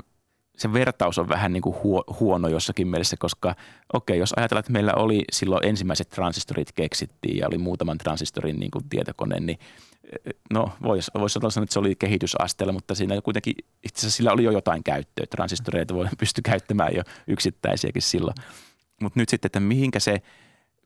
se 0.56 0.72
vertaus 0.72 1.18
on 1.18 1.28
vähän 1.28 1.52
niin 1.52 1.62
kuin 1.62 1.76
huono 2.20 2.48
jossakin 2.48 2.88
mielessä, 2.88 3.16
koska 3.18 3.50
okei, 3.92 4.14
okay, 4.14 4.16
jos 4.16 4.32
ajatellaan, 4.36 4.60
että 4.60 4.72
meillä 4.72 4.92
oli 4.94 5.24
silloin 5.32 5.66
ensimmäiset 5.66 6.08
transistorit 6.08 6.72
keksittiin 6.72 7.38
ja 7.38 7.46
oli 7.46 7.58
muutaman 7.58 7.98
transistorin 7.98 8.60
niin 8.60 8.70
kuin 8.70 8.88
tietokone, 8.88 9.40
niin 9.40 9.58
no 10.52 10.72
voisi 10.82 11.10
vois 11.18 11.32
sanoa, 11.32 11.48
että 11.62 11.72
se 11.72 11.78
oli 11.78 11.96
kehitysasteella, 11.96 12.72
mutta 12.72 12.94
siinä 12.94 13.20
kuitenkin 13.20 13.54
itse 13.82 14.00
asiassa 14.00 14.16
sillä 14.16 14.32
oli 14.32 14.44
jo 14.44 14.50
jotain 14.50 14.84
käyttöä. 14.84 15.26
Transistoreita 15.26 15.94
voi 15.94 16.06
pysty 16.18 16.42
käyttämään 16.42 16.94
jo 16.96 17.02
yksittäisiäkin 17.26 18.02
silloin. 18.02 18.34
Mutta 19.02 19.20
nyt 19.20 19.28
sitten, 19.28 19.48
että 19.48 19.60
mihinkä 19.60 20.00
se, 20.00 20.22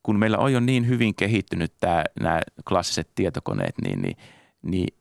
kun 0.03 0.19
meillä 0.19 0.39
on 0.39 0.53
jo 0.53 0.61
niin 0.61 0.89
hyvin 0.89 1.15
kehittynyt 1.15 1.73
nämä 2.21 2.41
klassiset 2.69 3.09
tietokoneet, 3.15 3.75
niin, 3.85 4.03
niin, 4.03 4.17
niin 4.63 4.95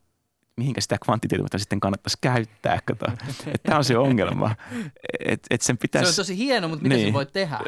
mihinkä 0.58 0.82
sitä 0.82 0.98
kvanttitietokonetta 1.06 1.58
sitten 1.58 1.80
kannattaisi 1.80 2.18
käyttää. 2.22 2.80
Kato. 2.86 3.06
Tämä 3.64 3.78
on 3.78 3.84
se 3.84 3.98
ongelma. 3.98 4.56
Et, 5.26 5.40
et 5.50 5.62
sen 5.62 5.78
pitäisi... 5.78 6.14
Se 6.14 6.22
on 6.22 6.26
tosi 6.26 6.38
hieno, 6.38 6.68
mutta 6.68 6.84
mitä 6.84 6.96
niin. 6.96 7.08
se 7.08 7.14
voi 7.14 7.26
tehdä? 7.26 7.60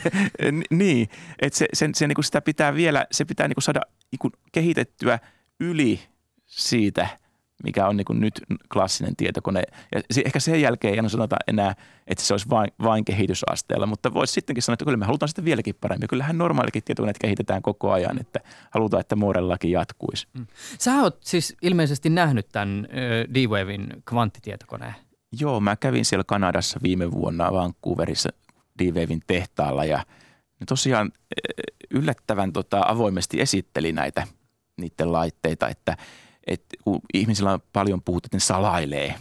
niin, 0.70 1.08
että 1.38 1.58
se, 1.58 1.66
sen, 1.72 1.94
se, 1.94 2.06
niin 2.06 2.24
sitä 2.24 2.40
pitää 2.40 2.74
vielä, 2.74 3.06
se 3.12 3.24
pitää 3.24 3.48
niin 3.48 3.62
saada 3.62 3.80
niin 4.10 4.32
kehitettyä 4.52 5.18
yli 5.60 6.00
siitä– 6.46 7.08
mikä 7.62 7.88
on 7.88 7.96
niin 7.96 8.04
kuin 8.04 8.20
nyt 8.20 8.42
klassinen 8.72 9.16
tietokone. 9.16 9.62
Ja 9.94 10.02
ehkä 10.24 10.40
sen 10.40 10.60
jälkeen 10.60 10.92
ei 10.92 10.98
enää 10.98 11.08
sanota 11.08 11.36
enää, 11.48 11.74
että 12.06 12.24
se 12.24 12.34
olisi 12.34 12.50
vain, 12.50 12.70
vain 12.82 13.04
kehitysasteella, 13.04 13.86
mutta 13.86 14.14
voisi 14.14 14.32
sittenkin 14.32 14.62
sanoa, 14.62 14.74
että 14.74 14.84
kyllä 14.84 14.96
me 14.96 15.06
halutaan 15.06 15.28
sitä 15.28 15.44
vieläkin 15.44 15.74
paremmin. 15.80 16.08
Kyllähän 16.08 16.38
normaalikin 16.38 16.82
tietokoneet 16.84 17.18
kehitetään 17.18 17.62
koko 17.62 17.92
ajan, 17.92 18.20
että 18.20 18.40
halutaan, 18.70 19.00
että 19.00 19.16
Moorellakin 19.16 19.70
jatkuisi. 19.70 20.28
Mm. 20.32 20.46
Sä 20.78 21.02
oot 21.02 21.18
siis 21.20 21.56
ilmeisesti 21.62 22.10
nähnyt 22.10 22.48
tämän 22.52 22.88
D-Wavein 23.34 24.02
kvanttitietokoneen. 24.08 24.94
Joo, 25.40 25.60
mä 25.60 25.76
kävin 25.76 26.04
siellä 26.04 26.24
Kanadassa 26.26 26.80
viime 26.82 27.12
vuonna 27.12 27.52
Vancouverissa 27.52 28.28
D-Wavein 28.78 29.20
tehtaalla 29.26 29.84
ja 29.84 29.96
ne 30.60 30.66
tosiaan 30.68 31.12
yllättävän 31.90 32.52
tota, 32.52 32.82
avoimesti 32.86 33.40
esitteli 33.40 33.92
näitä 33.92 34.26
niiden 34.80 35.12
laitteita, 35.12 35.68
että– 35.68 35.96
että 36.46 36.76
kun 36.84 37.00
ihmisillä 37.14 37.52
on 37.52 37.60
paljon 37.72 38.02
puhuttu, 38.02 38.26
että 38.26 38.36
ne 38.36 38.40
salailee. 38.40 39.14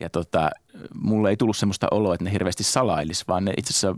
Ja 0.00 0.10
tota, 0.10 0.50
mulle 0.94 1.30
ei 1.30 1.36
tullut 1.36 1.56
semmoista 1.56 1.86
oloa, 1.90 2.14
että 2.14 2.24
ne 2.24 2.32
hirveästi 2.32 2.64
salailis, 2.64 3.28
vaan 3.28 3.44
ne 3.44 3.52
itse 3.58 3.70
asiassa, 3.70 3.96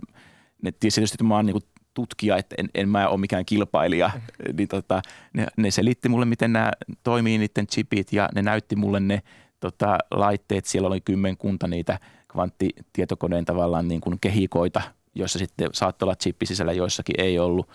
ne 0.62 0.72
tietysti, 0.72 1.14
että 1.14 1.24
mä 1.24 1.34
oon 1.34 1.46
niin 1.46 1.62
tutkija, 1.94 2.36
että 2.36 2.54
en, 2.59 2.68
en 2.74 2.88
mä 2.88 3.09
ole 3.09 3.20
mikään 3.20 3.46
kilpailija, 3.46 4.11
niin 4.52 4.68
tota, 4.68 5.02
ne, 5.32 5.46
ne 5.57 5.70
selitti 5.70 6.09
mulle, 6.09 6.24
miten 6.24 6.52
nämä 6.52 6.72
toimii 7.02 7.38
niiden 7.38 7.66
chipit 7.66 8.12
ja 8.12 8.28
ne 8.34 8.42
näytti 8.42 8.76
mulle 8.76 9.00
ne 9.00 9.22
tota, 9.61 9.98
laitteet. 10.11 10.64
Siellä 10.64 10.88
oli 10.88 11.00
kymmenkunta 11.00 11.66
niitä 11.66 12.00
kvanttitietokoneen 12.32 13.44
tavallaan 13.44 13.88
niin 13.88 14.00
kuin 14.00 14.20
kehikoita, 14.20 14.82
joissa 15.14 15.38
sitten 15.38 15.68
saattoi 15.72 16.07
olla 16.07 16.16
chippi 16.16 16.46
sisällä, 16.46 16.72
joissakin 16.72 17.20
ei 17.20 17.38
ollut. 17.38 17.68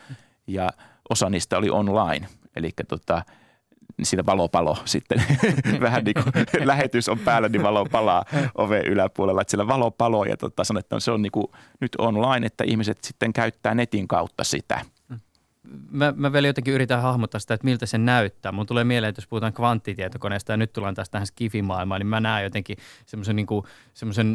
Ja 0.48 0.70
osa 1.10 1.30
niistä 1.30 1.58
oli 1.58 1.70
online, 1.70 2.28
eli 2.56 2.70
tota, 2.88 3.24
siinä 4.04 4.26
valo 4.26 4.48
palo 4.48 4.78
sitten. 4.86 5.24
Vähän 5.82 6.04
niin 6.04 6.14
kuin 6.14 6.46
lähetys 6.68 7.10
on 7.10 7.20
päällä, 7.20 7.50
niin 7.50 7.64
valo 7.64 7.86
palaa 7.86 8.26
oven 8.56 8.86
yläpuolella. 8.86 9.42
Että 9.42 9.52
siellä 9.52 9.68
valo 9.68 9.92
palo 9.92 10.26
ja 10.26 10.38
tota, 10.38 10.64
sanon, 10.64 10.80
että 10.80 11.00
se 11.00 11.12
on 11.12 11.22
niin 11.22 11.32
kuin 11.32 11.48
nyt 11.80 11.92
online, 11.98 12.46
että 12.46 12.64
ihmiset 12.64 13.04
sitten 13.04 13.34
käyttää 13.34 13.76
netin 13.76 14.08
kautta 14.08 14.44
sitä. 14.44 14.86
Mä, 15.92 16.14
mä 16.18 16.34
vielä 16.34 16.48
jotenkin 16.48 16.74
yritän 16.74 17.02
hahmottaa 17.02 17.40
sitä, 17.40 17.54
että 17.54 17.66
miltä 17.66 17.86
se 17.86 17.98
näyttää. 17.98 18.52
Mun 18.52 18.66
tulee 18.66 18.84
mieleen, 18.84 19.10
että 19.10 19.20
jos 19.20 19.28
puhutaan 19.28 19.54
kvanttitietokoneesta 19.54 20.54
ja 20.54 20.58
nyt 20.58 20.74
tullaan 20.74 20.96
taas 20.96 21.10
tähän 21.10 21.28
skifimaailmaan, 21.28 22.02
niin 22.02 22.08
mä 22.08 22.20
näen 22.20 22.44
jotenkin 22.44 22.78
semmoisen 23.06 23.36
niin 23.36 23.48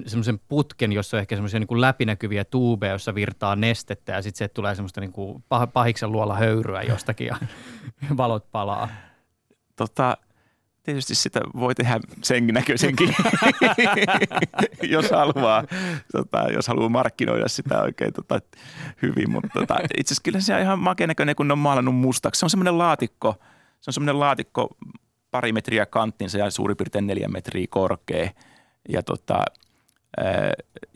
semmoisen 0.07 0.41
putken, 0.49 0.93
jossa 0.93 1.17
on 1.17 1.21
ehkä 1.21 1.37
semmoisia 1.37 1.61
niin 1.61 1.81
läpinäkyviä 1.81 2.45
tuubeja, 2.45 2.93
jossa 2.93 3.15
virtaa 3.15 3.57
nestettä 3.57 4.13
ja 4.13 4.23
sitten 4.23 4.39
se 4.39 4.49
tulee 4.49 4.75
semmoista 4.75 5.01
niin 5.01 5.13
kuin 5.13 5.45
pah- 5.55 5.71
pahiksen 5.73 6.13
luolla 6.13 6.37
höyryä 6.37 6.83
jostakin 6.83 7.27
ja 7.27 7.37
valot 8.17 8.51
palaa 8.53 8.89
tota, 9.77 10.17
tietysti 10.83 11.15
sitä 11.15 11.41
voi 11.57 11.75
tehdä 11.75 12.01
sen 12.23 12.47
näköisenkin, 12.47 13.15
jos 14.95 15.11
haluaa, 15.11 15.65
tota, 16.13 16.39
jos 16.53 16.69
haluaa 16.69 16.89
markkinoida 16.89 17.49
sitä 17.49 17.83
oikein 17.83 18.13
tota, 18.13 18.41
hyvin. 19.03 19.31
Mutta 19.31 19.49
tota, 19.55 19.75
itse 19.99 20.13
asiassa 20.13 20.23
kyllä 20.23 20.41
se 20.41 20.55
on 20.55 20.61
ihan 20.61 20.79
makea 20.79 21.07
näköinen, 21.07 21.37
kun 21.37 21.49
ne 21.49 21.53
on 21.53 21.59
maalannut 21.59 21.95
mustaksi. 21.95 22.39
Se 22.39 22.47
on 22.47 22.51
semmoinen 22.51 22.79
laatikko, 22.79 23.35
se 23.81 23.91
on 23.91 23.93
semmoinen 23.93 24.21
laatikko 24.21 24.77
pari 25.31 25.53
metriä 25.53 25.87
kanttinsa 25.87 26.39
ja 26.39 26.51
suurin 26.51 26.77
piirtein 26.77 27.07
neljä 27.07 27.29
metriä 27.29 27.67
korkea. 27.71 28.31
Ja 28.89 29.03
tota, 29.03 29.45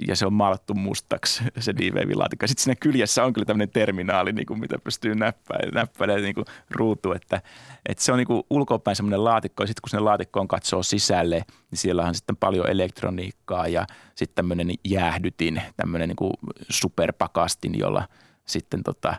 ja 0.09 0.17
se 0.17 0.27
on 0.27 0.33
maalattu 0.33 0.75
mustaksi 0.75 1.45
se 1.59 1.75
D-Wave-laatikko. 1.75 2.47
Sitten 2.47 2.65
siinä 2.65 2.79
kyljessä 2.81 3.25
on 3.25 3.33
kyllä 3.33 3.45
tämmöinen 3.45 3.71
terminaali, 3.71 4.33
niin 4.33 4.47
kuin 4.47 4.61
mitä 4.61 4.79
pystyy 4.85 5.15
näppäilemään 5.15 5.75
näppäilemään 5.75 6.23
niin 6.23 6.45
ruutu, 6.71 7.13
että, 7.13 7.43
että 7.87 8.05
se 8.05 8.13
on 8.13 8.19
niin 8.19 8.27
kuin 8.27 8.43
ulkopäin 8.51 8.97
semmoinen 8.97 9.25
laatikko 9.25 9.63
ja 9.63 9.67
sitten 9.67 9.81
kun 9.83 9.91
sinne 9.91 10.03
laatikkoon 10.03 10.49
katsoo 10.49 10.83
sisälle, 10.83 11.45
niin 11.71 11.79
siellä 11.79 12.03
on 12.03 12.15
sitten 12.15 12.37
paljon 12.37 12.71
elektroniikkaa 12.71 13.69
ja 13.69 13.87
sitten 14.15 14.35
tämmöinen 14.35 14.71
jäähdytin, 14.85 15.63
tämmöinen 15.77 16.09
niin 16.09 16.17
kuin 16.17 16.33
superpakastin, 16.69 17.79
jolla 17.79 18.09
sitten 18.45 18.83
tota, 18.83 19.15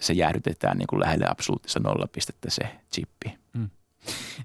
se 0.00 0.12
jäähdytetään 0.12 0.78
niin 0.78 0.86
kuin 0.86 1.00
lähelle 1.00 1.26
absoluuttista 1.28 1.80
nollapistettä 1.80 2.50
se 2.50 2.62
chippi. 2.94 3.38
Mm. 3.52 3.70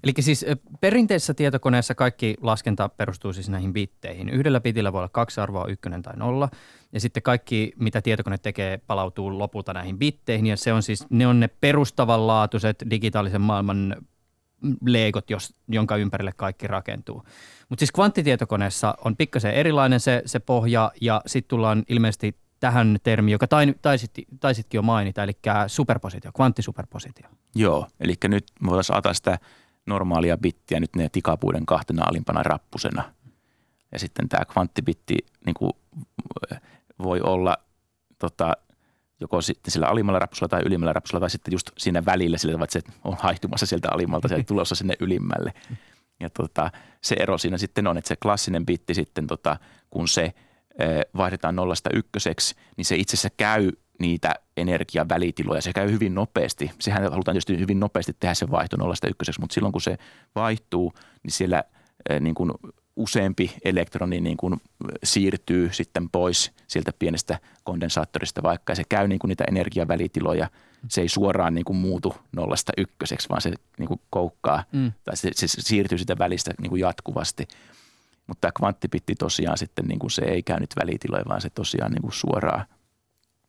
Eli 0.02 0.12
siis 0.20 0.46
perinteisessä 0.80 1.34
tietokoneessa 1.34 1.94
kaikki 1.94 2.36
laskenta 2.40 2.88
perustuu 2.88 3.32
siis 3.32 3.48
näihin 3.48 3.72
bitteihin. 3.72 4.28
Yhdellä 4.28 4.60
bitillä 4.60 4.92
voi 4.92 4.98
olla 4.98 5.08
kaksi 5.08 5.40
arvoa, 5.40 5.66
ykkönen 5.66 6.02
tai 6.02 6.16
nolla. 6.16 6.48
Ja 6.92 7.00
sitten 7.00 7.22
kaikki, 7.22 7.72
mitä 7.78 8.02
tietokone 8.02 8.38
tekee, 8.38 8.78
palautuu 8.86 9.38
lopulta 9.38 9.72
näihin 9.72 9.98
bitteihin. 9.98 10.46
Ja 10.46 10.56
se 10.56 10.72
on 10.72 10.82
siis, 10.82 11.06
ne 11.10 11.26
on 11.26 11.40
ne 11.40 11.48
perustavanlaatuiset 11.48 12.84
digitaalisen 12.90 13.40
maailman 13.40 13.96
leegot, 14.86 15.30
jos, 15.30 15.54
jonka 15.68 15.96
ympärille 15.96 16.32
kaikki 16.36 16.66
rakentuu. 16.66 17.24
Mutta 17.68 17.80
siis 17.80 17.92
kvanttitietokoneessa 17.92 18.94
on 19.04 19.16
pikkasen 19.16 19.54
erilainen 19.54 20.00
se, 20.00 20.22
se 20.26 20.38
pohja 20.38 20.92
ja 21.00 21.22
sitten 21.26 21.48
tullaan 21.48 21.82
ilmeisesti 21.88 22.36
tähän 22.64 22.98
termiin, 23.02 23.32
joka 23.32 23.46
taisit, 23.82 24.10
taisitkin 24.40 24.78
jo 24.78 24.82
mainita, 24.82 25.22
eli 25.22 25.32
superpositio, 25.66 26.32
kvanttisuperpositio. 26.32 27.28
Joo, 27.54 27.86
eli 28.00 28.14
nyt 28.28 28.44
me 28.60 28.70
voitaisiin 28.70 28.94
ajatella 28.94 29.14
sitä 29.14 29.38
normaalia 29.86 30.36
bittiä 30.36 30.80
nyt 30.80 30.96
ne 30.96 31.08
tikapuiden 31.08 31.66
kahtena 31.66 32.04
alimpana 32.04 32.42
rappusena. 32.42 33.12
Ja 33.92 33.98
sitten 33.98 34.28
tämä 34.28 34.44
kvanttibitti 34.44 35.16
niin 35.46 35.54
kuin, 35.54 35.72
voi 36.98 37.20
olla 37.20 37.56
tota, 38.18 38.52
joko 39.20 39.40
sitten 39.40 39.72
sillä 39.72 39.86
alimmalla 39.86 40.18
rappusella 40.18 40.48
tai 40.48 40.62
ylimmällä 40.64 40.92
rappusella 40.92 41.20
tai 41.20 41.30
sitten 41.30 41.52
just 41.52 41.70
siinä 41.78 42.04
välillä 42.04 42.38
sillä 42.38 42.52
tavalla, 42.52 42.64
että 42.64 42.92
se 42.92 42.98
on 43.04 43.16
haihtumassa 43.20 43.66
sieltä 43.66 43.88
alimmalta 43.90 44.28
sieltä 44.28 44.44
tulossa 44.44 44.74
sinne 44.74 44.94
ylimmälle. 45.00 45.52
Ja 46.20 46.30
tota, 46.30 46.70
se 47.00 47.16
ero 47.18 47.38
siinä 47.38 47.58
sitten 47.58 47.86
on, 47.86 47.98
että 47.98 48.08
se 48.08 48.16
klassinen 48.16 48.66
bitti 48.66 48.94
sitten, 48.94 49.26
tota, 49.26 49.56
kun 49.90 50.08
se– 50.08 50.32
vaihdetaan 51.16 51.56
nollasta 51.56 51.90
ykköseksi, 51.92 52.54
niin 52.76 52.84
se 52.84 52.96
itse 52.96 53.14
asiassa 53.14 53.30
käy 53.36 53.70
niitä 53.98 54.34
energiavälitiloja. 54.56 55.62
Se 55.62 55.72
käy 55.72 55.90
hyvin 55.90 56.14
nopeasti. 56.14 56.70
Sehän 56.80 57.02
halutaan 57.02 57.34
tietysti 57.34 57.58
hyvin 57.58 57.80
nopeasti 57.80 58.16
tehdä 58.20 58.34
se 58.34 58.50
vaihto 58.50 58.76
nollasta 58.76 59.08
ykköseksi, 59.08 59.40
mutta 59.40 59.54
silloin 59.54 59.72
kun 59.72 59.80
se 59.80 59.98
vaihtuu, 60.34 60.92
niin 61.22 61.32
siellä 61.32 61.64
niin 62.20 62.34
kuin 62.34 62.52
useampi 62.96 63.54
elektroni 63.64 64.20
niin 64.20 64.36
kuin 64.36 64.60
siirtyy 65.04 65.72
sitten 65.72 66.10
pois 66.10 66.52
sieltä 66.66 66.92
pienestä 66.98 67.38
kondensaattorista 67.64 68.42
vaikka 68.42 68.74
se 68.74 68.82
käy 68.88 69.08
niin 69.08 69.18
kuin 69.18 69.28
niitä 69.28 69.44
energiavälitiloja. 69.48 70.50
Se 70.88 71.00
ei 71.00 71.08
suoraan 71.08 71.54
niin 71.54 71.64
kuin 71.64 71.76
muutu 71.76 72.14
nollasta 72.32 72.72
ykköseksi, 72.78 73.28
vaan 73.28 73.40
se 73.40 73.52
niin 73.78 73.88
kuin 73.88 74.00
koukkaa 74.10 74.64
mm. 74.72 74.92
tai 75.04 75.16
se, 75.16 75.30
se 75.34 75.46
siirtyy 75.48 75.98
sitä 75.98 76.18
välistä 76.18 76.50
niin 76.60 76.70
kuin 76.70 76.80
jatkuvasti– 76.80 77.48
mutta 78.26 78.40
tämä 78.40 78.52
kvanttipitti 78.52 79.14
tosiaan 79.14 79.58
sitten 79.58 79.84
niin 79.84 79.98
kuin 79.98 80.10
se 80.10 80.22
ei 80.22 80.42
käy 80.42 80.60
nyt 80.60 80.74
välitiloja, 80.82 81.24
vaan 81.28 81.40
se 81.40 81.50
tosiaan 81.50 81.92
niin 81.92 82.02
kuin 82.02 82.12
suoraan 82.12 82.66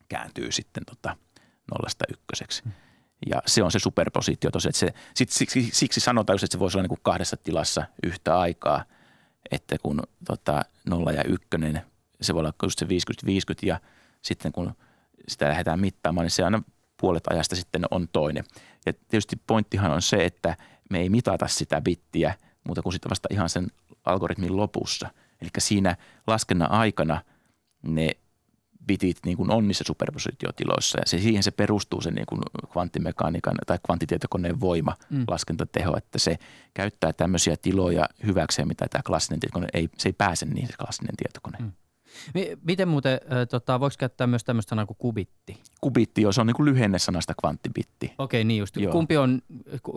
kääntyy 0.10 0.52
sitten 0.52 0.84
tota 0.86 1.18
nollasta 1.72 2.06
ykköseksi. 2.14 2.62
Mm. 2.66 2.72
Ja 3.30 3.42
se 3.46 3.64
on 3.64 3.72
se 3.72 3.80
superpositio 3.80 4.52
tosiaan, 4.52 4.70
että 4.70 4.80
se, 4.80 4.94
sit, 5.16 5.30
siksi, 5.30 5.70
siksi 5.74 6.00
sanotaan 6.00 6.38
että 6.38 6.48
se 6.52 6.60
voisi 6.60 6.78
olla 6.78 6.84
niin 6.84 6.90
kuin 6.90 7.00
kahdessa 7.04 7.38
tilassa 7.38 7.86
yhtä 8.04 8.40
aikaa, 8.40 8.84
että 9.52 9.76
kun 9.84 10.04
tota, 10.28 10.66
nolla 10.86 11.12
ja 11.12 11.24
ykkönen, 11.24 11.82
se 12.22 12.34
voi 12.34 12.40
olla 12.40 12.54
just 12.64 12.80
se 12.80 12.86
50-50 12.86 12.90
ja 13.62 13.80
sitten 14.22 14.52
kun 14.52 14.76
sitä 15.28 15.50
lähdetään 15.50 15.80
mittaamaan, 15.80 16.26
niin 16.26 16.32
se 16.32 16.44
aina 16.44 16.64
puolet 17.02 17.28
ajasta 17.30 17.56
sitten 17.56 17.86
on 17.92 18.08
toinen. 18.08 18.44
Ja 18.86 18.94
tietysti 18.94 19.36
pointtihan 19.48 19.92
on 19.92 20.02
se, 20.02 20.26
että 20.26 20.58
me 20.90 21.00
ei 21.00 21.10
mitata 21.10 21.48
sitä 21.48 21.82
bittiä 21.82 22.36
muuta 22.64 22.82
kuin 22.82 22.94
sitten 22.94 23.10
vasta 23.10 23.28
ihan 23.32 23.50
sen 23.50 23.68
algoritmin 24.06 24.58
lopussa. 24.58 25.10
Eli 25.42 25.50
siinä 25.60 25.96
laskennan 26.28 26.72
aikana 26.72 27.22
ne 27.84 28.12
bitit 28.88 29.18
niin 29.26 29.38
kuin 29.38 29.52
on 29.52 29.68
niissä 29.68 29.84
superpositiotiloissa 29.88 31.00
ja 31.00 31.06
se, 31.06 31.20
siihen 31.20 31.44
se 31.44 31.52
perustuu 31.52 32.02
se 32.02 32.12
niin 32.12 32.26
kuin 32.26 32.42
kvanttimekaniikan 32.72 33.56
tai 33.68 33.80
kvanttitietokoneen 33.86 34.60
voima, 34.60 34.96
mm. 35.10 35.24
laskentateho, 35.28 35.98
että 35.98 36.20
se 36.20 36.38
käyttää 36.74 37.14
tämmöisiä 37.14 37.56
tiloja 37.62 38.10
hyväkseen, 38.26 38.68
mitä 38.68 38.88
tämä 38.90 39.02
klassinen 39.04 39.40
tietokone 39.40 39.68
ei, 39.74 39.90
se 39.98 40.10
ei 40.10 40.14
pääse 40.14 40.46
niin 40.46 40.68
se 40.68 40.74
klassinen 40.80 41.16
tietokone. 41.18 41.58
Mm. 41.60 41.72
Miten 42.64 42.88
muuten, 42.88 43.14
äh, 43.14 43.48
tota, 43.50 43.80
voiko 43.80 43.96
käyttää 44.00 44.28
myös 44.28 44.44
tämmöistä 44.44 44.70
sanaa 44.70 44.86
kuin 44.86 44.98
kubitti? 44.98 45.62
Kubitti, 45.82 46.22
joo, 46.22 46.32
se 46.32 46.42
on 46.42 46.48
niin 46.48 46.56
kuin 46.56 46.66
lyhenne 46.66 47.00
sanasta 47.00 47.34
kvanttibitti. 47.40 48.14
Okei, 48.18 48.44
niin 48.44 48.60
just. 48.60 48.76
Kumpi 48.92 49.18
on, 49.18 49.42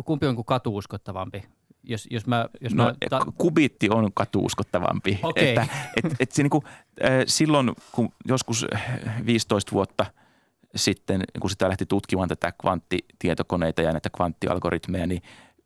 kumpi 0.04 0.26
on 0.26 0.34
kuin 0.34 0.44
katuuskottavampi? 0.44 1.42
Jos, 1.88 2.06
jos 2.10 2.26
mä, 2.26 2.48
jos 2.60 2.74
no, 2.74 2.84
mä 2.84 2.94
ta- 3.10 3.26
kubitti 3.38 3.90
on 3.90 4.10
katuuskottavampi. 4.14 5.20
Okay. 5.22 5.48
Että, 5.48 5.66
et, 5.96 6.04
et 6.20 6.32
se 6.32 6.42
niinku, 6.42 6.64
äh, 7.04 7.10
silloin, 7.26 7.72
kun 7.92 8.12
joskus 8.28 8.66
15 9.26 9.72
vuotta 9.72 10.06
sitten, 10.76 11.22
kun 11.40 11.50
sitä 11.50 11.68
lähti 11.68 11.86
tutkimaan 11.86 12.28
tätä 12.28 12.52
kvanttitietokoneita 12.60 13.82
ja 13.82 13.92
näitä 13.92 14.10
kvanttialgoritmeja, 14.10 15.06
niin 15.06 15.22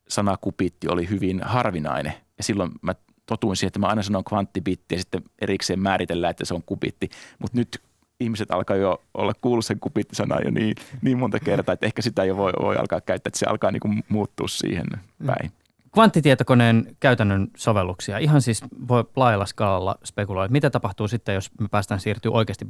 sana 0.09 0.37
kubitti 0.37 0.89
oli 0.89 1.09
hyvin 1.09 1.41
harvinainen. 1.45 2.12
Ja 2.39 2.45
silloin 2.45 2.70
mä 2.83 2.95
totuin 3.27 3.57
siihen, 3.57 3.68
että 3.68 3.79
mä 3.79 3.87
aina 3.87 4.03
sanon 4.03 4.25
kvanttibitti 4.25 4.95
ja 4.95 4.99
sitten 4.99 5.23
erikseen 5.41 5.81
määritellään, 5.81 6.31
että 6.31 6.45
se 6.45 6.55
on 6.55 6.62
kubitti. 6.62 7.09
Mutta 7.39 7.59
nyt 7.59 7.83
ihmiset 8.20 8.51
alkaa 8.51 8.77
jo 8.77 9.03
olla 9.14 9.33
kuullut 9.41 9.64
sen 9.64 9.81
kubittisanaa 9.81 10.41
jo 10.45 10.51
niin, 10.51 10.75
niin 11.03 11.18
monta 11.18 11.41
kertaa, 11.41 11.73
että 11.73 11.87
ehkä 11.87 12.03
sitä 12.03 12.25
jo 12.25 12.37
voi, 12.37 12.53
voi 12.62 12.77
alkaa 12.77 13.01
käyttää, 13.01 13.29
että 13.31 13.39
se 13.39 13.47
alkaa 13.47 13.70
niin 13.70 13.81
kuin 13.81 14.05
muuttua 14.09 14.49
siihen 14.49 14.87
päin 15.27 15.53
kvanttitietokoneen 15.95 16.97
käytännön 17.01 17.49
sovelluksia. 17.57 18.18
Ihan 18.18 18.43
siis 18.43 18.62
voi 18.88 19.05
laajalla 19.16 19.47
skaalalla 19.47 19.99
spekuloida. 20.05 20.53
Mitä 20.53 20.70
tapahtuu 20.70 21.09
sitten, 21.09 21.34
jos 21.34 21.51
me 21.61 21.68
päästään 21.70 22.01
siirtyä 22.01 22.30
oikeasti 22.30 22.66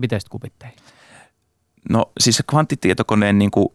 biteistä 0.00 0.30
kubitteihin? 0.30 0.78
No 1.90 2.12
siis 2.20 2.36
se 2.36 2.42
kvanttitietokoneen, 2.50 3.38
niin 3.38 3.50
kuin, 3.50 3.68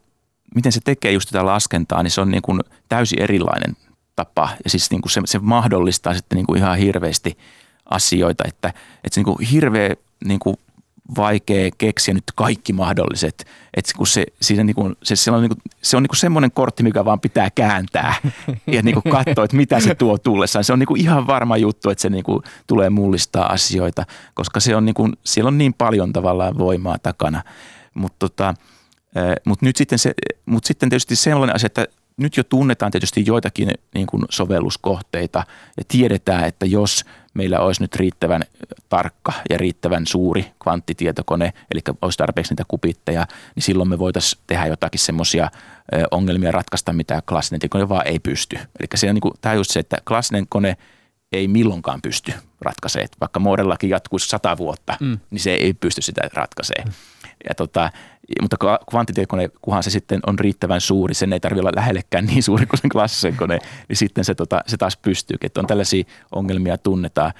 miten 0.55 0.71
se 0.71 0.79
tekee 0.83 1.11
just 1.11 1.29
tätä 1.29 1.45
laskentaa, 1.45 2.03
niin 2.03 2.11
se 2.11 2.21
on 2.21 2.31
niin 2.31 2.41
kuin 2.41 2.59
täysin 2.89 3.21
erilainen 3.21 3.75
tapa. 4.15 4.49
Ja 4.63 4.69
siis 4.69 4.91
niin 4.91 5.01
kuin 5.01 5.11
se, 5.11 5.21
se 5.25 5.39
mahdollistaa 5.39 6.13
sitten 6.13 6.35
niin 6.35 6.45
kuin 6.45 6.57
ihan 6.57 6.77
hirveästi 6.77 7.37
asioita, 7.85 8.43
että, 8.47 8.67
että 8.67 9.15
se 9.15 9.21
niin 9.21 9.35
kuin 9.35 9.47
hirveä 9.47 9.95
niin 10.25 10.39
kuin 10.39 10.55
vaikea 11.17 11.69
keksiä 11.77 12.13
nyt 12.13 12.23
kaikki 12.35 12.73
mahdolliset. 12.73 13.47
Että 13.73 13.91
kun 13.97 14.07
se, 14.07 14.25
siinä 14.41 14.63
niin 14.63 14.75
kuin, 14.75 14.95
se, 15.03 15.15
se 15.15 15.31
on, 15.31 15.41
niin 15.41 15.49
kuin, 15.49 15.61
se 15.81 15.97
on 15.97 16.03
niin 16.03 16.09
kuin 16.09 16.17
semmoinen 16.17 16.51
kortti, 16.51 16.83
mikä 16.83 17.05
vaan 17.05 17.19
pitää 17.19 17.49
kääntää 17.49 18.15
ja 18.67 18.81
niin 18.81 19.01
kuin 19.01 19.13
katsoa, 19.13 19.43
että 19.43 19.57
mitä 19.57 19.79
se 19.79 19.95
tuo 19.95 20.17
tullessaan. 20.17 20.63
Se 20.63 20.73
on 20.73 20.79
niin 20.79 20.87
kuin 20.87 21.01
ihan 21.01 21.27
varma 21.27 21.57
juttu, 21.57 21.89
että 21.89 22.01
se 22.01 22.09
niin 22.09 22.23
kuin 22.23 22.43
tulee 22.67 22.89
mullistaa 22.89 23.51
asioita, 23.53 24.05
koska 24.33 24.59
se 24.59 24.75
on 24.75 24.85
niin 24.85 24.93
kuin, 24.93 25.13
siellä 25.23 25.47
on 25.47 25.57
niin 25.57 25.73
paljon 25.73 26.13
tavallaan 26.13 26.57
voimaa 26.57 26.97
takana. 26.97 27.43
Mutta 27.93 28.15
tota, 28.19 28.53
mut 29.45 29.61
nyt 29.61 29.75
sitten, 29.75 29.99
se, 29.99 30.13
mut 30.45 30.65
sitten 30.65 30.89
tietysti 30.89 31.15
sellainen 31.15 31.55
asia, 31.55 31.67
että 31.67 31.87
nyt 32.17 32.37
jo 32.37 32.43
tunnetaan 32.43 32.91
tietysti 32.91 33.23
joitakin 33.25 33.71
niin 33.93 34.07
kuin 34.07 34.23
sovelluskohteita 34.29 35.43
ja 35.77 35.83
tiedetään, 35.87 36.45
että 36.45 36.65
jos 36.65 37.05
meillä 37.33 37.59
olisi 37.59 37.81
nyt 37.81 37.95
riittävän 37.95 38.43
tarkka 38.89 39.33
ja 39.49 39.57
riittävän 39.57 40.07
suuri 40.07 40.51
kvanttitietokone, 40.63 41.53
eli 41.73 41.81
olisi 42.01 42.17
tarpeeksi 42.17 42.51
niitä 42.51 42.63
kupitteja, 42.67 43.27
niin 43.55 43.63
silloin 43.63 43.89
me 43.89 43.99
voitaisiin 43.99 44.41
tehdä 44.47 44.65
jotakin 44.65 44.99
semmoisia 44.99 45.49
ongelmia 46.11 46.51
ratkaista, 46.51 46.93
mitä 46.93 47.21
klassinen 47.29 47.59
tietokone 47.59 47.89
vaan 47.89 48.07
ei 48.07 48.19
pysty. 48.19 48.55
Eli 48.55 48.87
se 48.95 49.09
on 49.09 49.15
niin 49.15 49.21
kuin, 49.21 49.33
tämä 49.41 49.55
just 49.55 49.71
se, 49.71 49.79
että 49.79 49.97
klassinen 50.07 50.45
kone 50.49 50.77
ei 51.31 51.47
milloinkaan 51.47 52.01
pysty 52.01 52.33
ratkaisemaan. 52.61 53.09
Vaikka 53.21 53.39
modellakin 53.39 53.89
jatkuisi 53.89 54.27
sata 54.27 54.57
vuotta, 54.57 54.97
mm. 54.99 55.19
niin 55.29 55.39
se 55.39 55.51
ei 55.51 55.73
pysty 55.73 56.01
sitä 56.01 56.21
ratkaisemaan. 56.33 56.87
Mm. 56.87 56.93
Ja 57.49 57.55
tota, 57.55 57.91
mutta 58.41 58.57
kvanttitietokone, 58.89 59.49
kunhan 59.61 59.83
se 59.83 59.89
sitten 59.89 60.19
on 60.27 60.39
riittävän 60.39 60.81
suuri, 60.81 61.13
sen 61.13 61.33
ei 61.33 61.39
tarvitse 61.39 61.61
olla 61.61 61.75
lähellekään 61.75 62.25
niin 62.25 62.43
suuri 62.43 62.65
kuin 62.65 62.79
sen 62.79 62.89
klassisen 62.89 63.35
kone, 63.35 63.59
niin 63.89 63.97
sitten 63.97 64.25
se, 64.25 64.35
tota, 64.35 64.61
se 64.67 64.77
taas 64.77 64.97
pystyy. 64.97 65.37
Että 65.41 65.59
on 65.59 65.67
tällaisia 65.67 66.03
ongelmia 66.31 66.77
tunnetaan. 66.77 67.33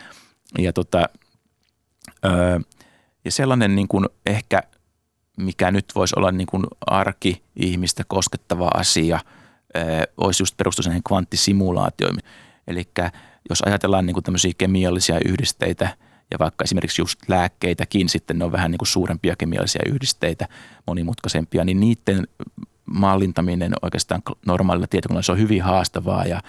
Ja, 0.58 0.74
tota, 0.74 1.10
öö, 2.26 2.60
ja 3.26 3.32
sellainen 3.32 3.76
niin 3.76 3.88
kuin 3.88 4.06
ehkä, 4.26 4.64
mikä 5.38 5.72
nyt 5.72 5.86
voisi 5.95 6.16
olla 6.18 6.32
niin 6.32 6.47
kuin 6.47 6.64
arki-ihmistä 6.86 8.04
koskettava 8.08 8.70
asia, 8.74 9.20
öö, 9.78 10.04
olisi 10.18 10.41
just 10.43 10.58
perustua 10.58 10.84
siihen 10.84 11.04
kvanttisimulaatioihin. 11.04 12.24
Eli 12.68 12.84
jos 13.50 13.62
ajatellaan 13.62 14.06
niin 14.06 14.14
kuin 14.14 14.24
tämmöisiä 14.24 14.52
kemiallisia 14.58 15.20
yhdisteitä– 15.26 15.89
ja 16.32 16.40
vaikka 16.40 16.64
esimerkiksi 16.64 17.02
just 17.02 17.20
lääkkeitäkin 17.28 18.10
sitten 18.10 18.40
ne 18.40 18.46
on 18.46 18.52
vähän 18.52 18.72
niin 18.72 18.78
kuin 18.78 18.88
suurempia 18.88 19.36
kemiallisia 19.36 19.82
yhdisteitä, 19.88 20.48
monimutkaisempia, 20.88 21.64
niin 21.64 21.80
niiden 21.80 22.28
mallintaminen 22.86 23.74
oikeastaan 23.82 24.22
normaalilla 24.46 24.88
tietokoneella 24.88 25.24
se 25.24 25.32
on 25.32 25.40
hyvin 25.40 25.62
haastavaa 25.62 26.26
ja 26.26 26.42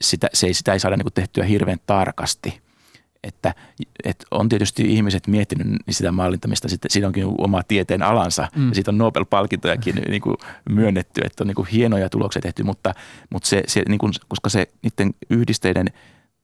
sitä, 0.00 0.28
se 0.32 0.46
ei, 0.46 0.54
sitä 0.54 0.72
ei 0.72 0.80
saada 0.80 0.96
niin 0.96 1.04
kuin 1.04 1.12
tehtyä 1.12 1.44
hirveän 1.44 1.78
tarkasti. 1.86 2.64
Että, 3.22 3.54
että 4.04 4.26
on 4.30 4.48
tietysti 4.48 4.94
ihmiset 4.94 5.26
miettinyt 5.26 5.66
sitä 5.90 6.12
mallintamista, 6.12 6.68
sitten 6.68 6.90
siinä 6.90 7.06
onkin 7.06 7.24
oma 7.38 7.62
tieteen 7.62 8.02
alansa 8.02 8.48
mm. 8.56 8.68
ja 8.68 8.74
siitä 8.74 8.90
on 8.90 8.98
Nobel-palkintojakin 8.98 9.94
niin 10.08 10.22
kuin 10.22 10.36
myönnetty, 10.70 11.20
että 11.24 11.44
on 11.44 11.48
niin 11.48 11.54
kuin 11.54 11.68
hienoja 11.68 12.08
tuloksia 12.08 12.42
tehty, 12.42 12.62
mutta, 12.62 12.94
mutta 13.30 13.48
se, 13.48 13.62
se 13.66 13.82
niin 13.88 13.98
kuin, 13.98 14.12
koska 14.28 14.48
se 14.48 14.68
niiden 14.82 15.14
yhdisteiden– 15.30 15.86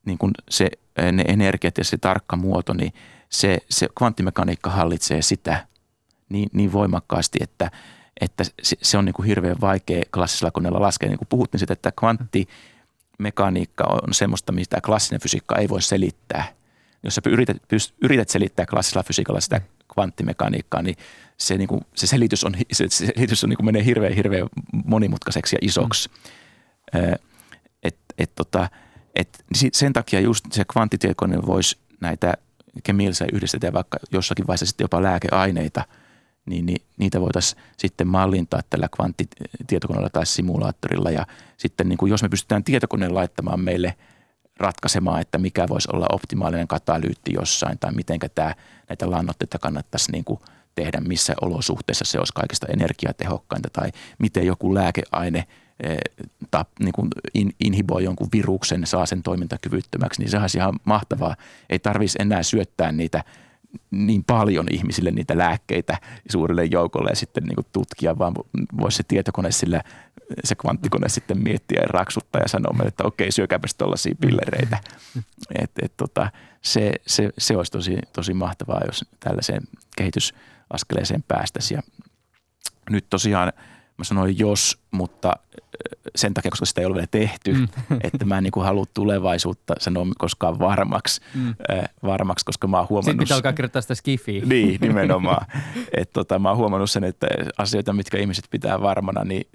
niin 0.07 0.19
kuin 0.19 0.33
se, 0.51 0.71
ne 1.13 1.25
energiat 1.29 1.79
ja 1.79 1.85
se 1.85 1.99
tarkka 1.99 2.37
muoto, 2.37 2.75
niin 2.75 2.93
se, 3.29 3.59
se 3.71 3.89
kvanttimekaniikka 3.99 4.71
hallitsee 4.71 5.23
sitä 5.23 5.67
niin, 6.29 6.49
niin 6.53 6.73
voimakkaasti, 6.73 7.39
että, 7.43 7.71
että 8.21 8.45
se, 8.63 8.77
se 8.83 8.99
on 8.99 9.05
niin 9.05 9.15
kuin 9.15 9.27
hirveän 9.27 9.61
vaikea 9.61 10.03
klassisella 10.15 10.51
koneella 10.51 10.81
laskea. 10.81 11.09
Niin 11.09 11.19
kuin 11.19 11.29
puhuttiin 11.29 11.59
siitä, 11.59 11.73
että 11.73 11.93
kvanttimekaniikka 11.99 13.85
on 13.85 14.15
semmoista, 14.15 14.53
mitä 14.53 14.81
klassinen 14.81 15.21
fysiikka 15.21 15.57
ei 15.57 15.69
voi 15.69 15.83
selittää. 15.83 16.53
Jos 17.03 17.15
sä 17.15 17.23
yrität, 17.27 17.57
yrität 18.03 18.29
selittää 18.29 18.67
klassisella 18.67 19.03
fysiikalla 19.03 19.41
sitä 19.41 19.61
kvanttimekaniikkaa, 19.95 20.83
niin 20.83 20.97
se, 21.37 21.59
niin 21.59 21.69
kuin, 21.69 21.81
se 21.95 22.07
selitys, 22.07 22.45
on, 22.45 22.55
se, 22.73 22.85
se 22.89 23.07
selitys 23.07 23.45
on, 23.45 23.51
niin 23.51 23.57
kuin 23.57 23.67
menee 23.67 23.85
hirveän, 23.85 24.13
hirveän 24.13 24.49
monimutkaiseksi 24.85 25.57
ja 25.57 25.59
isoksi. 25.63 26.11
Mm. 26.95 27.15
Et, 27.83 27.97
et, 28.19 28.35
tota, 28.35 28.69
et 29.15 29.45
sen 29.73 29.93
takia 29.93 30.21
just 30.21 30.45
se 30.53 30.65
kvanttitietokoneen 30.73 31.47
voisi 31.47 31.79
näitä 32.01 32.35
kemiallisia 32.83 33.27
yhdistetä 33.33 33.73
vaikka 33.73 33.99
jossakin 34.13 34.47
vaiheessa 34.47 34.67
sitten 34.67 34.85
jopa 34.85 35.03
lääkeaineita, 35.03 35.85
niin, 36.47 36.67
niin 36.67 36.83
niitä 36.99 37.21
voitaisiin 37.21 37.63
sitten 37.77 38.07
mallintaa 38.07 38.61
tällä 38.71 38.89
kvanttitietokoneella 38.97 40.11
tai 40.11 40.27
simulaattorilla. 40.27 41.11
Ja 41.11 41.27
sitten 41.57 41.89
niin 41.89 41.97
kuin 41.99 42.11
jos 42.11 42.23
me 42.23 42.29
pystytään 42.29 42.65
tietokoneen 42.65 43.15
laittamaan 43.15 43.61
meille 43.61 43.95
ratkaisemaan, 44.57 45.21
että 45.21 45.39
mikä 45.39 45.69
voisi 45.69 45.89
olla 45.93 46.07
optimaalinen 46.13 46.69
katalyytti 46.69 47.33
jossain 47.35 47.79
tai 47.79 47.93
miten 47.93 48.19
näitä 48.89 49.11
lannoitteita 49.11 49.59
kannattaisi 49.59 50.13
niin 50.13 50.25
kuin 50.25 50.41
tehdä, 50.75 51.01
missä 51.01 51.35
olosuhteissa 51.41 52.05
se 52.05 52.19
olisi 52.19 52.33
kaikista 52.35 52.67
energiatehokkainta 52.67 53.69
tai 53.73 53.91
miten 54.19 54.47
joku 54.47 54.75
lääkeaine– 54.75 55.47
tap, 56.51 56.69
niin 56.81 56.93
kuin 56.93 57.09
in, 57.35 57.53
inhiboi 57.61 58.05
jonkun 58.05 58.29
viruksen, 58.33 58.87
saa 58.87 59.07
sen 59.07 59.23
toimintakyvyttömäksi, 59.23 60.21
niin 60.21 60.31
se 60.31 60.39
olisi 60.39 60.59
ihan 60.59 60.81
mahtavaa. 60.85 61.37
Ei 61.71 61.79
tarvitsisi 61.79 62.19
enää 62.21 62.43
syöttää 62.43 62.93
niitä 62.93 63.25
niin 63.91 64.25
paljon 64.25 64.67
ihmisille 64.71 65.11
niitä 65.11 65.39
lääkkeitä 65.39 65.99
suurille 66.29 66.65
joukolle 66.65 67.11
ja 67.11 67.17
sitten 67.17 67.45
niin 67.45 67.67
tutkia, 67.73 68.19
vaan 68.19 68.35
voisi 68.81 68.97
se 68.97 69.03
tietokone 69.09 69.53
sillä, 69.53 69.83
se 70.45 70.55
kvanttikone 70.55 71.09
sitten 71.09 71.43
miettiä 71.43 71.81
ja 71.81 71.87
raksuttaa 71.89 72.41
ja 72.43 72.49
sanoa 72.49 72.73
meille, 72.73 72.89
että 72.89 73.05
okei, 73.05 73.33
syökääpäs 73.33 73.75
tuollaisia 73.75 74.15
pillereitä. 74.21 74.79
Et, 75.59 75.71
et, 75.83 75.93
tota, 75.97 76.31
se, 76.63 76.93
se, 77.07 77.31
se 77.39 77.57
olisi 77.57 77.73
tosi, 77.73 77.99
tosi 78.13 78.35
mahtavaa, 78.35 78.81
jos 78.87 79.05
tällaiseen 79.21 79.63
kehitysaskeleeseen 79.97 81.25
päästäisiin. 81.29 81.77
Ja 81.77 81.83
nyt 82.91 83.07
tosiaan 83.11 83.53
Mä 84.01 84.05
sanoin 84.05 84.39
jos, 84.39 84.79
mutta 84.91 85.33
sen 86.17 86.35
takia, 86.35 86.51
koska 86.51 86.67
sitä 86.67 86.81
ei 86.81 86.85
ole 86.85 86.95
vielä 86.95 87.07
tehty, 87.11 87.53
mm. 87.53 87.69
että 88.13 88.25
mä 88.25 88.39
en 88.39 88.45
niin 88.45 88.53
kuin 88.53 88.65
halua 88.65 88.85
tulevaisuutta 88.95 89.75
sanoa 89.79 90.07
koskaan 90.19 90.59
varmaksi, 90.59 91.21
mm. 91.35 91.55
varmaksi 92.03 92.45
koska 92.45 92.69
mä 92.69 92.79
oon 92.79 92.89
huomannut... 92.89 93.05
Sitten 93.13 93.25
pitää 93.25 93.37
alkaa 93.37 93.53
kirjoittaa 93.53 93.83
sitä 93.83 93.95
skifiä. 93.95 94.43
Niin, 94.47 94.81
nimenomaan. 94.89 95.47
että 95.97 96.13
tota, 96.13 96.39
mä 96.39 96.49
oon 96.49 96.59
huomannut 96.59 96.91
sen, 96.91 97.05
että 97.05 97.27
asioita, 97.59 97.93
mitkä 97.93 98.19
ihmiset 98.19 98.45
pitää 98.51 98.81
varmana, 98.81 99.25
niin 99.25 99.47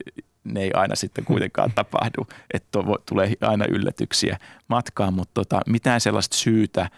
ne 0.43 0.61
ei 0.61 0.71
aina 0.73 0.95
sitten 0.95 1.25
kuitenkaan 1.25 1.71
tapahdu. 1.75 2.27
Että 2.53 2.79
tulee 3.05 3.33
aina 3.41 3.65
yllätyksiä 3.69 4.37
matkaan, 4.67 5.13
mutta 5.13 5.33
tota, 5.33 5.61
mitään 5.67 6.01
sellaista 6.01 6.37
syytä 6.37 6.89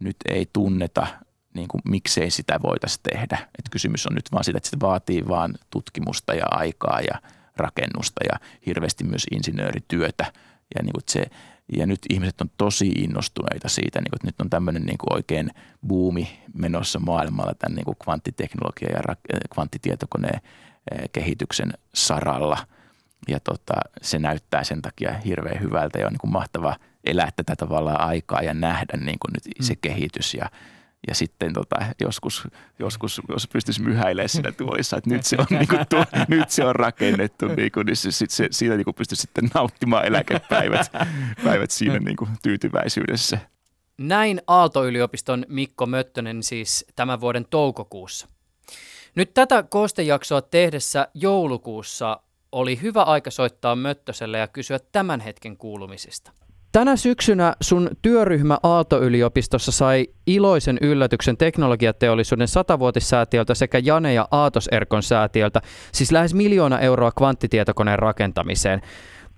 nyt 0.00 0.16
ei 0.28 0.46
tunneta 0.52 1.06
niin 1.54 1.68
kuin, 1.68 1.82
miksei 1.84 2.30
sitä 2.30 2.60
voitaisiin 2.62 3.02
tehdä. 3.02 3.38
Et 3.58 3.64
kysymys 3.70 4.06
on 4.06 4.14
nyt 4.14 4.32
vaan 4.32 4.44
sitä, 4.44 4.56
että 4.56 4.70
se 4.70 4.76
vaatii 4.80 5.28
vaan 5.28 5.54
tutkimusta 5.70 6.34
ja 6.34 6.44
aikaa 6.50 7.00
ja 7.00 7.20
rakennusta 7.56 8.20
ja 8.32 8.40
hirveästi 8.66 9.04
myös 9.04 9.26
insinöörityötä. 9.30 10.32
Ja, 10.74 10.82
niin 10.82 10.92
kuin 10.92 11.04
se, 11.08 11.26
ja 11.76 11.86
nyt 11.86 12.00
ihmiset 12.10 12.40
on 12.40 12.50
tosi 12.56 12.88
innostuneita 12.88 13.68
siitä, 13.68 14.00
niin 14.00 14.10
kuin, 14.10 14.16
että 14.16 14.28
nyt 14.28 14.40
on 14.40 14.50
tämmöinen 14.50 14.82
niin 14.82 14.98
kuin 14.98 15.14
oikein 15.14 15.50
buumi 15.86 16.40
menossa 16.54 16.98
maailmalla 16.98 17.54
tämän 17.54 17.76
niin 17.76 17.84
kuin 17.84 17.96
kvanttiteknologia 18.02 18.88
ja 18.90 19.14
kvanttitietokoneen 19.54 20.40
eh, 20.90 21.08
kehityksen 21.12 21.72
saralla. 21.94 22.58
Ja 23.28 23.40
tota, 23.40 23.74
se 24.02 24.18
näyttää 24.18 24.64
sen 24.64 24.82
takia 24.82 25.12
hirveän 25.12 25.60
hyvältä 25.60 25.98
ja 25.98 26.06
on 26.06 26.12
niin 26.12 26.20
kuin 26.20 26.32
mahtava 26.32 26.76
elää 27.04 27.30
tätä 27.36 27.56
tavallaan 27.56 28.00
aikaa 28.00 28.42
ja 28.42 28.54
nähdä 28.54 28.96
niin 28.96 29.18
kuin 29.18 29.32
nyt 29.32 29.66
se 29.66 29.74
mm. 29.74 29.78
kehitys 29.80 30.34
ja– 30.34 30.50
ja 31.08 31.14
sitten 31.14 31.52
tota, 31.52 31.76
joskus, 32.00 32.48
joskus, 32.78 33.20
jos 33.28 33.48
pystyisi 33.48 33.82
myhäilemään 33.82 34.28
siinä 34.28 34.52
tuolissa, 34.52 34.96
että 34.96 35.10
nyt 35.10 35.24
se 35.24 35.36
on, 35.38 35.46
niin 35.50 35.68
kuin, 35.68 35.80
tu, 35.88 35.96
nyt 36.28 36.50
se 36.50 36.64
on 36.64 36.76
rakennettu, 36.76 37.46
niin, 37.48 37.72
kuin, 37.72 37.86
niin 37.86 37.96
se, 37.96 38.10
se, 38.28 38.48
siitä 38.50 38.76
niin 38.76 38.94
pystyisi 38.96 39.20
sitten 39.20 39.50
nauttimaan 39.54 40.04
eläkepäivät 40.04 40.92
päivät 41.44 41.70
siinä 41.70 41.98
niin 41.98 42.16
kuin, 42.16 42.30
tyytyväisyydessä. 42.42 43.38
Näin 43.98 44.42
Aalto-yliopiston 44.46 45.44
Mikko 45.48 45.86
Möttönen 45.86 46.42
siis 46.42 46.84
tämän 46.96 47.20
vuoden 47.20 47.46
toukokuussa. 47.50 48.28
Nyt 49.14 49.34
tätä 49.34 49.62
koostejaksoa 49.62 50.42
tehdessä 50.42 51.08
joulukuussa 51.14 52.20
oli 52.52 52.82
hyvä 52.82 53.02
aika 53.02 53.30
soittaa 53.30 53.76
Möttöselle 53.76 54.38
ja 54.38 54.48
kysyä 54.48 54.78
tämän 54.92 55.20
hetken 55.20 55.56
kuulumisista. 55.56 56.32
Tänä 56.74 56.96
syksynä 56.96 57.54
sun 57.60 57.90
työryhmä 58.02 58.58
Aalto-yliopistossa 58.62 59.72
sai 59.72 60.06
iloisen 60.26 60.78
yllätyksen 60.80 61.36
teknologiateollisuuden 61.36 62.48
satavuotissäätiöltä 62.48 63.54
sekä 63.54 63.78
Jane 63.78 64.14
ja 64.14 64.28
Aatos 64.30 64.68
Erkon 64.72 65.02
säätiöltä, 65.02 65.60
siis 65.92 66.12
lähes 66.12 66.34
miljoona 66.34 66.80
euroa 66.80 67.12
kvanttitietokoneen 67.18 67.98
rakentamiseen. 67.98 68.80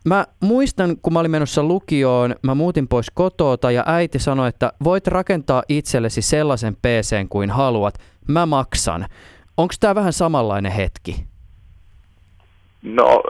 Mä 0.04 0.24
muistan, 0.40 0.96
kun 1.02 1.12
mä 1.12 1.20
olin 1.20 1.30
menossa 1.30 1.62
lukioon, 1.62 2.34
mä 2.42 2.54
muutin 2.54 2.88
pois 2.88 3.10
kotoota 3.10 3.70
ja 3.70 3.82
äiti 3.86 4.18
sanoi, 4.18 4.48
että 4.48 4.72
voit 4.84 5.06
rakentaa 5.06 5.62
itsellesi 5.68 6.22
sellaisen 6.22 6.76
PC 6.76 7.28
kuin 7.28 7.50
haluat, 7.50 7.94
mä 8.28 8.46
maksan. 8.46 9.06
Onko 9.56 9.74
tämä 9.80 9.94
vähän 9.94 10.12
samanlainen 10.12 10.72
hetki? 10.72 11.24
No, 12.82 13.22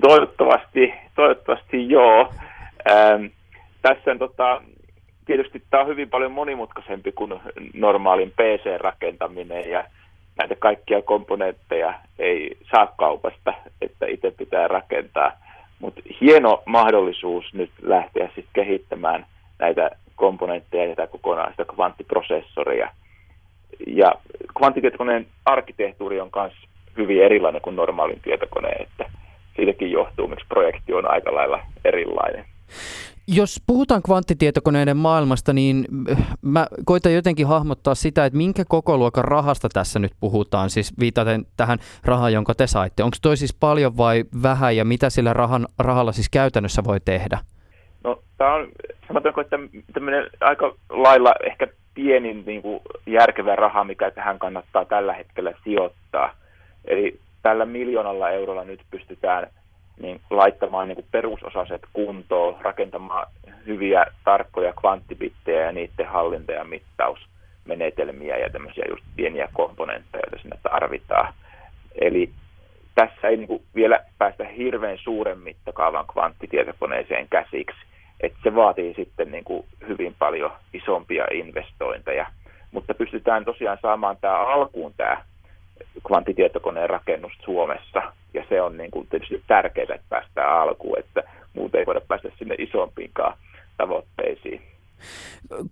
toivottavasti, 0.00 0.92
toivottavasti 1.14 1.88
joo. 1.88 2.32
Ähm, 2.90 3.24
tässä 3.82 4.16
tota, 4.18 4.62
tietysti 5.26 5.62
tämä 5.70 5.82
on 5.82 5.88
hyvin 5.88 6.10
paljon 6.10 6.32
monimutkaisempi 6.32 7.12
kuin 7.12 7.40
normaalin 7.74 8.30
PC-rakentaminen 8.30 9.70
ja 9.70 9.84
näitä 10.38 10.54
kaikkia 10.58 11.02
komponentteja 11.02 11.94
ei 12.18 12.56
saa 12.70 12.86
kaupasta, 12.98 13.52
että 13.80 14.06
itse 14.06 14.30
pitää 14.30 14.68
rakentaa. 14.68 15.32
Mutta 15.78 16.00
hieno 16.20 16.62
mahdollisuus 16.66 17.54
nyt 17.54 17.70
lähteä 17.82 18.26
sitten 18.26 18.64
kehittämään 18.64 19.26
näitä 19.58 19.90
komponentteja 20.16 20.84
ja 20.84 20.96
tätä 20.96 21.06
kokonaista 21.06 21.64
kvanttiprosessoria. 21.64 22.90
Ja 23.86 24.12
kvanttitietokoneen 24.58 25.26
arkkitehtuuri 25.44 26.20
on 26.20 26.30
myös 26.36 26.52
hyvin 26.96 27.22
erilainen 27.22 27.62
kuin 27.62 27.76
normaalin 27.76 28.20
tietokoneen, 28.20 28.82
että 28.82 29.10
siitäkin 29.56 29.90
johtuu, 29.90 30.28
miksi 30.28 30.46
projekti 30.48 30.92
on 30.92 31.10
aika 31.10 31.34
lailla 31.34 31.60
erilainen. 31.84 32.44
Jos 33.28 33.62
puhutaan 33.66 34.02
kvanttitietokoneiden 34.02 34.96
maailmasta, 34.96 35.52
niin 35.52 35.84
äh, 36.10 36.36
mä 36.42 36.66
koitan 36.84 37.14
jotenkin 37.14 37.46
hahmottaa 37.46 37.94
sitä, 37.94 38.24
että 38.24 38.36
minkä 38.36 38.64
kokoluokan 38.68 39.24
rahasta 39.24 39.68
tässä 39.68 39.98
nyt 39.98 40.12
puhutaan, 40.20 40.70
siis 40.70 40.92
viitaten 41.00 41.46
tähän 41.56 41.78
rahaan, 42.04 42.32
jonka 42.32 42.54
te 42.54 42.66
saitte. 42.66 43.02
Onko 43.02 43.16
toi 43.22 43.36
siis 43.36 43.54
paljon 43.60 43.96
vai 43.96 44.24
vähän 44.42 44.76
ja 44.76 44.84
mitä 44.84 45.10
sillä 45.10 45.32
rahan, 45.32 45.66
rahalla 45.78 46.12
siis 46.12 46.28
käytännössä 46.28 46.84
voi 46.84 47.00
tehdä? 47.04 47.38
No 48.04 48.22
tämä 48.38 48.54
on, 48.54 48.68
sanotaanko, 49.08 49.40
että 49.40 49.56
tämmöinen 49.92 50.30
aika 50.40 50.74
lailla 50.90 51.34
ehkä 51.46 51.66
pienin 51.94 52.42
niin 52.46 52.62
kuin 52.62 52.80
järkevä 53.06 53.56
raha, 53.56 53.84
mikä 53.84 54.10
tähän 54.10 54.38
kannattaa 54.38 54.84
tällä 54.84 55.12
hetkellä 55.12 55.52
sijoittaa. 55.64 56.34
Eli 56.84 57.18
tällä 57.42 57.64
miljoonalla 57.64 58.30
eurolla 58.30 58.64
nyt 58.64 58.80
pystytään 58.90 59.46
niin 60.00 60.20
laittamaan 60.30 60.88
niin 60.88 60.96
kuin 60.96 61.06
perusosaset 61.10 61.82
kuntoon, 61.92 62.56
rakentamaan 62.60 63.26
hyviä 63.66 64.06
tarkkoja 64.24 64.72
kvanttibittejä 64.72 65.60
ja 65.60 65.72
niiden 65.72 66.06
hallinta- 66.06 66.52
ja 66.52 66.64
mittausmenetelmiä 66.64 68.36
ja 68.36 68.50
tämmöisiä 68.50 68.84
just 68.88 69.04
pieniä 69.16 69.48
komponentteja, 69.52 70.22
joita 70.26 70.42
sinne 70.42 70.58
tarvitaan. 70.62 71.34
Eli 72.00 72.30
tässä 72.94 73.28
ei 73.28 73.36
niin 73.36 73.46
kuin 73.48 73.62
vielä 73.74 74.00
päästä 74.18 74.44
hirveän 74.44 74.98
suuren 74.98 75.38
mittakaavan 75.38 76.06
kvanttitietokoneeseen 76.12 77.28
käsiksi, 77.28 77.78
että 78.20 78.38
se 78.42 78.54
vaatii 78.54 78.94
sitten 78.94 79.30
niin 79.30 79.44
kuin 79.44 79.64
hyvin 79.88 80.14
paljon 80.18 80.52
isompia 80.72 81.24
investointeja, 81.32 82.26
mutta 82.72 82.94
pystytään 82.94 83.44
tosiaan 83.44 83.78
saamaan 83.82 84.16
tämä 84.20 84.38
alkuun 84.38 84.94
tämä 84.96 85.22
kvanttitietokoneen 86.06 86.90
rakennus 86.90 87.32
Suomessa, 87.44 88.02
ja 88.34 88.44
se 88.48 88.62
on 88.62 88.76
niin 88.76 88.90
kuin 88.90 89.06
tietysti 89.10 89.42
tärkeää, 89.46 89.94
että 89.94 90.06
päästään 90.08 90.60
alkuun, 90.60 90.98
että 90.98 91.22
muuten 91.54 91.78
ei 91.78 91.86
voida 91.86 92.00
päästä 92.00 92.28
sinne 92.38 92.54
isompiinkaan 92.58 93.38
tavoitteisiin. 93.76 94.62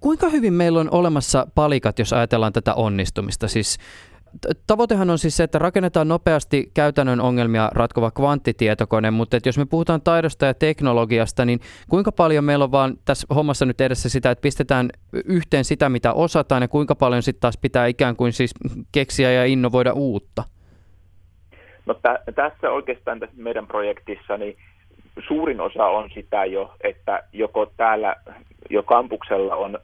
Kuinka 0.00 0.28
hyvin 0.28 0.52
meillä 0.52 0.80
on 0.80 0.90
olemassa 0.90 1.46
palikat, 1.54 1.98
jos 1.98 2.12
ajatellaan 2.12 2.52
tätä 2.52 2.74
onnistumista? 2.74 3.48
Siis 3.48 3.78
tavoitehan 4.66 5.10
on 5.10 5.18
siis 5.18 5.36
se, 5.36 5.42
että 5.44 5.58
rakennetaan 5.58 6.08
nopeasti 6.08 6.70
käytännön 6.74 7.20
ongelmia 7.20 7.70
ratkova 7.74 8.10
kvanttitietokone, 8.10 9.10
mutta 9.10 9.36
että 9.36 9.48
jos 9.48 9.58
me 9.58 9.66
puhutaan 9.66 10.00
taidosta 10.02 10.46
ja 10.46 10.54
teknologiasta, 10.54 11.44
niin 11.44 11.60
kuinka 11.88 12.12
paljon 12.12 12.44
meillä 12.44 12.64
on 12.64 12.72
vaan 12.72 12.96
tässä 13.04 13.26
hommassa 13.34 13.66
nyt 13.66 13.80
edessä 13.80 14.08
sitä, 14.08 14.30
että 14.30 14.42
pistetään 14.42 14.90
yhteen 15.24 15.64
sitä, 15.64 15.88
mitä 15.88 16.12
osataan, 16.12 16.62
ja 16.62 16.68
kuinka 16.68 16.94
paljon 16.94 17.22
sitten 17.22 17.40
taas 17.40 17.58
pitää 17.58 17.86
ikään 17.86 18.16
kuin 18.16 18.32
siis 18.32 18.54
keksiä 18.92 19.32
ja 19.32 19.44
innovoida 19.44 19.92
uutta? 19.92 20.42
No 21.86 21.94
t- 21.94 22.34
tässä 22.34 22.70
oikeastaan 22.70 23.20
tässä 23.20 23.34
meidän 23.38 23.66
projektissa 23.66 24.36
niin 24.36 24.56
suurin 25.28 25.60
osa 25.60 25.86
on 25.86 26.10
sitä 26.14 26.44
jo, 26.44 26.74
että 26.84 27.22
joko 27.32 27.66
täällä 27.76 28.16
jo 28.70 28.82
kampuksella 28.82 29.56
on 29.56 29.78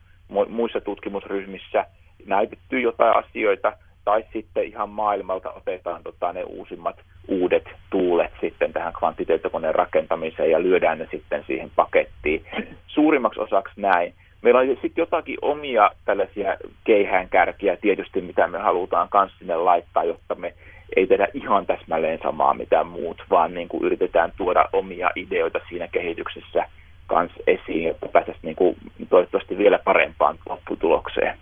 muissa 0.48 0.80
tutkimusryhmissä 0.80 1.86
näytetty 2.26 2.80
jotain 2.80 3.24
asioita, 3.24 3.72
tai 4.04 4.24
sitten 4.32 4.64
ihan 4.64 4.88
maailmalta 4.88 5.52
otetaan 5.52 6.02
tota, 6.02 6.32
ne 6.32 6.42
uusimmat 6.44 6.96
uudet 7.28 7.64
tuulet 7.90 8.32
sitten 8.40 8.72
tähän 8.72 8.92
kvanttitietokoneen 8.92 9.74
rakentamiseen 9.74 10.50
ja 10.50 10.62
lyödään 10.62 10.98
ne 10.98 11.08
sitten 11.10 11.44
siihen 11.46 11.70
pakettiin. 11.76 12.44
Suurimmaksi 12.86 13.40
osaksi 13.40 13.80
näin. 13.80 14.14
Meillä 14.42 14.60
on 14.60 14.66
sitten 14.66 15.02
jotakin 15.02 15.38
omia 15.42 15.90
tällaisia 16.04 16.56
keihäänkärkiä 16.84 17.76
tietysti, 17.76 18.20
mitä 18.20 18.46
me 18.46 18.58
halutaan 18.58 19.08
kanssa 19.08 19.38
sinne 19.38 19.56
laittaa, 19.56 20.04
jotta 20.04 20.34
me 20.34 20.54
ei 20.96 21.06
tehdä 21.06 21.28
ihan 21.34 21.66
täsmälleen 21.66 22.18
samaa 22.22 22.54
mitä 22.54 22.84
muut, 22.84 23.22
vaan 23.30 23.54
niin 23.54 23.68
kuin 23.68 23.84
yritetään 23.84 24.32
tuoda 24.36 24.64
omia 24.72 25.10
ideoita 25.16 25.60
siinä 25.68 25.88
kehityksessä 25.88 26.64
kanssa 27.06 27.40
esiin, 27.46 27.84
jotta 27.84 28.08
päästäisiin 28.08 28.44
niin 28.44 28.56
kuin 28.56 28.76
toivottavasti 29.08 29.58
vielä 29.58 29.78
parempaan 29.78 30.38
lopputulokseen. 30.48 31.38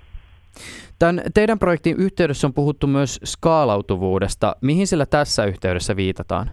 Tämän 0.99 1.21
teidän 1.35 1.59
projektin 1.59 1.97
yhteydessä 1.99 2.47
on 2.47 2.55
puhuttu 2.55 2.87
myös 2.87 3.21
skaalautuvuudesta. 3.25 4.57
Mihin 4.61 4.87
sillä 4.87 5.07
tässä 5.07 5.45
yhteydessä 5.45 5.97
viitataan? 5.97 6.51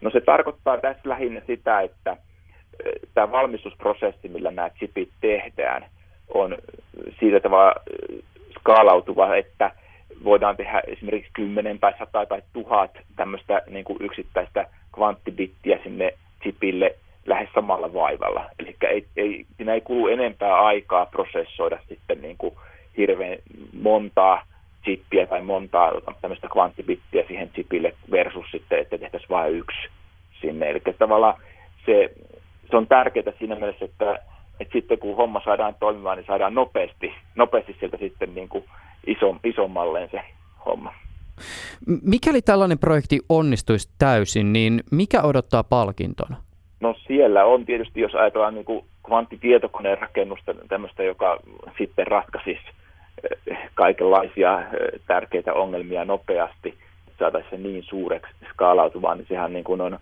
No 0.00 0.10
se 0.10 0.20
tarkoittaa 0.20 0.78
tässä 0.78 1.08
lähinnä 1.08 1.42
sitä, 1.46 1.80
että 1.80 2.16
tämä 3.14 3.32
valmistusprosessi, 3.32 4.28
millä 4.28 4.50
nämä 4.50 4.70
chipit 4.70 5.10
tehdään, 5.20 5.86
on 6.34 6.56
siitä 7.20 7.40
tavalla 7.40 7.74
skaalautuva, 8.58 9.36
että 9.36 9.70
voidaan 10.24 10.56
tehdä 10.56 10.82
esimerkiksi 10.86 11.30
10 11.32 11.78
tai 11.78 11.92
100 11.98 12.26
tai 12.26 12.42
1000 12.52 12.90
tämmöistä 13.16 13.62
niin 13.66 13.84
kuin 13.84 13.98
yksittäistä 14.00 14.66
kvanttibittiä 14.94 15.78
sinne 15.82 16.12
chipille 16.42 16.96
lähes 17.26 17.48
samalla 17.54 17.94
vaivalla. 17.94 18.50
Eli 18.58 18.76
ei, 18.90 19.06
ei, 19.16 19.46
siinä 19.56 19.74
ei 19.74 19.80
kulu 19.80 20.08
enempää 20.08 20.60
aikaa 20.60 21.06
prosessoida 21.06 21.78
sitten 21.88 22.22
niin 22.22 22.36
kuin 22.38 22.54
hirveän 22.96 23.38
montaa 23.82 24.42
chippiä 24.84 25.26
tai 25.26 25.42
montaa 25.42 25.92
tämmöistä 26.20 26.48
kvanttibittiä 26.52 27.24
siihen 27.26 27.50
chipille 27.50 27.94
versus 28.10 28.50
sitten, 28.50 28.78
että 28.78 28.98
tehtäisiin 28.98 29.30
vain 29.30 29.54
yksi 29.54 29.78
sinne. 30.40 30.70
Eli 30.70 30.80
tavallaan 30.98 31.34
se, 31.86 32.10
se 32.70 32.76
on 32.76 32.86
tärkeää 32.86 33.32
siinä 33.38 33.54
mielessä, 33.54 33.84
että, 33.84 34.18
että 34.60 34.72
sitten 34.72 34.98
kun 34.98 35.16
homma 35.16 35.40
saadaan 35.44 35.74
toimimaan, 35.80 36.16
niin 36.18 36.26
saadaan 36.26 36.54
nopeasti, 36.54 37.14
nopeasti 37.34 37.76
sieltä 37.80 37.96
sitten 37.96 38.34
niin 38.34 38.48
kuin 38.48 38.64
iso, 39.06 39.36
isommalleen 39.44 40.10
se 40.10 40.20
homma. 40.66 40.94
Mikäli 42.02 42.42
tällainen 42.42 42.78
projekti 42.78 43.20
onnistuisi 43.28 43.88
täysin, 43.98 44.52
niin 44.52 44.80
mikä 44.92 45.22
odottaa 45.22 45.64
palkintona? 45.64 46.36
No 46.80 46.94
siellä 47.06 47.44
on 47.44 47.66
tietysti, 47.66 48.00
jos 48.00 48.14
ajatellaan 48.14 48.54
niin 48.54 48.64
kuin 48.64 48.84
kvanttitietokoneen 49.06 49.98
rakennusta, 49.98 50.54
tämmöistä, 50.68 51.02
joka 51.02 51.38
sitten 51.78 52.06
ratkaisisi 52.06 52.60
kaikenlaisia 53.74 54.62
tärkeitä 55.06 55.52
ongelmia 55.52 56.04
nopeasti, 56.04 56.74
saataisiin 57.18 57.50
se 57.50 57.56
niin 57.68 57.82
suureksi 57.82 58.32
skaalautumaan, 58.50 59.18
niin 59.18 59.28
sehän 59.28 59.52
niin 59.52 59.64
kuin 59.64 59.80
on 59.80 59.98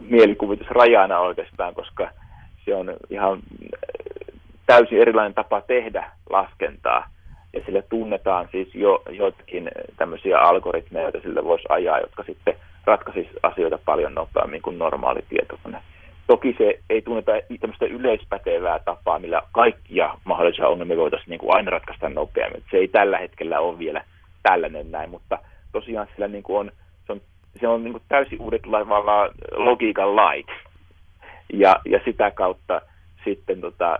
mielikuvitusrajana 0.00 1.18
oikeastaan, 1.18 1.74
koska 1.74 2.10
se 2.64 2.74
on 2.74 2.96
ihan 3.10 3.38
täysin 4.66 5.00
erilainen 5.00 5.34
tapa 5.34 5.60
tehdä 5.60 6.10
laskentaa. 6.30 7.10
Ja 7.52 7.60
sille 7.66 7.82
tunnetaan 7.82 8.48
siis 8.52 8.74
jo 8.74 9.02
joitakin 9.10 9.70
tämmöisiä 9.96 10.38
algoritmeja, 10.38 11.04
joita 11.04 11.20
sille 11.20 11.44
voisi 11.44 11.64
ajaa, 11.68 12.00
jotka 12.00 12.22
sitten 12.22 12.54
ratkaisisi 12.84 13.30
asioita 13.42 13.78
paljon 13.84 14.14
nopeammin 14.14 14.62
kuin 14.62 14.78
normaali 14.78 15.20
tietokone. 15.28 15.78
Toki 16.26 16.54
se 16.58 16.80
ei 16.90 17.02
tunneta 17.02 17.32
tämmöistä 17.60 17.86
yleispätevää 17.86 18.78
tapaa, 18.78 19.18
millä 19.18 19.42
kaikkia 19.52 20.14
mahdollisia 20.24 20.68
ongelmia 20.68 20.96
voitaisiin 20.96 21.30
niin 21.30 21.40
kuin 21.40 21.54
aina 21.54 21.70
ratkaista 21.70 22.08
nopeammin. 22.08 22.62
Se 22.70 22.76
ei 22.76 22.88
tällä 22.88 23.18
hetkellä 23.18 23.60
ole 23.60 23.78
vielä 23.78 24.04
tällainen 24.42 24.90
näin, 24.90 25.10
mutta 25.10 25.38
tosiaan 25.72 26.08
sillä 26.12 26.28
niin 26.28 26.42
kuin 26.42 26.58
on, 26.58 26.72
se 27.06 27.12
on, 27.12 27.20
se 27.60 27.68
on 27.68 27.84
niin 27.84 27.92
kuin 27.92 28.02
täysin 28.08 28.40
uudet 28.40 28.62
logiikan 29.52 30.16
lait. 30.16 30.46
Ja, 31.52 31.80
ja 31.84 32.00
sitä 32.04 32.30
kautta 32.30 32.80
sitten 33.24 33.60
tota, 33.60 33.98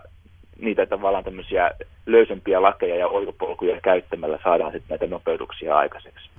niitä 0.59 0.85
tavallaan 0.85 1.23
tämmöisiä 1.23 1.71
löysempiä 2.05 2.61
lakeja 2.61 2.95
ja 2.95 3.07
oikopolkuja 3.07 3.81
käyttämällä 3.81 4.39
saadaan 4.43 4.71
sitten 4.71 4.89
näitä 4.89 5.07
nopeutuksia 5.07 5.77
aikaiseksi. 5.77 6.29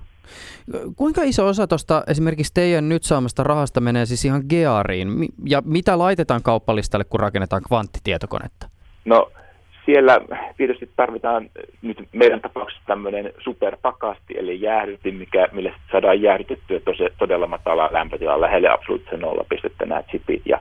Kuinka 0.97 1.23
iso 1.23 1.47
osa 1.47 1.67
tuosta 1.67 2.05
esimerkiksi 2.07 2.55
teidän 2.55 2.89
nyt 2.89 3.03
saamasta 3.03 3.43
rahasta 3.43 3.81
menee 3.81 4.07
siis 4.07 4.25
ihan 4.25 4.43
geariin? 4.49 5.09
Ja 5.47 5.63
mitä 5.65 5.99
laitetaan 5.99 6.43
kauppalistalle, 6.43 7.05
kun 7.05 7.21
rakennetaan 7.21 7.63
kvanttitietokonetta? 7.69 8.69
No 9.05 9.31
siellä 9.87 10.21
tietysti 10.57 10.91
tarvitaan 10.97 11.51
nyt 11.83 12.09
meidän 12.13 12.41
tapauksessa 12.41 12.83
tämmöinen 12.87 13.33
superpakasti, 13.45 14.39
eli 14.39 14.61
jäähdytin, 14.61 15.15
mikä, 15.15 15.49
millä 15.53 15.73
saadaan 15.93 16.23
jäähdytettyä 16.23 16.81
todella 17.19 17.47
matala 17.47 17.89
lämpötila 17.93 18.41
lähelle 18.41 18.69
absoluuttisen 18.69 19.21
nollapistettä 19.21 19.87
nämä 19.87 20.03
chipit. 20.03 20.43
Ja 20.47 20.61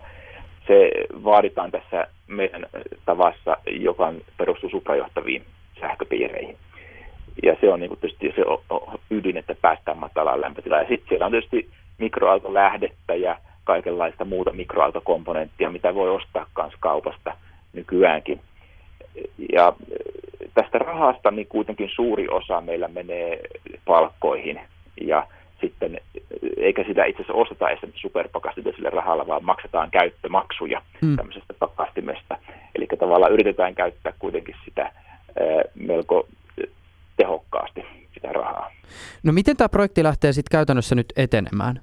se 0.68 0.92
vaaditaan 1.24 1.72
tässä 1.72 2.08
meidän 2.28 2.66
tavassa, 3.06 3.58
joka 3.80 4.14
perustuu 4.38 4.70
suprajohtaviin 4.70 5.44
sähköpiireihin 5.80 6.58
ja 7.44 7.56
se 7.62 7.74
on 7.74 7.80
niin 7.80 7.90
kuin 7.90 8.00
tietysti 8.00 8.34
se 8.36 8.44
ydin, 9.12 9.38
että 9.38 9.56
päästään 9.62 9.98
matalaan 9.98 10.42
lämpötilaan. 10.42 10.82
Ja 10.82 10.88
sitten 10.88 11.10
siellä 11.10 11.26
on 11.26 11.32
tietysti 11.32 11.70
mikroaaltolähdettä 11.98 13.16
ja 13.16 13.38
kaikenlaista 13.64 14.26
muuta 14.26 14.54
mikroaaltokomponenttia, 14.54 15.70
mitä 15.70 15.96
voi 15.96 16.10
ostaa 16.10 16.48
myös 16.58 16.74
kaupasta 16.80 17.38
nykyäänkin. 17.74 18.42
Ja 19.54 19.74
tästä 20.54 20.78
rahasta 20.78 21.32
niin 21.32 21.48
kuitenkin 21.48 21.90
suuri 21.90 22.28
osa 22.30 22.62
meillä 22.62 22.88
menee 22.88 23.40
palkkoihin 23.86 24.60
ja 25.02 25.28
sitten, 25.62 26.02
eikä 26.58 26.84
sitä 26.84 27.06
itse 27.06 27.22
asiassa 27.22 27.42
osteta 27.42 27.70
edes 27.70 27.90
superpakastimia 27.96 28.74
sille 28.74 28.90
rahalla, 28.90 29.28
vaan 29.28 29.44
maksetaan 29.44 29.92
käyttömaksuja 29.92 30.82
mm. 31.02 31.16
tämmöisestä 31.16 31.54
pakastimesta. 31.60 32.38
Eli 32.76 32.88
tavallaan 33.00 33.34
yritetään 33.34 33.76
käyttää 33.76 34.14
kuitenkin 34.20 34.56
sitä 34.66 34.92
melko 35.76 36.28
tehokkaasti 37.18 37.86
sitä 38.14 38.34
rahaa. 38.34 38.72
No 39.24 39.34
miten 39.34 39.58
tämä 39.58 39.70
projekti 39.70 40.04
lähtee 40.04 40.34
sitten 40.34 40.58
käytännössä 40.58 40.96
nyt 40.96 41.14
etenemään? 41.16 41.82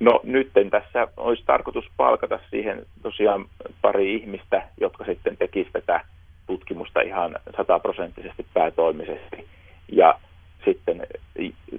No 0.00 0.20
nyt 0.22 0.50
tässä 0.70 1.08
olisi 1.16 1.42
tarkoitus 1.46 1.84
palkata 1.96 2.40
siihen 2.50 2.86
tosiaan 3.02 3.46
pari 3.82 4.14
ihmistä, 4.14 4.62
jotka 4.80 5.04
sitten 5.04 5.36
tekisivät 5.36 5.72
tätä 5.72 6.04
tutkimusta 6.46 7.00
ihan 7.00 7.36
sataprosenttisesti 7.56 8.46
päätoimisesti. 8.54 9.46
Ja 9.92 10.18
sitten 10.64 11.06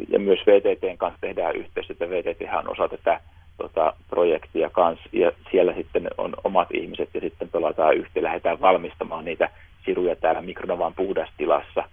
ja 0.09 0.19
myös 0.19 0.39
VTTn 0.47 0.97
kanssa 0.97 1.21
tehdään 1.21 1.55
yhteistyötä. 1.55 2.09
VTT 2.09 2.41
on 2.59 2.71
osa 2.71 2.89
tätä 2.89 3.19
tota, 3.57 3.93
projektia 4.09 4.69
kanssa 4.69 5.09
ja 5.11 5.31
siellä 5.51 5.73
sitten 5.73 6.07
on 6.17 6.33
omat 6.43 6.67
ihmiset 6.73 7.09
ja 7.13 7.21
sitten 7.21 7.49
pelataan 7.49 7.97
yhteen, 7.97 8.23
lähdetään 8.23 8.61
valmistamaan 8.61 9.25
niitä 9.25 9.49
siruja 9.85 10.15
täällä 10.15 10.41
mikronovan 10.41 10.93
puhdastilassa 10.93 11.83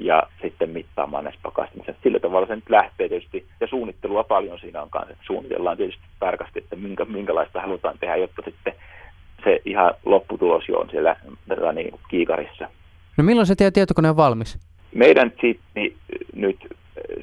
ja 0.00 0.22
sitten 0.42 0.70
mittaamaan 0.70 1.24
näissä 1.24 1.40
pakastimissa. 1.42 1.94
Sillä 2.02 2.20
tavalla 2.20 2.46
se 2.46 2.54
nyt 2.56 2.70
lähtee 2.70 3.08
tietysti, 3.08 3.46
ja 3.60 3.66
suunnittelua 3.66 4.24
paljon 4.24 4.58
siinä 4.58 4.82
on 4.82 4.90
kanssa. 4.90 5.16
Suunnitellaan 5.26 5.76
tietysti 5.76 6.02
tarkasti, 6.20 6.58
että 6.58 6.76
minkä, 6.76 7.04
minkälaista 7.04 7.60
halutaan 7.60 7.98
tehdä, 7.98 8.16
jotta 8.16 8.42
sitten 8.44 8.74
se 9.44 9.60
ihan 9.64 9.94
lopputulos 10.04 10.68
jo 10.68 10.78
on 10.78 10.90
siellä 10.90 11.16
tätä 11.48 11.72
niin 11.72 11.94
kiikarissa. 12.08 12.68
No 13.16 13.24
milloin 13.24 13.46
se 13.46 13.54
teidän 13.54 13.72
tietokone 13.72 14.10
on 14.10 14.16
valmis? 14.16 14.58
Meidän 14.94 15.30
chipi 15.30 15.96
nyt 16.34 16.56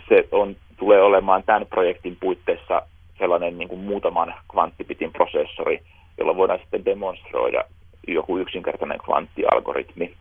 se 0.09 0.28
on, 0.32 0.55
tulee 0.78 1.01
olemaan 1.01 1.43
tämän 1.43 1.65
projektin 1.65 2.17
puitteissa 2.19 2.82
sellainen 3.19 3.57
niin 3.57 3.69
kuin 3.69 3.82
muutaman 3.82 4.34
kvanttipitin 4.51 5.11
prosessori, 5.13 5.80
jolla 6.17 6.36
voidaan 6.36 6.59
sitten 6.59 6.86
demonstroida 6.86 7.63
joku 8.07 8.38
yksinkertainen 8.38 8.99
kvanttialgoritmi. 9.05 10.13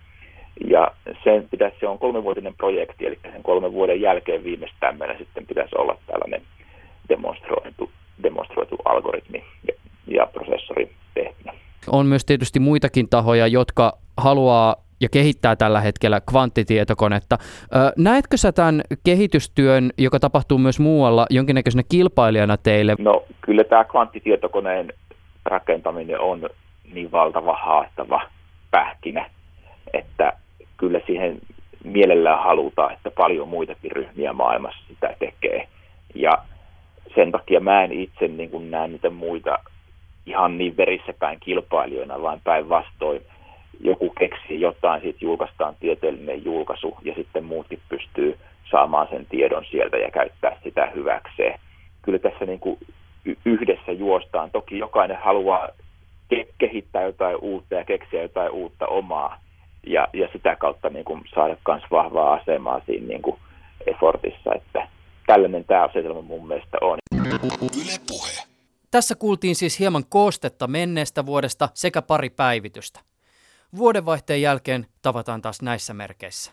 Ja 0.70 0.90
sen 1.24 1.48
pitäisi, 1.50 1.76
se 1.80 1.88
on 1.88 1.98
kolmenvuotinen 1.98 2.54
projekti, 2.54 3.06
eli 3.06 3.18
sen 3.22 3.42
kolmen 3.42 3.72
vuoden 3.72 4.00
jälkeen 4.00 4.44
viimeistään 4.44 4.98
meillä 4.98 5.18
sitten 5.18 5.46
pitäisi 5.46 5.76
olla 5.78 5.96
tällainen 6.06 6.42
demonstroitu, 7.08 7.90
demonstroitu 8.22 8.76
algoritmi 8.84 9.44
ja, 9.68 9.74
ja 10.06 10.26
prosessori 10.26 10.90
tehtynä. 11.14 11.52
On 11.90 12.06
myös 12.06 12.24
tietysti 12.24 12.60
muitakin 12.60 13.08
tahoja, 13.08 13.46
jotka 13.46 13.92
haluaa 14.16 14.76
ja 15.00 15.08
kehittää 15.08 15.56
tällä 15.56 15.80
hetkellä 15.80 16.20
kvanttitietokonetta. 16.30 17.38
Näetkö 17.96 18.36
sä 18.36 18.52
tämän 18.52 18.82
kehitystyön, 19.04 19.90
joka 19.98 20.20
tapahtuu 20.20 20.58
myös 20.58 20.80
muualla, 20.80 21.26
jonkinnäköisenä 21.30 21.82
kilpailijana 21.88 22.56
teille? 22.56 22.94
No 22.98 23.24
kyllä 23.40 23.64
tämä 23.64 23.84
kvanttitietokoneen 23.84 24.92
rakentaminen 25.44 26.20
on 26.20 26.48
niin 26.94 27.12
valtava 27.12 27.56
haastava 27.56 28.22
pähkinä, 28.70 29.30
että 29.92 30.32
kyllä 30.82 31.00
siihen 31.06 31.38
mielellään 31.84 32.42
halutaan, 32.44 32.92
että 32.92 33.10
paljon 33.10 33.48
muitakin 33.48 33.92
ryhmiä 33.92 34.32
maailmassa 34.32 34.84
sitä 34.88 35.14
tekee. 35.18 35.68
Ja 36.14 36.32
sen 37.14 37.32
takia 37.32 37.60
mä 37.60 37.84
en 37.84 37.92
itse 37.92 38.28
niin 38.28 38.50
kuin 38.50 38.70
näe 38.70 38.88
niitä 38.88 39.10
muita 39.10 39.58
ihan 40.26 40.58
niin 40.58 40.76
verissäpäin 40.76 41.38
kilpailijoina, 41.40 42.22
vaan 42.22 42.40
päinvastoin 42.44 43.22
joku 43.80 44.10
keksii 44.10 44.60
jotain, 44.60 45.02
sitten 45.02 45.26
julkaistaan 45.26 45.74
tieteellinen 45.80 46.44
julkaisu 46.44 46.96
ja 47.02 47.14
sitten 47.14 47.44
muutkin 47.44 47.80
pystyy 47.88 48.38
saamaan 48.70 49.08
sen 49.10 49.26
tiedon 49.26 49.64
sieltä 49.70 49.96
ja 49.96 50.10
käyttää 50.10 50.56
sitä 50.64 50.92
hyväkseen. 50.94 51.58
Kyllä 52.02 52.18
tässä 52.18 52.44
niin 52.46 52.60
kuin 52.60 52.78
yhdessä 53.44 53.92
juostaan. 53.92 54.50
Toki 54.50 54.78
jokainen 54.78 55.18
haluaa 55.24 55.68
ke- 56.34 56.48
kehittää 56.58 57.02
jotain 57.02 57.36
uutta 57.36 57.74
ja 57.74 57.84
keksiä 57.84 58.22
jotain 58.22 58.50
uutta 58.50 58.86
omaa 58.86 59.41
ja, 59.86 60.08
ja 60.12 60.28
sitä 60.32 60.56
kautta 60.56 60.90
niin 60.90 61.04
kuin 61.04 61.22
saada 61.34 61.56
myös 61.68 61.82
vahvaa 61.90 62.34
asemaa 62.34 62.80
siinä 62.86 63.06
niin 63.06 63.22
kuin 63.22 63.36
effortissa, 63.86 64.54
että 64.54 64.88
tällainen 65.26 65.64
tämä 65.64 65.84
asetelma 65.84 66.22
mun 66.22 66.48
mielestä 66.48 66.78
on. 66.80 66.98
Yle 67.82 67.98
puhe. 68.08 68.52
Tässä 68.90 69.14
kuultiin 69.14 69.56
siis 69.56 69.78
hieman 69.78 70.04
koostetta 70.08 70.66
menneestä 70.66 71.26
vuodesta 71.26 71.68
sekä 71.74 72.02
pari 72.02 72.30
päivitystä. 72.30 73.00
Vuodenvaihteen 73.76 74.42
jälkeen 74.42 74.86
tavataan 75.02 75.42
taas 75.42 75.62
näissä 75.62 75.94
merkeissä. 75.94 76.52